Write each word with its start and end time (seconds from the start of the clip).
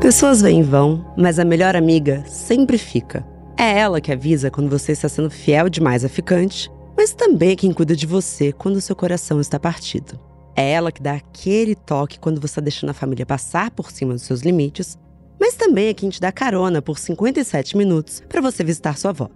Pessoas 0.00 0.42
vêm 0.42 0.60
e 0.60 0.62
vão, 0.62 1.04
mas 1.16 1.38
a 1.38 1.44
melhor 1.44 1.74
amiga 1.74 2.22
sempre 2.26 2.76
fica. 2.76 3.26
É 3.58 3.78
ela 3.78 4.00
que 4.00 4.12
avisa 4.12 4.50
quando 4.50 4.68
você 4.68 4.92
está 4.92 5.08
sendo 5.08 5.30
fiel 5.30 5.68
demais 5.70 6.04
a 6.04 6.08
ficante, 6.08 6.70
mas 6.96 7.14
também 7.14 7.52
é 7.52 7.56
quem 7.56 7.72
cuida 7.72 7.96
de 7.96 8.06
você 8.06 8.52
quando 8.52 8.80
seu 8.80 8.94
coração 8.94 9.40
está 9.40 9.58
partido. 9.58 10.20
É 10.54 10.70
ela 10.70 10.92
que 10.92 11.02
dá 11.02 11.14
aquele 11.14 11.74
toque 11.74 12.20
quando 12.20 12.40
você 12.40 12.52
está 12.52 12.60
deixando 12.60 12.90
a 12.90 12.94
família 12.94 13.24
passar 13.24 13.70
por 13.70 13.90
cima 13.90 14.12
dos 14.12 14.22
seus 14.22 14.42
limites, 14.42 14.98
mas 15.40 15.54
também 15.54 15.88
é 15.88 15.94
quem 15.94 16.10
te 16.10 16.20
dá 16.20 16.30
carona 16.30 16.80
por 16.82 16.98
57 16.98 17.76
minutos 17.76 18.22
para 18.28 18.42
você 18.42 18.62
visitar 18.62 18.96
sua 18.98 19.10
avó. 19.10 19.30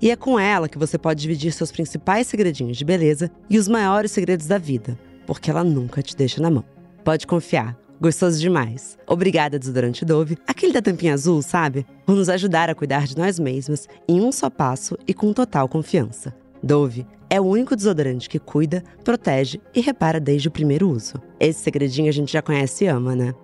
E 0.00 0.10
é 0.10 0.16
com 0.16 0.38
ela 0.38 0.68
que 0.68 0.78
você 0.78 0.96
pode 0.96 1.20
dividir 1.20 1.52
seus 1.52 1.72
principais 1.72 2.28
segredinhos 2.28 2.76
de 2.76 2.84
beleza 2.84 3.30
e 3.50 3.58
os 3.58 3.68
maiores 3.68 4.12
segredos 4.12 4.46
da 4.46 4.58
vida, 4.58 4.98
porque 5.26 5.50
ela 5.50 5.64
nunca 5.64 6.02
te 6.02 6.16
deixa 6.16 6.40
na 6.40 6.50
mão. 6.50 6.64
Pode 7.04 7.26
confiar, 7.26 7.76
Gostoso 8.00 8.40
demais. 8.40 8.98
Obrigada, 9.06 9.58
desodorante 9.58 10.04
Dove. 10.04 10.36
Aquele 10.46 10.72
da 10.72 10.82
tampinha 10.82 11.14
azul, 11.14 11.40
sabe? 11.42 11.86
Por 12.04 12.16
nos 12.16 12.28
ajudar 12.28 12.68
a 12.68 12.74
cuidar 12.74 13.06
de 13.06 13.16
nós 13.16 13.38
mesmas 13.38 13.88
em 14.08 14.20
um 14.20 14.32
só 14.32 14.50
passo 14.50 14.96
e 15.06 15.14
com 15.14 15.32
total 15.32 15.68
confiança. 15.68 16.34
Dove 16.62 17.06
é 17.30 17.40
o 17.40 17.44
único 17.44 17.74
desodorante 17.74 18.28
que 18.28 18.38
cuida, 18.38 18.82
protege 19.02 19.60
e 19.74 19.80
repara 19.80 20.20
desde 20.20 20.48
o 20.48 20.50
primeiro 20.50 20.88
uso. 20.88 21.14
Esse 21.40 21.60
segredinho 21.60 22.08
a 22.08 22.12
gente 22.12 22.32
já 22.32 22.40
conhece 22.40 22.84
e 22.84 22.86
ama, 22.86 23.16
né? 23.16 23.34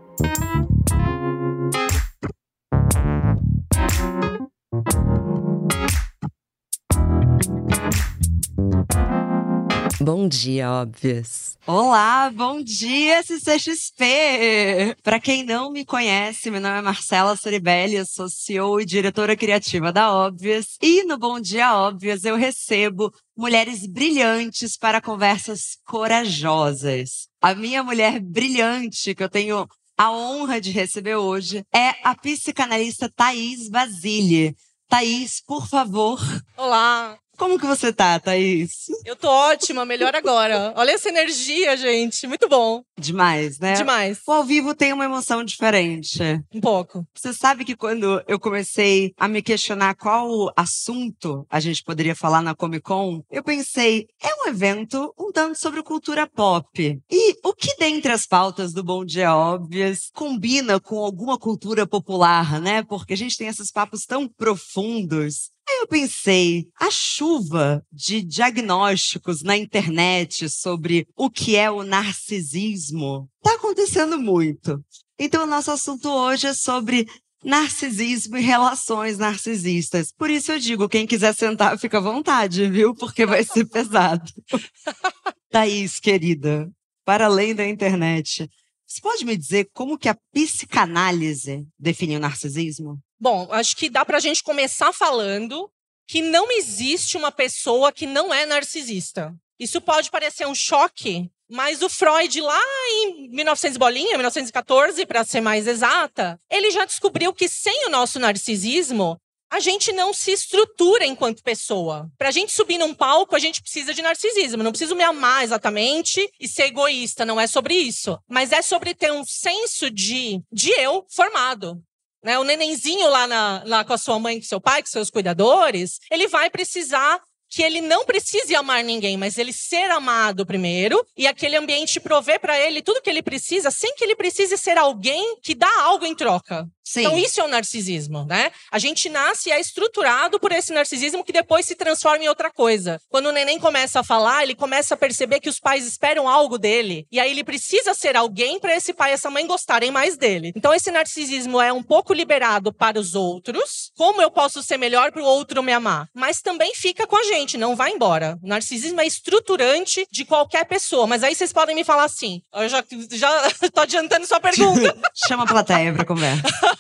Bom 10.02 10.27
dia, 10.27 10.70
óbvias. 10.70 11.59
Olá, 11.66 12.30
bom 12.30 12.62
dia, 12.62 13.22
CCXP! 13.22 14.96
Para 15.02 15.20
quem 15.20 15.45
não 15.45 15.70
me 15.70 15.84
conhece, 15.84 16.50
meu 16.50 16.59
nome 16.59 16.78
é 16.78 16.80
Marcela 16.80 17.36
Ceribelli, 17.36 17.96
eu 17.96 18.06
sou 18.06 18.26
CEO 18.30 18.80
e 18.80 18.87
diretora 18.87 19.37
criativa 19.37 19.93
da 19.93 20.10
Óbvias. 20.10 20.78
E 20.80 21.04
no 21.04 21.18
Bom 21.18 21.38
Dia 21.38 21.76
Óbvias 21.76 22.24
eu 22.24 22.34
recebo 22.34 23.12
mulheres 23.37 23.87
brilhantes 23.87 24.74
para 24.74 25.02
conversas 25.02 25.76
corajosas. 25.84 27.28
A 27.38 27.54
minha 27.54 27.82
mulher 27.82 28.21
brilhante, 28.21 29.15
que 29.15 29.23
eu 29.23 29.28
tenho 29.28 29.68
a 29.98 30.10
honra 30.10 30.62
de 30.62 30.71
receber 30.71 31.16
hoje, 31.16 31.62
é 31.74 31.90
a 32.02 32.15
psicanalista 32.15 33.12
Thaís 33.15 33.68
Basile. 33.68 34.56
Thaís, 34.88 35.43
por 35.46 35.68
favor. 35.68 36.18
Olá. 36.56 37.18
Como 37.41 37.59
que 37.59 37.65
você 37.66 37.91
tá, 37.91 38.21
Thaís? 38.21 38.85
Eu 39.02 39.16
tô 39.16 39.27
ótima, 39.27 39.87
melhor 39.87 40.15
agora. 40.15 40.74
Olha 40.77 40.91
essa 40.91 41.09
energia, 41.09 41.74
gente. 41.74 42.27
Muito 42.27 42.46
bom. 42.51 42.83
Demais, 42.99 43.59
né? 43.59 43.73
Demais. 43.73 44.21
O 44.27 44.33
ao 44.33 44.45
vivo 44.45 44.74
tem 44.74 44.93
uma 44.93 45.07
emoção 45.07 45.43
diferente. 45.43 46.18
Um 46.55 46.61
pouco. 46.61 47.02
Você 47.15 47.33
sabe 47.33 47.65
que 47.65 47.74
quando 47.74 48.23
eu 48.29 48.38
comecei 48.38 49.15
a 49.16 49.27
me 49.27 49.41
questionar 49.41 49.95
qual 49.95 50.52
assunto 50.55 51.46
a 51.49 51.59
gente 51.61 51.83
poderia 51.83 52.15
falar 52.15 52.43
na 52.43 52.55
Comic 52.55 52.83
Con, 52.83 53.23
eu 53.30 53.43
pensei, 53.43 54.07
é 54.23 54.29
um 54.43 54.49
evento 54.51 55.11
um 55.18 55.33
tanto 55.33 55.59
sobre 55.59 55.83
cultura 55.83 56.27
pop. 56.27 57.01
E 57.11 57.37
o 57.43 57.55
que 57.55 57.74
dentre 57.79 58.13
as 58.13 58.27
pautas 58.27 58.74
do 58.74 58.85
Bom 58.85 59.02
Dia 59.02 59.35
Óbvias 59.35 60.11
combina 60.13 60.79
com 60.79 60.99
alguma 60.99 61.38
cultura 61.38 61.87
popular, 61.87 62.61
né? 62.61 62.83
Porque 62.83 63.15
a 63.15 63.16
gente 63.16 63.38
tem 63.38 63.49
esses 63.49 63.73
papos 63.73 64.05
tão 64.05 64.28
profundos. 64.28 65.50
Aí 65.71 65.78
eu 65.82 65.87
pensei, 65.87 66.66
a 66.81 66.91
chuva 66.91 67.81
de 67.93 68.22
diagnósticos 68.22 69.41
na 69.41 69.56
internet 69.56 70.50
sobre 70.50 71.06
o 71.16 71.31
que 71.31 71.54
é 71.54 71.71
o 71.71 71.84
narcisismo 71.84 73.31
está 73.37 73.54
acontecendo 73.54 74.19
muito. 74.19 74.84
Então, 75.16 75.44
o 75.44 75.47
nosso 75.47 75.71
assunto 75.71 76.10
hoje 76.10 76.49
é 76.49 76.54
sobre 76.54 77.06
narcisismo 77.44 78.37
e 78.37 78.41
relações 78.41 79.16
narcisistas. 79.16 80.12
Por 80.12 80.28
isso 80.28 80.50
eu 80.50 80.59
digo, 80.59 80.88
quem 80.88 81.06
quiser 81.06 81.37
sentar, 81.37 81.78
fica 81.78 81.99
à 81.99 82.00
vontade, 82.00 82.69
viu? 82.69 82.93
Porque 82.93 83.25
vai 83.25 83.44
ser 83.44 83.65
pesado. 83.67 84.28
Thaís, 85.50 86.00
querida, 86.00 86.69
para 87.05 87.27
além 87.27 87.55
da 87.55 87.67
internet, 87.67 88.50
você 88.84 89.00
pode 89.00 89.25
me 89.25 89.37
dizer 89.37 89.71
como 89.73 89.97
que 89.97 90.09
a 90.09 90.19
psicanálise 90.33 91.65
define 91.78 92.17
o 92.17 92.21
narcisismo? 92.21 92.99
Bom, 93.20 93.48
acho 93.50 93.76
que 93.76 93.91
dá 93.91 94.04
para 94.04 94.16
a 94.16 94.20
gente 94.20 94.42
começar 94.42 94.92
falando 94.92 95.70
que 96.08 96.22
não 96.22 96.50
existe 96.50 97.16
uma 97.16 97.31
pessoa 97.31 97.92
que 97.92 98.06
não 98.06 98.32
é 98.32 98.47
narcisista. 98.47 99.34
Isso 99.58 99.81
pode 99.81 100.10
parecer 100.10 100.47
um 100.47 100.54
choque, 100.54 101.31
mas 101.48 101.82
o 101.82 101.88
Freud, 101.88 102.41
lá 102.41 102.62
em 102.92 103.28
1900 103.28 103.76
bolinha, 103.76 104.16
1914, 104.16 105.04
para 105.04 105.25
ser 105.25 105.42
mais 105.42 105.66
exata, 105.66 106.41
ele 106.50 106.70
já 106.70 106.86
descobriu 106.86 107.32
que 107.34 107.48
sem 107.48 107.86
o 107.86 107.91
nosso 107.91 108.19
narcisismo, 108.19 109.20
a 109.52 109.58
gente 109.58 109.92
não 109.92 110.14
se 110.14 110.31
estrutura 110.31 111.04
enquanto 111.04 111.42
pessoa. 111.42 112.08
Para 112.16 112.28
a 112.28 112.32
gente 112.32 112.52
subir 112.52 112.78
num 112.78 112.94
palco, 112.94 113.34
a 113.34 113.38
gente 113.38 113.60
precisa 113.60 113.92
de 113.92 114.00
narcisismo. 114.00 114.62
Não 114.62 114.70
preciso 114.70 114.94
me 114.94 115.02
amar 115.02 115.42
exatamente 115.42 116.26
e 116.38 116.47
ser 116.47 116.66
egoísta. 116.66 117.25
Não 117.25 117.38
é 117.41 117.48
sobre 117.48 117.75
isso. 117.75 118.16
Mas 118.28 118.52
é 118.52 118.62
sobre 118.62 118.94
ter 118.94 119.12
um 119.12 119.25
senso 119.25 119.91
de, 119.91 120.41
de 120.52 120.70
eu 120.81 121.04
formado. 121.10 121.82
Né? 122.22 122.38
O 122.38 122.44
nenenzinho 122.44 123.08
lá, 123.08 123.26
na, 123.26 123.62
lá 123.66 123.84
com 123.84 123.92
a 123.92 123.98
sua 123.98 124.19
mãe, 124.19 124.38
com 124.38 124.47
seu 124.47 124.60
pai, 124.60 124.82
com 124.82 124.88
seus 124.88 125.10
cuidadores, 125.10 125.98
ele 126.10 126.28
vai 126.28 126.50
precisar 126.50 127.20
que 127.50 127.62
ele 127.62 127.81
não 127.81 128.04
precise 128.04 128.54
amar 128.54 128.84
ninguém, 128.84 129.16
mas 129.16 129.36
ele 129.36 129.53
ser 129.53 129.91
amado 129.91 130.47
primeiro 130.47 131.04
e 131.16 131.26
aquele 131.26 131.56
ambiente 131.56 131.98
prover 131.98 132.38
para 132.38 132.58
ele 132.58 132.81
tudo 132.81 133.03
que 133.03 133.10
ele 133.10 133.22
precisa, 133.22 133.72
sem 133.72 133.92
que 133.97 134.04
ele 134.04 134.14
precise 134.14 134.56
ser 134.56 134.78
alguém 134.78 135.36
que 135.42 135.54
dá 135.54 135.70
algo 135.82 136.06
em 136.06 136.14
troca. 136.14 136.69
Sim. 136.91 137.03
Então, 137.03 137.17
isso 137.17 137.41
é 137.41 137.45
o 137.45 137.49
narcisismo, 137.49 138.25
né? 138.25 138.51
A 138.69 138.77
gente 138.81 139.09
nasce 139.09 139.49
e 139.49 139.53
é 139.53 139.61
estruturado 139.61 140.41
por 140.41 140.51
esse 140.51 140.73
narcisismo 140.73 141.23
que 141.23 141.33
depois 141.33 141.65
se 141.65 141.77
transforma 141.77 142.25
em 142.25 142.28
outra 142.28 142.51
coisa. 142.51 143.01
Quando 143.09 143.27
o 143.27 143.33
neném 143.33 143.61
começa 143.61 144.01
a 144.01 144.03
falar, 144.03 144.43
ele 144.43 144.56
começa 144.56 144.95
a 144.95 144.97
perceber 144.97 145.39
que 145.39 145.49
os 145.49 145.61
pais 145.61 145.87
esperam 145.87 146.29
algo 146.29 146.59
dele. 146.59 147.06
E 147.12 147.21
aí 147.21 147.31
ele 147.31 147.45
precisa 147.45 147.95
ser 147.95 148.17
alguém 148.17 148.59
para 148.59 148.75
esse 148.75 148.93
pai 148.93 149.12
e 149.12 149.15
essa 149.15 149.31
mãe 149.31 149.47
gostarem 149.47 149.93
mais 149.93 150.17
dele. 150.17 150.53
Então, 150.56 150.75
esse 150.75 150.91
narcisismo 150.91 151.61
é 151.61 151.73
um 151.73 151.81
pouco 151.81 152.12
liberado 152.12 152.73
para 152.73 152.99
os 152.99 153.15
outros. 153.15 153.93
Como 153.97 154.21
eu 154.21 154.31
posso 154.31 154.61
ser 154.61 154.77
melhor 154.77 155.12
para 155.12 155.23
o 155.23 155.27
outro 155.27 155.62
me 155.62 155.73
amar? 155.73 156.09
Mas 156.12 156.43
também 156.43 156.75
fica 156.75 157.06
com 157.06 157.17
a 157.17 157.23
gente, 157.23 157.56
não 157.56 157.77
vai 157.77 157.93
embora. 157.93 158.37
O 158.43 158.49
narcisismo 158.49 159.00
é 159.00 159.06
estruturante 159.06 160.09
de 160.11 160.25
qualquer 160.25 160.65
pessoa. 160.65 161.06
Mas 161.06 161.23
aí 161.23 161.37
vocês 161.37 161.53
podem 161.53 161.77
me 161.77 161.84
falar 161.84 162.03
assim. 162.03 162.43
Eu 162.53 162.69
já, 162.69 162.83
já 163.12 163.31
tô 163.73 163.81
adiantando 163.81 164.27
sua 164.27 164.41
pergunta. 164.41 164.97
Chama 165.29 165.45
a 165.45 165.47
plateia 165.47 165.93
para 165.93 166.05
conversa. 166.05 166.43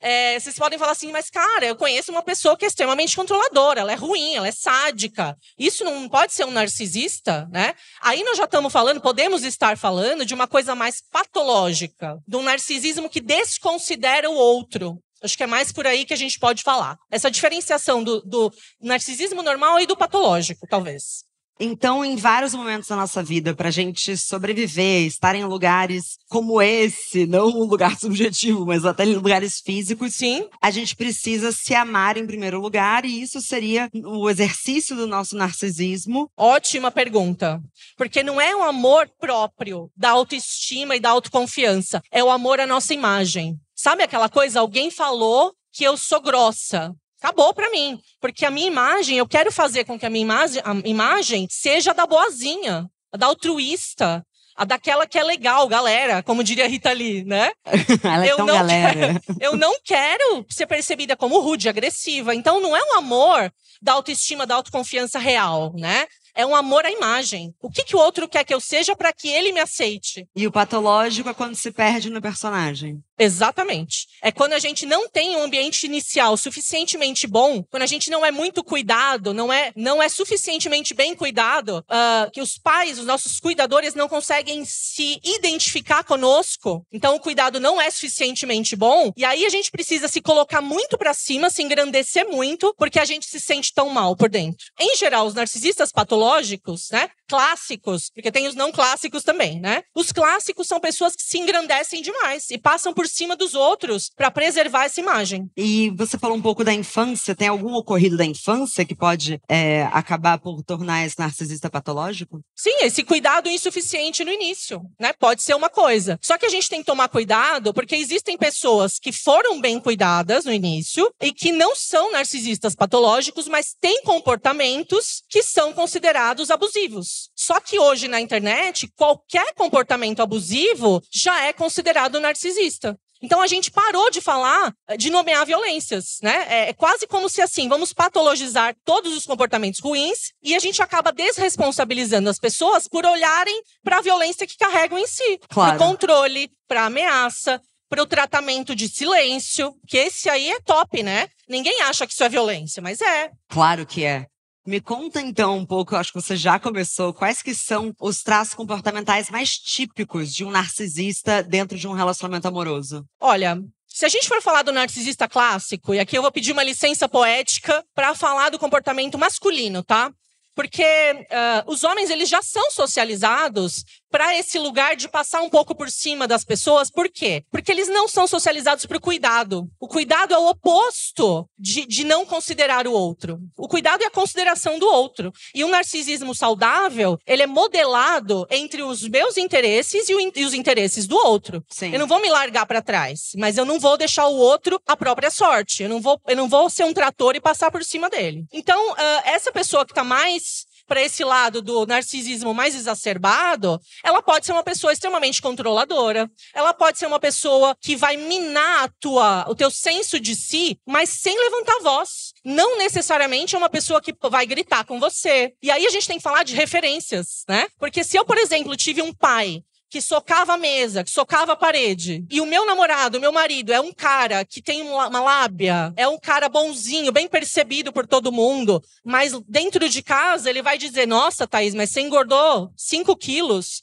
é, 0.00 0.38
vocês 0.38 0.56
podem 0.56 0.78
falar 0.78 0.92
assim, 0.92 1.12
mas 1.12 1.30
cara, 1.30 1.66
eu 1.66 1.76
conheço 1.76 2.10
uma 2.10 2.22
pessoa 2.22 2.56
que 2.56 2.64
é 2.64 2.68
extremamente 2.68 3.16
controladora, 3.16 3.80
ela 3.80 3.92
é 3.92 3.96
ruim, 3.96 4.34
ela 4.34 4.48
é 4.48 4.52
sádica. 4.52 5.36
Isso 5.58 5.84
não 5.84 6.08
pode 6.08 6.32
ser 6.32 6.44
um 6.44 6.50
narcisista, 6.50 7.48
né? 7.50 7.74
Aí 8.00 8.22
nós 8.24 8.36
já 8.36 8.44
estamos 8.44 8.72
falando, 8.72 9.00
podemos 9.00 9.44
estar 9.44 9.76
falando 9.76 10.24
de 10.24 10.34
uma 10.34 10.46
coisa 10.46 10.74
mais 10.74 11.02
patológica, 11.10 12.18
de 12.26 12.36
um 12.36 12.42
narcisismo 12.42 13.08
que 13.08 13.20
desconsidera 13.20 14.28
o 14.30 14.34
outro. 14.34 14.98
Acho 15.22 15.36
que 15.36 15.44
é 15.44 15.46
mais 15.46 15.70
por 15.70 15.86
aí 15.86 16.04
que 16.04 16.12
a 16.12 16.16
gente 16.16 16.38
pode 16.38 16.62
falar. 16.62 16.98
Essa 17.10 17.30
diferenciação 17.30 18.02
do, 18.02 18.20
do 18.22 18.52
narcisismo 18.80 19.42
normal 19.42 19.78
e 19.78 19.86
do 19.86 19.96
patológico, 19.96 20.66
talvez. 20.68 21.24
Então, 21.60 22.04
em 22.04 22.16
vários 22.16 22.54
momentos 22.54 22.88
da 22.88 22.96
nossa 22.96 23.22
vida, 23.22 23.54
para 23.54 23.68
a 23.68 23.72
gente 23.72 24.16
sobreviver, 24.16 25.06
estar 25.06 25.34
em 25.34 25.44
lugares 25.44 26.18
como 26.28 26.60
esse, 26.60 27.26
não 27.26 27.48
um 27.48 27.64
lugar 27.64 27.96
subjetivo, 28.00 28.66
mas 28.66 28.84
até 28.84 29.04
em 29.04 29.14
lugares 29.14 29.60
físicos, 29.60 30.14
sim, 30.14 30.48
a 30.60 30.70
gente 30.70 30.96
precisa 30.96 31.52
se 31.52 31.74
amar 31.74 32.16
em 32.16 32.26
primeiro 32.26 32.60
lugar, 32.60 33.04
e 33.04 33.22
isso 33.22 33.40
seria 33.40 33.88
o 34.04 34.28
exercício 34.28 34.96
do 34.96 35.06
nosso 35.06 35.36
narcisismo. 35.36 36.30
Ótima 36.36 36.90
pergunta. 36.90 37.60
Porque 37.96 38.22
não 38.22 38.40
é 38.40 38.56
um 38.56 38.62
amor 38.62 39.08
próprio 39.20 39.90
da 39.96 40.10
autoestima 40.10 40.96
e 40.96 41.00
da 41.00 41.10
autoconfiança, 41.10 42.02
é 42.10 42.24
o 42.24 42.30
amor 42.30 42.60
à 42.60 42.66
nossa 42.66 42.94
imagem. 42.94 43.56
Sabe 43.74 44.02
aquela 44.02 44.28
coisa? 44.28 44.60
Alguém 44.60 44.90
falou 44.90 45.52
que 45.72 45.84
eu 45.84 45.96
sou 45.96 46.20
grossa. 46.20 46.94
Acabou 47.22 47.54
para 47.54 47.70
mim. 47.70 48.00
Porque 48.20 48.44
a 48.44 48.50
minha 48.50 48.66
imagem, 48.66 49.16
eu 49.16 49.28
quero 49.28 49.52
fazer 49.52 49.84
com 49.84 49.96
que 49.96 50.04
a 50.04 50.10
minha 50.10 50.24
imagem, 50.24 50.60
a 50.64 50.88
imagem 50.88 51.46
seja 51.48 51.94
da 51.94 52.04
boazinha, 52.04 52.90
da 53.16 53.26
altruísta, 53.26 54.26
a 54.56 54.64
daquela 54.64 55.06
que 55.06 55.16
é 55.16 55.22
legal, 55.22 55.68
galera, 55.68 56.22
como 56.22 56.42
diria 56.42 56.66
Rita 56.66 56.92
Lee, 56.92 57.24
né? 57.24 57.52
Ela 58.02 58.26
é 58.26 58.32
eu 58.32 58.36
tão 58.36 58.46
não 58.46 58.54
galera. 58.54 59.20
Quero, 59.20 59.38
eu 59.40 59.56
não 59.56 59.76
quero 59.84 60.44
ser 60.50 60.66
percebida 60.66 61.16
como 61.16 61.38
rude, 61.38 61.68
agressiva. 61.68 62.34
Então 62.34 62.60
não 62.60 62.76
é 62.76 62.80
um 62.82 62.98
amor 62.98 63.52
da 63.80 63.92
autoestima, 63.92 64.44
da 64.44 64.56
autoconfiança 64.56 65.18
real, 65.18 65.72
né? 65.76 66.06
É 66.34 66.46
um 66.46 66.56
amor 66.56 66.84
à 66.84 66.90
imagem. 66.90 67.54
O 67.60 67.70
que, 67.70 67.84
que 67.84 67.94
o 67.94 67.98
outro 67.98 68.26
quer 68.26 68.42
que 68.42 68.54
eu 68.54 68.60
seja 68.60 68.96
para 68.96 69.12
que 69.12 69.28
ele 69.28 69.52
me 69.52 69.60
aceite? 69.60 70.26
E 70.34 70.46
o 70.46 70.52
patológico 70.52 71.28
é 71.28 71.34
quando 71.34 71.54
se 71.54 71.70
perde 71.70 72.08
no 72.08 72.22
personagem. 72.22 73.02
Exatamente. 73.22 74.08
É 74.20 74.32
quando 74.32 74.52
a 74.52 74.58
gente 74.58 74.84
não 74.84 75.08
tem 75.08 75.36
um 75.36 75.42
ambiente 75.44 75.86
inicial 75.86 76.36
suficientemente 76.36 77.28
bom, 77.28 77.62
quando 77.62 77.84
a 77.84 77.86
gente 77.86 78.10
não 78.10 78.26
é 78.26 78.32
muito 78.32 78.64
cuidado, 78.64 79.32
não 79.32 79.52
é, 79.52 79.70
não 79.76 80.02
é 80.02 80.08
suficientemente 80.08 80.92
bem 80.92 81.14
cuidado, 81.14 81.84
uh, 81.88 82.28
que 82.32 82.40
os 82.40 82.58
pais, 82.58 82.98
os 82.98 83.06
nossos 83.06 83.38
cuidadores 83.38 83.94
não 83.94 84.08
conseguem 84.08 84.64
se 84.64 85.20
identificar 85.22 86.02
conosco. 86.02 86.84
Então 86.92 87.14
o 87.14 87.20
cuidado 87.20 87.60
não 87.60 87.80
é 87.80 87.88
suficientemente 87.92 88.74
bom. 88.74 89.12
E 89.16 89.24
aí 89.24 89.46
a 89.46 89.50
gente 89.50 89.70
precisa 89.70 90.08
se 90.08 90.20
colocar 90.20 90.60
muito 90.60 90.98
para 90.98 91.14
cima, 91.14 91.48
se 91.48 91.62
engrandecer 91.62 92.28
muito, 92.28 92.74
porque 92.76 92.98
a 92.98 93.04
gente 93.04 93.26
se 93.26 93.38
sente 93.38 93.72
tão 93.72 93.88
mal 93.88 94.16
por 94.16 94.28
dentro. 94.28 94.66
Em 94.80 94.96
geral, 94.96 95.26
os 95.26 95.34
narcisistas 95.34 95.92
patológicos, 95.92 96.88
né? 96.90 97.08
Clássicos, 97.32 98.10
porque 98.14 98.30
tem 98.30 98.46
os 98.46 98.54
não 98.54 98.70
clássicos 98.70 99.22
também, 99.22 99.58
né? 99.58 99.82
Os 99.94 100.12
clássicos 100.12 100.66
são 100.66 100.78
pessoas 100.78 101.16
que 101.16 101.22
se 101.22 101.38
engrandecem 101.38 102.02
demais 102.02 102.50
e 102.50 102.58
passam 102.58 102.92
por 102.92 103.06
cima 103.06 103.34
dos 103.34 103.54
outros 103.54 104.10
para 104.14 104.30
preservar 104.30 104.84
essa 104.84 105.00
imagem. 105.00 105.50
E 105.56 105.88
você 105.96 106.18
falou 106.18 106.36
um 106.36 106.42
pouco 106.42 106.62
da 106.62 106.74
infância. 106.74 107.34
Tem 107.34 107.48
algum 107.48 107.72
ocorrido 107.72 108.18
da 108.18 108.24
infância 108.24 108.84
que 108.84 108.94
pode 108.94 109.40
é, 109.48 109.84
acabar 109.92 110.38
por 110.38 110.62
tornar 110.62 111.06
esse 111.06 111.18
narcisista 111.18 111.70
patológico? 111.70 112.42
Sim, 112.54 112.76
esse 112.82 113.02
cuidado 113.02 113.48
insuficiente 113.48 114.24
no 114.24 114.30
início, 114.30 114.82
né? 115.00 115.14
Pode 115.14 115.42
ser 115.42 115.54
uma 115.54 115.70
coisa. 115.70 116.18
Só 116.20 116.36
que 116.36 116.44
a 116.44 116.50
gente 116.50 116.68
tem 116.68 116.80
que 116.80 116.86
tomar 116.86 117.08
cuidado 117.08 117.72
porque 117.72 117.96
existem 117.96 118.36
pessoas 118.36 118.98
que 118.98 119.10
foram 119.10 119.58
bem 119.58 119.80
cuidadas 119.80 120.44
no 120.44 120.52
início 120.52 121.10
e 121.18 121.32
que 121.32 121.50
não 121.50 121.74
são 121.74 122.12
narcisistas 122.12 122.74
patológicos, 122.74 123.48
mas 123.48 123.74
têm 123.80 124.02
comportamentos 124.02 125.22
que 125.30 125.42
são 125.42 125.72
considerados 125.72 126.50
abusivos. 126.50 127.21
Só 127.36 127.60
que 127.60 127.78
hoje 127.78 128.08
na 128.08 128.20
internet, 128.20 128.88
qualquer 128.96 129.54
comportamento 129.54 130.20
abusivo 130.20 131.02
já 131.10 131.44
é 131.44 131.52
considerado 131.52 132.20
narcisista. 132.20 132.98
Então 133.22 133.40
a 133.40 133.46
gente 133.46 133.70
parou 133.70 134.10
de 134.10 134.20
falar 134.20 134.74
eh, 134.88 134.96
de 134.96 135.08
nomear 135.08 135.46
violências, 135.46 136.18
né? 136.22 136.44
É, 136.48 136.68
é 136.70 136.72
quase 136.72 137.06
como 137.06 137.28
se 137.28 137.40
assim, 137.40 137.68
vamos 137.68 137.92
patologizar 137.92 138.74
todos 138.84 139.16
os 139.16 139.24
comportamentos 139.24 139.80
ruins 139.80 140.32
e 140.42 140.56
a 140.56 140.58
gente 140.58 140.82
acaba 140.82 141.12
desresponsabilizando 141.12 142.28
as 142.28 142.38
pessoas 142.38 142.88
por 142.88 143.06
olharem 143.06 143.62
para 143.84 143.98
a 143.98 144.02
violência 144.02 144.46
que 144.46 144.56
carregam 144.56 144.98
em 144.98 145.06
si, 145.06 145.38
claro. 145.48 145.76
para 145.76 145.84
o 145.84 145.88
controle, 145.88 146.50
para 146.66 146.82
a 146.82 146.86
ameaça, 146.86 147.60
para 147.88 148.02
o 148.02 148.06
tratamento 148.06 148.74
de 148.74 148.88
silêncio, 148.88 149.74
que 149.86 149.98
esse 149.98 150.28
aí 150.28 150.50
é 150.50 150.60
top, 150.60 151.02
né? 151.02 151.28
Ninguém 151.48 151.82
acha 151.82 152.06
que 152.06 152.12
isso 152.12 152.24
é 152.24 152.28
violência, 152.28 152.82
mas 152.82 153.00
é. 153.00 153.30
Claro 153.48 153.86
que 153.86 154.04
é. 154.04 154.26
Me 154.64 154.80
conta 154.80 155.20
então 155.20 155.58
um 155.58 155.66
pouco, 155.66 155.96
acho 155.96 156.12
que 156.12 156.20
você 156.20 156.36
já 156.36 156.58
começou, 156.58 157.12
quais 157.12 157.42
que 157.42 157.52
são 157.52 157.92
os 158.00 158.22
traços 158.22 158.54
comportamentais 158.54 159.28
mais 159.28 159.58
típicos 159.58 160.32
de 160.32 160.44
um 160.44 160.50
narcisista 160.50 161.42
dentro 161.42 161.76
de 161.76 161.88
um 161.88 161.92
relacionamento 161.92 162.46
amoroso? 162.46 163.04
Olha, 163.20 163.58
se 163.88 164.06
a 164.06 164.08
gente 164.08 164.28
for 164.28 164.40
falar 164.40 164.62
do 164.62 164.72
narcisista 164.72 165.28
clássico, 165.28 165.92
e 165.92 165.98
aqui 165.98 166.16
eu 166.16 166.22
vou 166.22 166.30
pedir 166.30 166.52
uma 166.52 166.62
licença 166.62 167.08
poética 167.08 167.84
para 167.92 168.14
falar 168.14 168.50
do 168.50 168.58
comportamento 168.58 169.18
masculino, 169.18 169.82
tá? 169.82 170.12
Porque 170.54 170.82
uh, 170.84 171.70
os 171.70 171.82
homens 171.82 172.08
eles 172.10 172.28
já 172.28 172.40
são 172.40 172.70
socializados 172.70 173.84
para 174.12 174.36
esse 174.36 174.58
lugar 174.58 174.94
de 174.94 175.08
passar 175.08 175.40
um 175.40 175.48
pouco 175.48 175.74
por 175.74 175.90
cima 175.90 176.28
das 176.28 176.44
pessoas. 176.44 176.90
Por 176.90 177.08
quê? 177.08 177.42
Porque 177.50 177.72
eles 177.72 177.88
não 177.88 178.06
são 178.06 178.26
socializados 178.26 178.84
para 178.84 178.98
o 178.98 179.00
cuidado. 179.00 179.66
O 179.80 179.88
cuidado 179.88 180.34
é 180.34 180.38
o 180.38 180.50
oposto 180.50 181.48
de, 181.58 181.86
de 181.86 182.04
não 182.04 182.26
considerar 182.26 182.86
o 182.86 182.92
outro. 182.92 183.40
O 183.56 183.66
cuidado 183.66 184.02
é 184.02 184.06
a 184.06 184.10
consideração 184.10 184.78
do 184.78 184.86
outro. 184.86 185.32
E 185.54 185.64
o 185.64 185.68
narcisismo 185.68 186.34
saudável, 186.34 187.18
ele 187.26 187.42
é 187.42 187.46
modelado 187.46 188.46
entre 188.50 188.82
os 188.82 189.08
meus 189.08 189.38
interesses 189.38 190.08
e, 190.10 190.14
o, 190.14 190.32
e 190.36 190.44
os 190.44 190.52
interesses 190.52 191.06
do 191.06 191.16
outro. 191.16 191.64
Sim. 191.70 191.92
Eu 191.92 191.98
não 191.98 192.06
vou 192.06 192.20
me 192.20 192.28
largar 192.28 192.66
para 192.66 192.82
trás, 192.82 193.30
mas 193.36 193.56
eu 193.56 193.64
não 193.64 193.80
vou 193.80 193.96
deixar 193.96 194.26
o 194.26 194.36
outro 194.36 194.78
à 194.86 194.94
própria 194.94 195.30
sorte. 195.30 195.82
Eu 195.82 195.88
não 195.88 196.00
vou, 196.00 196.20
eu 196.28 196.36
não 196.36 196.48
vou 196.48 196.68
ser 196.68 196.84
um 196.84 196.92
trator 196.92 197.34
e 197.34 197.40
passar 197.40 197.70
por 197.70 197.82
cima 197.82 198.10
dele. 198.10 198.44
Então, 198.52 198.92
uh, 198.92 199.22
essa 199.24 199.50
pessoa 199.50 199.86
que 199.86 199.92
está 199.92 200.04
mais 200.04 200.66
para 200.86 201.02
esse 201.02 201.24
lado 201.24 201.62
do 201.62 201.86
narcisismo 201.86 202.52
mais 202.54 202.74
exacerbado, 202.74 203.80
ela 204.04 204.22
pode 204.22 204.46
ser 204.46 204.52
uma 204.52 204.62
pessoa 204.62 204.92
extremamente 204.92 205.40
controladora. 205.40 206.30
Ela 206.54 206.74
pode 206.74 206.98
ser 206.98 207.06
uma 207.06 207.20
pessoa 207.20 207.76
que 207.80 207.96
vai 207.96 208.16
minar 208.16 208.84
a 208.84 208.88
tua, 209.00 209.46
o 209.48 209.54
teu 209.54 209.70
senso 209.70 210.18
de 210.18 210.34
si, 210.34 210.78
mas 210.86 211.08
sem 211.08 211.38
levantar 211.38 211.78
voz. 211.80 212.32
Não 212.44 212.78
necessariamente 212.78 213.54
é 213.54 213.58
uma 213.58 213.70
pessoa 213.70 214.00
que 214.00 214.14
vai 214.30 214.46
gritar 214.46 214.84
com 214.84 214.98
você. 214.98 215.52
E 215.62 215.70
aí 215.70 215.86
a 215.86 215.90
gente 215.90 216.06
tem 216.06 216.16
que 216.16 216.22
falar 216.22 216.42
de 216.42 216.54
referências, 216.54 217.44
né? 217.48 217.66
Porque 217.78 218.02
se 218.04 218.16
eu, 218.16 218.24
por 218.24 218.38
exemplo, 218.38 218.76
tive 218.76 219.02
um 219.02 219.12
pai 219.12 219.62
que 219.92 220.00
socava 220.00 220.54
a 220.54 220.56
mesa, 220.56 221.04
que 221.04 221.10
socava 221.10 221.52
a 221.52 221.56
parede. 221.56 222.24
E 222.30 222.40
o 222.40 222.46
meu 222.46 222.64
namorado, 222.64 223.18
o 223.18 223.20
meu 223.20 223.30
marido, 223.30 223.74
é 223.74 223.78
um 223.78 223.92
cara 223.92 224.42
que 224.42 224.62
tem 224.62 224.80
uma 224.80 225.20
lábia, 225.20 225.92
é 225.98 226.08
um 226.08 226.18
cara 226.18 226.48
bonzinho, 226.48 227.12
bem 227.12 227.28
percebido 227.28 227.92
por 227.92 228.06
todo 228.06 228.32
mundo, 228.32 228.82
mas 229.04 229.38
dentro 229.46 229.86
de 229.90 230.02
casa 230.02 230.48
ele 230.48 230.62
vai 230.62 230.78
dizer: 230.78 231.06
Nossa, 231.06 231.46
Thaís, 231.46 231.74
mas 231.74 231.90
você 231.90 232.00
engordou 232.00 232.72
5 232.74 233.14
quilos. 233.16 233.82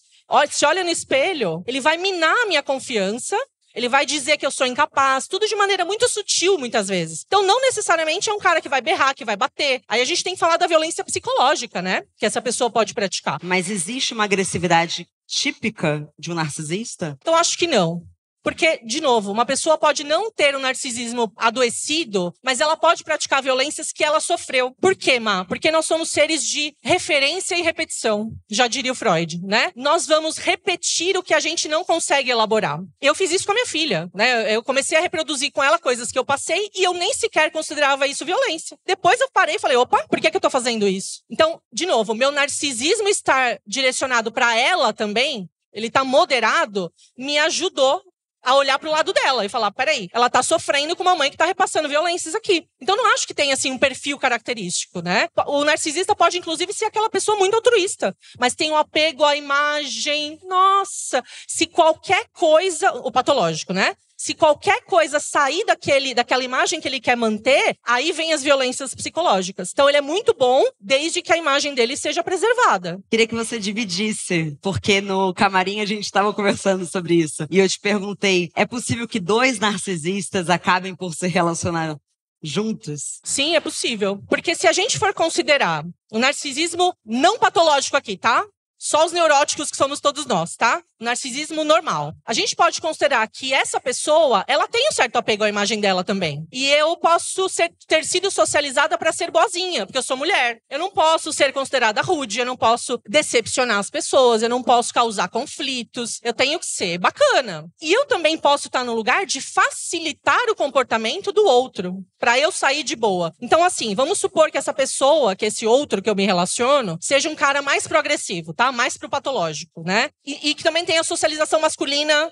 Se 0.49 0.65
olha 0.65 0.83
no 0.83 0.89
espelho, 0.89 1.63
ele 1.67 1.79
vai 1.79 1.97
minar 1.97 2.35
a 2.43 2.45
minha 2.47 2.63
confiança 2.63 3.37
ele 3.75 3.87
vai 3.87 4.03
dizer 4.03 4.35
que 4.37 4.45
eu 4.45 4.51
sou 4.51 4.65
incapaz, 4.65 5.27
tudo 5.27 5.47
de 5.47 5.55
maneira 5.55 5.85
muito 5.85 6.09
sutil, 6.09 6.57
muitas 6.57 6.87
vezes. 6.87 7.23
Então, 7.27 7.45
não 7.45 7.61
necessariamente 7.61 8.29
é 8.29 8.33
um 8.33 8.39
cara 8.39 8.59
que 8.59 8.67
vai 8.67 8.81
berrar, 8.81 9.13
que 9.13 9.23
vai 9.23 9.37
bater. 9.37 9.81
Aí 9.87 10.01
a 10.01 10.05
gente 10.05 10.23
tem 10.23 10.33
que 10.33 10.39
falar 10.39 10.57
da 10.57 10.65
violência 10.65 11.03
psicológica, 11.03 11.81
né? 11.81 12.01
Que 12.17 12.25
essa 12.25 12.41
pessoa 12.41 12.71
pode 12.71 12.95
praticar. 12.95 13.37
Mas 13.43 13.69
existe 13.69 14.13
uma 14.13 14.23
agressividade 14.23 15.07
típica 15.29 16.11
de 16.17 16.31
um 16.31 16.35
narcisista? 16.35 17.17
Eu 17.23 17.35
acho 17.35 17.57
que 17.57 17.67
não. 17.67 18.03
Porque, 18.43 18.79
de 18.85 19.01
novo, 19.01 19.31
uma 19.31 19.45
pessoa 19.45 19.77
pode 19.77 20.03
não 20.03 20.31
ter 20.31 20.55
um 20.55 20.59
narcisismo 20.59 21.31
adoecido, 21.35 22.33
mas 22.43 22.61
ela 22.61 22.77
pode 22.77 23.03
praticar 23.03 23.41
violências 23.41 23.91
que 23.91 24.03
ela 24.03 24.19
sofreu. 24.19 24.73
Por 24.79 24.95
quê, 24.95 25.19
Má? 25.19 25.45
Porque 25.45 25.71
nós 25.71 25.85
somos 25.85 26.09
seres 26.09 26.45
de 26.45 26.73
referência 26.81 27.55
e 27.55 27.61
repetição, 27.61 28.31
já 28.49 28.67
diria 28.67 28.91
o 28.91 28.95
Freud, 28.95 29.41
né? 29.43 29.71
Nós 29.75 30.05
vamos 30.05 30.37
repetir 30.37 31.17
o 31.17 31.23
que 31.23 31.33
a 31.33 31.39
gente 31.39 31.67
não 31.67 31.83
consegue 31.83 32.29
elaborar. 32.29 32.79
Eu 33.01 33.15
fiz 33.15 33.31
isso 33.31 33.45
com 33.45 33.51
a 33.51 33.55
minha 33.55 33.65
filha, 33.65 34.09
né? 34.13 34.55
Eu 34.55 34.63
comecei 34.63 34.97
a 34.97 35.01
reproduzir 35.01 35.51
com 35.51 35.63
ela 35.63 35.79
coisas 35.79 36.11
que 36.11 36.19
eu 36.19 36.25
passei 36.25 36.69
e 36.75 36.83
eu 36.83 36.93
nem 36.93 37.13
sequer 37.13 37.51
considerava 37.51 38.07
isso 38.07 38.25
violência. 38.25 38.77
Depois 38.85 39.19
eu 39.19 39.29
parei 39.31 39.55
e 39.55 39.59
falei, 39.59 39.77
opa, 39.77 40.05
por 40.07 40.19
que, 40.19 40.31
que 40.31 40.37
eu 40.37 40.41
tô 40.41 40.49
fazendo 40.49 40.87
isso? 40.87 41.23
Então, 41.29 41.61
de 41.71 41.85
novo, 41.85 42.13
meu 42.13 42.31
narcisismo 42.31 43.09
estar 43.09 43.59
direcionado 43.65 44.31
para 44.31 44.55
ela 44.55 44.93
também 44.93 45.49
ele 45.71 45.87
está 45.87 46.03
moderado, 46.03 46.91
me 47.17 47.37
ajudou 47.39 48.01
a 48.43 48.55
olhar 48.55 48.79
para 48.79 48.89
o 48.89 48.91
lado 48.91 49.13
dela 49.13 49.45
e 49.45 49.49
falar: 49.49 49.71
peraí, 49.71 50.07
ela 50.13 50.27
está 50.27 50.41
sofrendo 50.41 50.95
com 50.95 51.03
uma 51.03 51.15
mãe 51.15 51.29
que 51.29 51.35
está 51.35 51.45
repassando 51.45 51.89
violências 51.89 52.35
aqui. 52.35 52.65
Então 52.81 52.95
não 52.95 53.13
acho 53.13 53.27
que 53.27 53.33
tenha 53.33 53.53
assim 53.53 53.71
um 53.71 53.77
perfil 53.77 54.17
característico, 54.17 55.01
né? 55.01 55.27
O 55.47 55.63
narcisista 55.63 56.15
pode, 56.15 56.37
inclusive, 56.37 56.73
ser 56.73 56.85
aquela 56.85 57.09
pessoa 57.09 57.37
muito 57.37 57.55
altruísta, 57.55 58.15
mas 58.39 58.55
tem 58.55 58.71
um 58.71 58.77
apego 58.77 59.23
à 59.23 59.35
imagem. 59.35 60.39
Nossa, 60.43 61.23
se 61.47 61.67
qualquer 61.67 62.25
coisa. 62.33 62.91
O 62.91 63.11
patológico, 63.11 63.73
né? 63.73 63.95
Se 64.19 64.33
qualquer 64.33 64.83
coisa 64.83 65.17
sair 65.17 65.63
daquele, 65.63 66.13
daquela 66.13 66.43
imagem 66.43 66.81
que 66.81 66.87
ele 66.89 66.99
quer 66.99 67.15
manter, 67.15 67.77
aí 67.87 68.11
vem 68.11 68.33
as 68.33 68.43
violências 68.43 68.93
psicológicas. 68.93 69.69
Então 69.71 69.87
ele 69.87 69.97
é 69.97 70.01
muito 70.01 70.33
bom 70.33 70.61
desde 70.77 71.21
que 71.21 71.31
a 71.31 71.37
imagem 71.37 71.73
dele 71.73 71.95
seja 71.95 72.21
preservada. 72.21 72.99
Queria 73.09 73.25
que 73.25 73.33
você 73.33 73.57
dividisse, 73.57 74.57
porque 74.61 74.99
no 74.99 75.33
camarim 75.33 75.79
a 75.79 75.85
gente 75.85 76.03
estava 76.03 76.33
conversando 76.33 76.85
sobre 76.85 77.13
isso. 77.15 77.47
E 77.49 77.59
eu 77.59 77.69
te 77.69 77.79
perguntei: 77.79 78.51
é 78.57 78.65
possível 78.65 79.07
que 79.07 79.21
dois 79.21 79.57
narcisistas 79.57 80.49
acabem 80.49 80.93
por 80.93 81.15
se 81.15 81.25
relacionar 81.25 81.95
juntos? 82.43 83.21
Sim, 83.23 83.55
é 83.55 83.61
possível. 83.61 84.21
Porque 84.27 84.53
se 84.53 84.67
a 84.67 84.73
gente 84.73 84.99
for 84.99 85.13
considerar 85.13 85.85
o 86.11 86.19
narcisismo 86.19 86.93
não 87.05 87.39
patológico 87.39 87.95
aqui, 87.95 88.17
tá? 88.17 88.45
Só 88.77 89.05
os 89.05 89.13
neuróticos 89.13 89.71
que 89.71 89.77
somos 89.77 90.01
todos 90.01 90.25
nós, 90.25 90.57
tá? 90.57 90.81
Narcisismo 90.99 91.63
normal. 91.63 92.13
A 92.25 92.33
gente 92.33 92.55
pode 92.55 92.81
considerar 92.81 93.27
que 93.27 93.53
essa 93.53 93.79
pessoa, 93.79 94.43
ela 94.47 94.67
tem 94.67 94.87
um 94.89 94.91
certo 94.91 95.15
apego 95.15 95.43
à 95.43 95.49
imagem 95.49 95.79
dela 95.79 96.03
também. 96.03 96.45
E 96.51 96.67
eu 96.69 96.95
posso 96.97 97.47
ser, 97.49 97.71
ter 97.87 98.03
sido 98.03 98.29
socializada 98.29 98.97
para 98.97 99.11
ser 99.11 99.31
boazinha, 99.31 99.85
porque 99.85 99.97
eu 99.97 100.03
sou 100.03 100.17
mulher. 100.17 100.59
Eu 100.69 100.79
não 100.79 100.91
posso 100.91 101.31
ser 101.31 101.53
considerada 101.53 102.01
rude, 102.01 102.39
eu 102.39 102.45
não 102.45 102.57
posso 102.57 102.99
decepcionar 103.07 103.79
as 103.79 103.89
pessoas, 103.89 104.41
eu 104.41 104.49
não 104.49 104.61
posso 104.61 104.93
causar 104.93 105.29
conflitos. 105.29 106.19
Eu 106.23 106.33
tenho 106.33 106.59
que 106.59 106.65
ser 106.65 106.97
bacana. 106.97 107.65
E 107.81 107.93
eu 107.93 108.05
também 108.05 108.37
posso 108.37 108.67
estar 108.67 108.83
no 108.83 108.93
lugar 108.93 109.25
de 109.25 109.41
facilitar 109.41 110.49
o 110.49 110.55
comportamento 110.55 111.31
do 111.31 111.45
outro, 111.45 112.03
para 112.19 112.37
eu 112.37 112.51
sair 112.51 112.83
de 112.83 112.95
boa. 112.95 113.33
Então 113.41 113.63
assim, 113.63 113.95
vamos 113.95 114.19
supor 114.19 114.51
que 114.51 114.57
essa 114.57 114.73
pessoa, 114.73 115.35
que 115.35 115.45
esse 115.45 115.65
outro 115.65 116.01
que 116.01 116.09
eu 116.09 116.15
me 116.15 116.25
relaciono, 116.25 116.97
seja 116.99 117.29
um 117.29 117.35
cara 117.35 117.61
mais 117.61 117.87
progressivo, 117.87 118.53
tá? 118.53 118.71
Mais 118.71 118.97
pro 118.97 119.09
patológico, 119.09 119.83
né? 119.83 120.09
E, 120.25 120.49
e 120.49 120.55
que 120.55 120.63
também 120.63 120.85
tem 120.89 120.97
a 120.97 121.03
socialização 121.03 121.59
masculina 121.59 122.31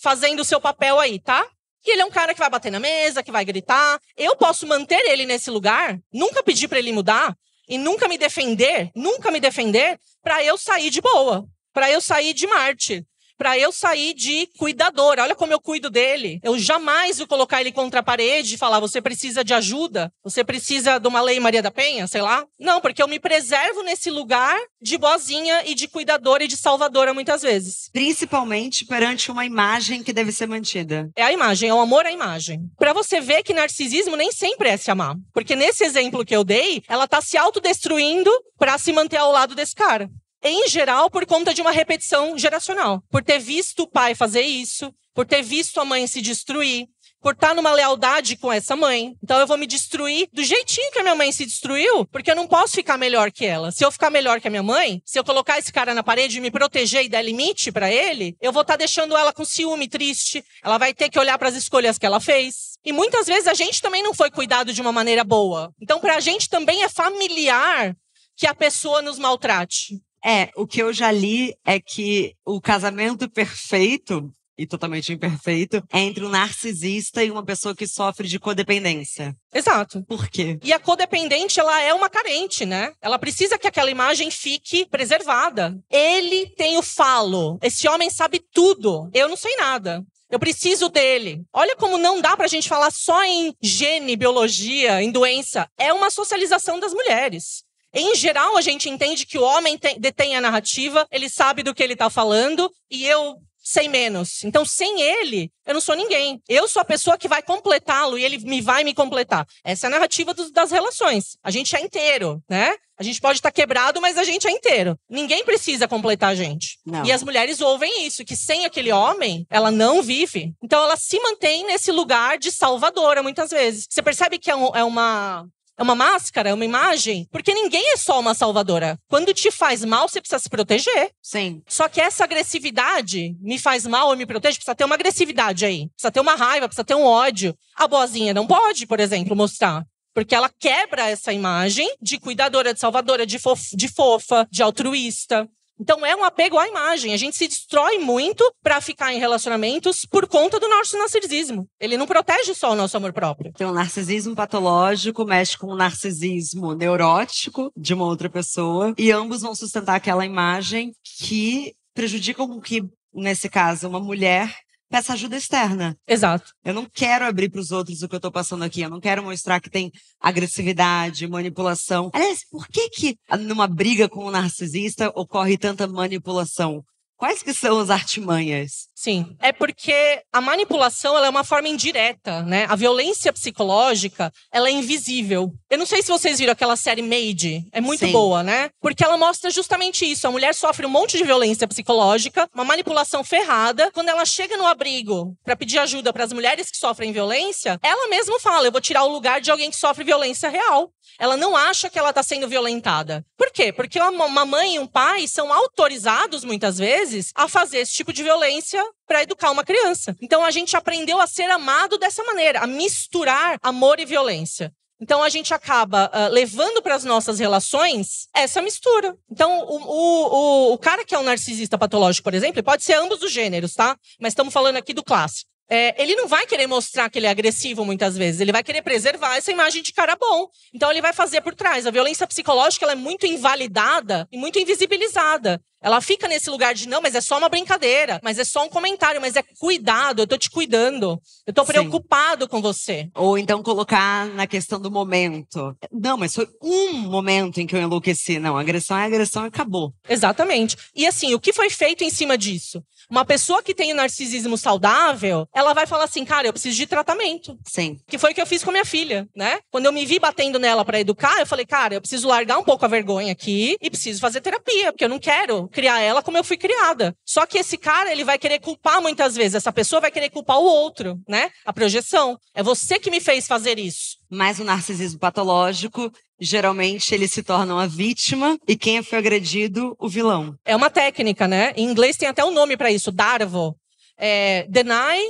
fazendo 0.00 0.40
o 0.40 0.44
seu 0.44 0.58
papel 0.58 0.98
aí, 0.98 1.20
tá? 1.20 1.46
E 1.84 1.90
ele 1.90 2.00
é 2.00 2.06
um 2.06 2.10
cara 2.10 2.32
que 2.32 2.40
vai 2.40 2.48
bater 2.48 2.72
na 2.72 2.80
mesa, 2.80 3.22
que 3.22 3.30
vai 3.30 3.44
gritar. 3.44 4.00
Eu 4.16 4.34
posso 4.34 4.66
manter 4.66 5.04
ele 5.10 5.26
nesse 5.26 5.50
lugar, 5.50 6.00
nunca 6.10 6.42
pedir 6.42 6.68
para 6.68 6.78
ele 6.78 6.90
mudar, 6.90 7.36
e 7.68 7.76
nunca 7.76 8.08
me 8.08 8.16
defender, 8.16 8.90
nunca 8.94 9.30
me 9.30 9.38
defender, 9.38 10.00
para 10.22 10.42
eu 10.42 10.56
sair 10.56 10.88
de 10.88 11.02
boa, 11.02 11.46
para 11.70 11.90
eu 11.90 12.00
sair 12.00 12.32
de 12.32 12.46
Marte 12.46 13.06
para 13.38 13.56
eu 13.56 13.72
sair 13.72 14.12
de 14.12 14.48
cuidadora. 14.58 15.22
Olha 15.22 15.34
como 15.36 15.52
eu 15.52 15.60
cuido 15.60 15.88
dele. 15.88 16.40
Eu 16.42 16.58
jamais 16.58 17.18
vou 17.18 17.26
colocar 17.26 17.60
ele 17.60 17.70
contra 17.70 18.00
a 18.00 18.02
parede 18.02 18.56
e 18.56 18.58
falar: 18.58 18.80
você 18.80 19.00
precisa 19.00 19.44
de 19.44 19.54
ajuda, 19.54 20.12
você 20.22 20.42
precisa 20.42 20.98
de 20.98 21.06
uma 21.06 21.22
lei 21.22 21.38
Maria 21.38 21.62
da 21.62 21.70
Penha, 21.70 22.06
sei 22.06 22.20
lá. 22.20 22.44
Não, 22.58 22.80
porque 22.80 23.02
eu 23.02 23.08
me 23.08 23.20
preservo 23.20 23.82
nesse 23.82 24.10
lugar 24.10 24.58
de 24.82 24.98
boazinha 24.98 25.62
e 25.64 25.74
de 25.74 25.86
cuidadora 25.86 26.44
e 26.44 26.48
de 26.48 26.56
salvadora 26.56 27.14
muitas 27.14 27.42
vezes. 27.42 27.88
Principalmente 27.92 28.84
perante 28.84 29.30
uma 29.30 29.46
imagem 29.46 30.02
que 30.02 30.12
deve 30.12 30.32
ser 30.32 30.46
mantida. 30.46 31.10
É 31.14 31.22
a 31.22 31.32
imagem, 31.32 31.68
é 31.68 31.74
o 31.74 31.80
amor 31.80 32.04
à 32.04 32.12
imagem. 32.12 32.60
Para 32.76 32.92
você 32.92 33.20
ver 33.20 33.44
que 33.44 33.54
narcisismo 33.54 34.16
nem 34.16 34.32
sempre 34.32 34.68
é 34.68 34.76
se 34.76 34.90
amar. 34.90 35.14
Porque 35.32 35.54
nesse 35.54 35.84
exemplo 35.84 36.24
que 36.24 36.34
eu 36.34 36.42
dei, 36.42 36.82
ela 36.88 37.06
tá 37.06 37.20
se 37.20 37.36
autodestruindo 37.36 38.30
para 38.58 38.76
se 38.78 38.92
manter 38.92 39.18
ao 39.18 39.30
lado 39.30 39.54
desse 39.54 39.74
cara 39.74 40.10
em 40.42 40.68
geral, 40.68 41.10
por 41.10 41.26
conta 41.26 41.52
de 41.52 41.60
uma 41.60 41.70
repetição 41.70 42.36
geracional. 42.38 43.02
Por 43.10 43.22
ter 43.22 43.38
visto 43.38 43.82
o 43.82 43.90
pai 43.90 44.14
fazer 44.14 44.42
isso, 44.42 44.92
por 45.14 45.26
ter 45.26 45.42
visto 45.42 45.80
a 45.80 45.84
mãe 45.84 46.06
se 46.06 46.20
destruir, 46.20 46.86
por 47.20 47.34
estar 47.34 47.54
numa 47.54 47.72
lealdade 47.72 48.36
com 48.36 48.52
essa 48.52 48.76
mãe. 48.76 49.16
Então 49.22 49.38
eu 49.38 49.46
vou 49.46 49.58
me 49.58 49.66
destruir 49.66 50.28
do 50.32 50.42
jeitinho 50.42 50.92
que 50.92 50.98
a 50.98 51.02
minha 51.02 51.14
mãe 51.14 51.32
se 51.32 51.44
destruiu, 51.44 52.06
porque 52.06 52.30
eu 52.30 52.36
não 52.36 52.46
posso 52.46 52.74
ficar 52.74 52.96
melhor 52.96 53.30
que 53.30 53.44
ela. 53.44 53.72
Se 53.72 53.84
eu 53.84 53.90
ficar 53.90 54.10
melhor 54.10 54.40
que 54.40 54.48
a 54.48 54.50
minha 54.50 54.62
mãe, 54.62 55.02
se 55.04 55.18
eu 55.18 55.24
colocar 55.24 55.58
esse 55.58 55.72
cara 55.72 55.94
na 55.94 56.02
parede 56.02 56.38
e 56.38 56.40
me 56.40 56.50
proteger 56.50 57.04
e 57.04 57.08
dar 57.08 57.22
limite 57.22 57.72
para 57.72 57.90
ele, 57.90 58.36
eu 58.40 58.52
vou 58.52 58.62
estar 58.62 58.76
deixando 58.76 59.16
ela 59.16 59.32
com 59.32 59.44
ciúme, 59.44 59.88
triste. 59.88 60.44
Ela 60.62 60.78
vai 60.78 60.94
ter 60.94 61.08
que 61.08 61.18
olhar 61.18 61.38
para 61.38 61.48
as 61.48 61.56
escolhas 61.56 61.98
que 61.98 62.06
ela 62.06 62.20
fez. 62.20 62.78
E 62.84 62.92
muitas 62.92 63.26
vezes 63.26 63.48
a 63.48 63.54
gente 63.54 63.82
também 63.82 64.02
não 64.02 64.14
foi 64.14 64.30
cuidado 64.30 64.72
de 64.72 64.80
uma 64.80 64.92
maneira 64.92 65.24
boa. 65.24 65.72
Então 65.80 65.98
para 66.00 66.16
a 66.16 66.20
gente 66.20 66.48
também 66.48 66.84
é 66.84 66.88
familiar 66.88 67.96
que 68.36 68.46
a 68.46 68.54
pessoa 68.54 69.02
nos 69.02 69.18
maltrate. 69.18 70.00
É, 70.28 70.50
o 70.54 70.66
que 70.66 70.82
eu 70.82 70.92
já 70.92 71.10
li 71.10 71.54
é 71.64 71.80
que 71.80 72.34
o 72.44 72.60
casamento 72.60 73.30
perfeito 73.30 74.30
e 74.58 74.66
totalmente 74.66 75.10
imperfeito 75.10 75.82
é 75.90 76.00
entre 76.00 76.22
um 76.22 76.28
narcisista 76.28 77.24
e 77.24 77.30
uma 77.30 77.42
pessoa 77.42 77.74
que 77.74 77.86
sofre 77.86 78.28
de 78.28 78.38
codependência. 78.38 79.34
Exato. 79.54 80.04
Por 80.06 80.28
quê? 80.28 80.58
E 80.62 80.70
a 80.70 80.78
codependente, 80.78 81.58
ela 81.58 81.80
é 81.80 81.94
uma 81.94 82.10
carente, 82.10 82.66
né? 82.66 82.92
Ela 83.00 83.18
precisa 83.18 83.56
que 83.56 83.66
aquela 83.66 83.90
imagem 83.90 84.30
fique 84.30 84.84
preservada. 84.90 85.74
Ele 85.90 86.50
tem 86.56 86.76
o 86.76 86.82
falo. 86.82 87.58
Esse 87.62 87.88
homem 87.88 88.10
sabe 88.10 88.38
tudo. 88.52 89.08
Eu 89.14 89.28
não 89.28 89.36
sei 89.36 89.56
nada. 89.56 90.04
Eu 90.30 90.38
preciso 90.38 90.90
dele. 90.90 91.42
Olha 91.54 91.74
como 91.74 91.96
não 91.96 92.20
dá 92.20 92.36
pra 92.36 92.48
gente 92.48 92.68
falar 92.68 92.90
só 92.90 93.24
em 93.24 93.54
gene, 93.62 94.14
biologia, 94.14 95.02
em 95.02 95.10
doença. 95.10 95.66
É 95.78 95.90
uma 95.90 96.10
socialização 96.10 96.78
das 96.78 96.92
mulheres. 96.92 97.66
Em 97.92 98.14
geral, 98.14 98.56
a 98.56 98.60
gente 98.60 98.88
entende 98.88 99.26
que 99.26 99.38
o 99.38 99.42
homem 99.42 99.78
tem, 99.78 99.98
detém 99.98 100.36
a 100.36 100.40
narrativa, 100.40 101.06
ele 101.10 101.28
sabe 101.28 101.62
do 101.62 101.74
que 101.74 101.82
ele 101.82 101.94
está 101.94 102.10
falando 102.10 102.70
e 102.90 103.06
eu 103.06 103.36
sei 103.68 103.86
menos. 103.86 104.42
Então, 104.44 104.64
sem 104.64 105.02
ele, 105.02 105.52
eu 105.66 105.74
não 105.74 105.80
sou 105.80 105.94
ninguém. 105.94 106.40
Eu 106.48 106.66
sou 106.66 106.80
a 106.80 106.84
pessoa 106.84 107.18
que 107.18 107.28
vai 107.28 107.42
completá-lo 107.42 108.18
e 108.18 108.24
ele 108.24 108.38
me 108.38 108.62
vai 108.62 108.82
me 108.82 108.94
completar. 108.94 109.46
Essa 109.62 109.86
é 109.86 109.88
a 109.88 109.90
narrativa 109.90 110.32
dos, 110.32 110.50
das 110.50 110.70
relações. 110.70 111.36
A 111.42 111.50
gente 111.50 111.76
é 111.76 111.80
inteiro, 111.80 112.42
né? 112.48 112.74
A 112.98 113.02
gente 113.02 113.20
pode 113.20 113.38
estar 113.38 113.50
tá 113.50 113.54
quebrado, 113.54 114.00
mas 114.00 114.16
a 114.16 114.24
gente 114.24 114.48
é 114.48 114.50
inteiro. 114.50 114.98
Ninguém 115.08 115.44
precisa 115.44 115.86
completar 115.86 116.30
a 116.30 116.34
gente. 116.34 116.78
Não. 116.84 117.04
E 117.04 117.12
as 117.12 117.22
mulheres 117.22 117.60
ouvem 117.60 118.06
isso, 118.06 118.24
que 118.24 118.34
sem 118.34 118.64
aquele 118.64 118.90
homem, 118.90 119.46
ela 119.50 119.70
não 119.70 120.02
vive. 120.02 120.54
Então 120.62 120.82
ela 120.82 120.96
se 120.96 121.20
mantém 121.20 121.64
nesse 121.66 121.92
lugar 121.92 122.38
de 122.38 122.50
salvadora, 122.50 123.22
muitas 123.22 123.50
vezes. 123.50 123.86
Você 123.88 124.02
percebe 124.02 124.38
que 124.38 124.50
é, 124.50 124.56
um, 124.56 124.74
é 124.74 124.82
uma 124.82 125.46
é 125.78 125.82
uma 125.82 125.94
máscara, 125.94 126.50
é 126.50 126.54
uma 126.54 126.64
imagem, 126.64 127.26
porque 127.30 127.54
ninguém 127.54 127.92
é 127.92 127.96
só 127.96 128.18
uma 128.18 128.34
salvadora. 128.34 128.98
Quando 129.08 129.32
te 129.32 129.50
faz 129.50 129.84
mal, 129.84 130.08
você 130.08 130.20
precisa 130.20 130.40
se 130.40 130.50
proteger. 130.50 131.12
Sim. 131.22 131.62
Só 131.68 131.88
que 131.88 132.00
essa 132.00 132.24
agressividade 132.24 133.36
me 133.40 133.58
faz 133.58 133.86
mal, 133.86 134.10
eu 134.10 134.16
me 134.16 134.26
protejo, 134.26 134.56
precisa 134.56 134.74
ter 134.74 134.84
uma 134.84 134.96
agressividade 134.96 135.64
aí. 135.64 135.88
Precisa 135.90 136.10
ter 136.10 136.20
uma 136.20 136.34
raiva, 136.34 136.66
precisa 136.66 136.84
ter 136.84 136.96
um 136.96 137.04
ódio. 137.04 137.56
A 137.76 137.86
boazinha 137.86 138.34
não 138.34 138.46
pode, 138.46 138.86
por 138.86 138.98
exemplo, 138.98 139.36
mostrar. 139.36 139.84
Porque 140.12 140.34
ela 140.34 140.50
quebra 140.58 141.08
essa 141.08 141.32
imagem 141.32 141.88
de 142.02 142.18
cuidadora, 142.18 142.74
de 142.74 142.80
salvadora, 142.80 143.24
de, 143.24 143.38
fof 143.38 143.76
de 143.76 143.86
fofa, 143.86 144.48
de 144.50 144.64
altruísta. 144.64 145.48
Então 145.80 146.04
é 146.04 146.14
um 146.16 146.24
apego 146.24 146.58
à 146.58 146.68
imagem. 146.68 147.12
A 147.12 147.16
gente 147.16 147.36
se 147.36 147.48
destrói 147.48 147.98
muito 147.98 148.44
para 148.62 148.80
ficar 148.80 149.12
em 149.12 149.18
relacionamentos 149.18 150.06
por 150.10 150.26
conta 150.26 150.58
do 150.58 150.68
nosso 150.68 150.98
narcisismo. 150.98 151.66
Ele 151.80 151.96
não 151.96 152.06
protege 152.06 152.54
só 152.54 152.72
o 152.72 152.76
nosso 152.76 152.96
amor 152.96 153.12
próprio. 153.12 153.52
Então, 153.54 153.70
o 153.70 153.74
narcisismo 153.74 154.34
patológico 154.34 155.24
mexe 155.24 155.56
com 155.56 155.68
o 155.68 155.76
narcisismo 155.76 156.74
neurótico 156.74 157.70
de 157.76 157.94
uma 157.94 158.04
outra 158.04 158.28
pessoa 158.28 158.94
e 158.98 159.10
ambos 159.12 159.42
vão 159.42 159.54
sustentar 159.54 159.96
aquela 159.96 160.26
imagem 160.26 160.92
que 161.18 161.74
prejudica 161.94 162.46
com 162.46 162.60
que, 162.60 162.82
nesse 163.12 163.48
caso, 163.48 163.88
uma 163.88 164.00
mulher 164.00 164.54
peça 164.88 165.12
ajuda 165.12 165.36
externa. 165.36 165.96
Exato. 166.06 166.52
Eu 166.64 166.74
não 166.74 166.86
quero 166.86 167.24
abrir 167.24 167.50
para 167.50 167.60
os 167.60 167.70
outros 167.70 168.02
o 168.02 168.08
que 168.08 168.14
eu 168.14 168.18
estou 168.18 168.32
passando 168.32 168.64
aqui. 168.64 168.80
Eu 168.80 168.90
não 168.90 169.00
quero 169.00 169.22
mostrar 169.22 169.60
que 169.60 169.70
tem 169.70 169.90
agressividade, 170.20 171.26
manipulação. 171.26 172.10
Aliás, 172.12 172.40
por 172.50 172.66
que 172.68 172.88
que 172.90 173.16
numa 173.40 173.66
briga 173.66 174.08
com 174.08 174.26
um 174.26 174.30
narcisista 174.30 175.12
ocorre 175.14 175.56
tanta 175.58 175.86
manipulação? 175.86 176.82
Quais 177.16 177.42
que 177.42 177.52
são 177.52 177.80
as 177.80 177.90
artimanhas? 177.90 178.88
Sim, 179.00 179.36
é 179.38 179.52
porque 179.52 180.24
a 180.32 180.40
manipulação 180.40 181.16
ela 181.16 181.28
é 181.28 181.30
uma 181.30 181.44
forma 181.44 181.68
indireta, 181.68 182.42
né? 182.42 182.66
A 182.68 182.74
violência 182.74 183.32
psicológica, 183.32 184.32
ela 184.52 184.68
é 184.68 184.72
invisível. 184.72 185.52
Eu 185.70 185.78
não 185.78 185.86
sei 185.86 186.02
se 186.02 186.08
vocês 186.08 186.40
viram 186.40 186.52
aquela 186.52 186.74
série 186.74 187.00
Made, 187.00 187.64
é 187.70 187.80
muito 187.80 188.04
Sim. 188.04 188.10
boa, 188.10 188.42
né? 188.42 188.70
Porque 188.80 189.04
ela 189.04 189.16
mostra 189.16 189.52
justamente 189.52 190.04
isso. 190.04 190.26
A 190.26 190.32
mulher 190.32 190.52
sofre 190.52 190.84
um 190.84 190.88
monte 190.88 191.16
de 191.16 191.22
violência 191.22 191.68
psicológica, 191.68 192.48
uma 192.52 192.64
manipulação 192.64 193.22
ferrada. 193.22 193.88
Quando 193.92 194.08
ela 194.08 194.24
chega 194.24 194.56
no 194.56 194.66
abrigo 194.66 195.32
para 195.44 195.54
pedir 195.54 195.78
ajuda 195.78 196.12
para 196.12 196.24
as 196.24 196.32
mulheres 196.32 196.68
que 196.68 196.76
sofrem 196.76 197.12
violência, 197.12 197.78
ela 197.84 198.08
mesma 198.08 198.40
fala: 198.40 198.66
"Eu 198.66 198.72
vou 198.72 198.80
tirar 198.80 199.04
o 199.04 199.12
lugar 199.12 199.40
de 199.40 199.52
alguém 199.52 199.70
que 199.70 199.76
sofre 199.76 200.02
violência 200.02 200.48
real". 200.48 200.90
Ela 201.20 201.36
não 201.36 201.56
acha 201.56 201.88
que 201.88 202.00
ela 202.00 202.10
está 202.10 202.24
sendo 202.24 202.48
violentada. 202.48 203.24
Por 203.36 203.50
quê? 203.52 203.72
Porque 203.72 204.00
uma 204.00 204.44
mãe 204.44 204.74
e 204.74 204.78
um 204.78 204.86
pai 204.86 205.28
são 205.28 205.52
autorizados 205.52 206.44
muitas 206.44 206.78
vezes 206.78 207.30
a 207.34 207.48
fazer 207.48 207.78
esse 207.78 207.92
tipo 207.92 208.12
de 208.12 208.22
violência 208.22 208.84
para 209.06 209.22
educar 209.22 209.50
uma 209.50 209.64
criança. 209.64 210.16
Então 210.20 210.44
a 210.44 210.50
gente 210.50 210.76
aprendeu 210.76 211.20
a 211.20 211.26
ser 211.26 211.50
amado 211.50 211.98
dessa 211.98 212.22
maneira, 212.24 212.60
a 212.60 212.66
misturar 212.66 213.58
amor 213.62 214.00
e 214.00 214.04
violência. 214.04 214.72
Então 215.00 215.22
a 215.22 215.28
gente 215.28 215.54
acaba 215.54 216.10
uh, 216.12 216.32
levando 216.32 216.82
para 216.82 216.94
as 216.94 217.04
nossas 217.04 217.38
relações 217.38 218.26
essa 218.34 218.60
mistura. 218.60 219.16
Então 219.30 219.60
o, 219.60 219.76
o, 219.76 220.72
o, 220.72 220.78
cara 220.78 221.04
que 221.04 221.14
é 221.14 221.18
um 221.18 221.22
narcisista 221.22 221.78
patológico, 221.78 222.24
por 222.24 222.34
exemplo, 222.34 222.62
pode 222.62 222.82
ser 222.82 222.94
ambos 222.94 223.22
os 223.22 223.30
gêneros, 223.30 223.74
tá? 223.74 223.96
Mas 224.20 224.32
estamos 224.32 224.52
falando 224.52 224.76
aqui 224.76 224.92
do 224.92 225.04
clássico. 225.04 225.48
É, 225.70 226.02
ele 226.02 226.16
não 226.16 226.26
vai 226.26 226.46
querer 226.46 226.66
mostrar 226.66 227.10
que 227.10 227.18
ele 227.18 227.26
é 227.26 227.30
agressivo 227.30 227.84
muitas 227.84 228.16
vezes, 228.16 228.40
ele 228.40 228.52
vai 228.52 228.64
querer 228.64 228.80
preservar 228.80 229.36
essa 229.36 229.52
imagem 229.52 229.82
de 229.82 229.92
cara 229.92 230.16
bom. 230.16 230.48
Então 230.74 230.90
ele 230.90 231.02
vai 231.02 231.12
fazer 231.12 231.42
por 231.42 231.54
trás. 231.54 231.86
A 231.86 231.90
violência 231.90 232.26
psicológica 232.26 232.90
é 232.90 232.94
muito 232.94 233.26
invalidada 233.26 234.26
e 234.32 234.38
muito 234.38 234.58
invisibilizada. 234.58 235.60
Ela 235.80 236.00
fica 236.00 236.26
nesse 236.26 236.50
lugar 236.50 236.74
de 236.74 236.88
não, 236.88 237.00
mas 237.00 237.14
é 237.14 237.20
só 237.20 237.38
uma 237.38 237.48
brincadeira, 237.48 238.20
mas 238.22 238.38
é 238.38 238.44
só 238.44 238.64
um 238.64 238.68
comentário, 238.68 239.20
mas 239.20 239.36
é 239.36 239.42
cuidado, 239.58 240.22
eu 240.22 240.26
tô 240.26 240.36
te 240.36 240.50
cuidando. 240.50 241.20
Eu 241.46 241.52
tô 241.52 241.64
preocupado 241.64 242.44
Sim. 242.44 242.48
com 242.48 242.60
você. 242.60 243.08
Ou 243.14 243.38
então 243.38 243.62
colocar 243.62 244.26
na 244.26 244.46
questão 244.46 244.80
do 244.80 244.90
momento. 244.90 245.76
Não, 245.92 246.16
mas 246.16 246.34
foi 246.34 246.48
um 246.62 246.92
momento 246.92 247.60
em 247.60 247.66
que 247.66 247.76
eu 247.76 247.80
enlouqueci. 247.80 248.38
Não, 248.38 248.56
agressão 248.56 248.98
é 248.98 249.04
agressão 249.04 249.44
e 249.44 249.48
acabou. 249.48 249.92
Exatamente. 250.08 250.76
E 250.94 251.06
assim, 251.06 251.34
o 251.34 251.40
que 251.40 251.52
foi 251.52 251.70
feito 251.70 252.02
em 252.02 252.10
cima 252.10 252.36
disso? 252.36 252.82
Uma 253.10 253.24
pessoa 253.24 253.62
que 253.62 253.74
tem 253.74 253.92
o 253.92 253.96
narcisismo 253.96 254.58
saudável, 254.58 255.46
ela 255.54 255.72
vai 255.72 255.86
falar 255.86 256.04
assim, 256.04 256.24
cara, 256.24 256.46
eu 256.48 256.52
preciso 256.52 256.76
de 256.76 256.86
tratamento. 256.86 257.56
Sim. 257.66 257.98
Que 258.06 258.18
foi 258.18 258.32
o 258.32 258.34
que 258.34 258.40
eu 258.40 258.46
fiz 258.46 258.62
com 258.62 258.70
a 258.70 258.72
minha 258.72 258.84
filha, 258.84 259.28
né? 259.34 259.60
Quando 259.70 259.86
eu 259.86 259.92
me 259.92 260.04
vi 260.04 260.18
batendo 260.18 260.58
nela 260.58 260.84
para 260.84 261.00
educar, 261.00 261.38
eu 261.38 261.46
falei, 261.46 261.64
cara, 261.64 261.94
eu 261.94 262.00
preciso 262.00 262.28
largar 262.28 262.58
um 262.58 262.64
pouco 262.64 262.84
a 262.84 262.88
vergonha 262.88 263.32
aqui 263.32 263.76
e 263.80 263.90
preciso 263.90 264.20
fazer 264.20 264.40
terapia, 264.40 264.92
porque 264.92 265.04
eu 265.04 265.08
não 265.08 265.18
quero 265.18 265.67
criar 265.68 266.00
ela 266.00 266.22
como 266.22 266.36
eu 266.36 266.44
fui 266.44 266.56
criada. 266.56 267.14
Só 267.24 267.46
que 267.46 267.58
esse 267.58 267.76
cara, 267.76 268.10
ele 268.10 268.24
vai 268.24 268.38
querer 268.38 268.60
culpar 268.60 269.00
muitas 269.00 269.36
vezes. 269.36 269.54
Essa 269.56 269.72
pessoa 269.72 270.00
vai 270.00 270.10
querer 270.10 270.30
culpar 270.30 270.58
o 270.58 270.64
outro, 270.64 271.18
né? 271.28 271.50
A 271.64 271.72
projeção. 271.72 272.38
É 272.54 272.62
você 272.62 272.98
que 272.98 273.10
me 273.10 273.20
fez 273.20 273.46
fazer 273.46 273.78
isso. 273.78 274.18
Mas 274.30 274.58
o 274.58 274.64
narcisismo 274.64 275.18
patológico, 275.18 276.12
geralmente 276.40 277.14
ele 277.14 277.28
se 277.28 277.42
torna 277.42 277.74
uma 277.74 277.88
vítima 277.88 278.58
e 278.66 278.76
quem 278.76 279.02
foi 279.02 279.18
agredido, 279.18 279.96
o 279.98 280.08
vilão. 280.08 280.54
É 280.64 280.74
uma 280.74 280.90
técnica, 280.90 281.48
né? 281.48 281.72
Em 281.76 281.84
inglês 281.84 282.16
tem 282.16 282.28
até 282.28 282.44
um 282.44 282.52
nome 282.52 282.76
para 282.76 282.90
isso, 282.90 283.10
Darvo. 283.10 283.76
É, 284.16 284.66
deny, 284.68 285.22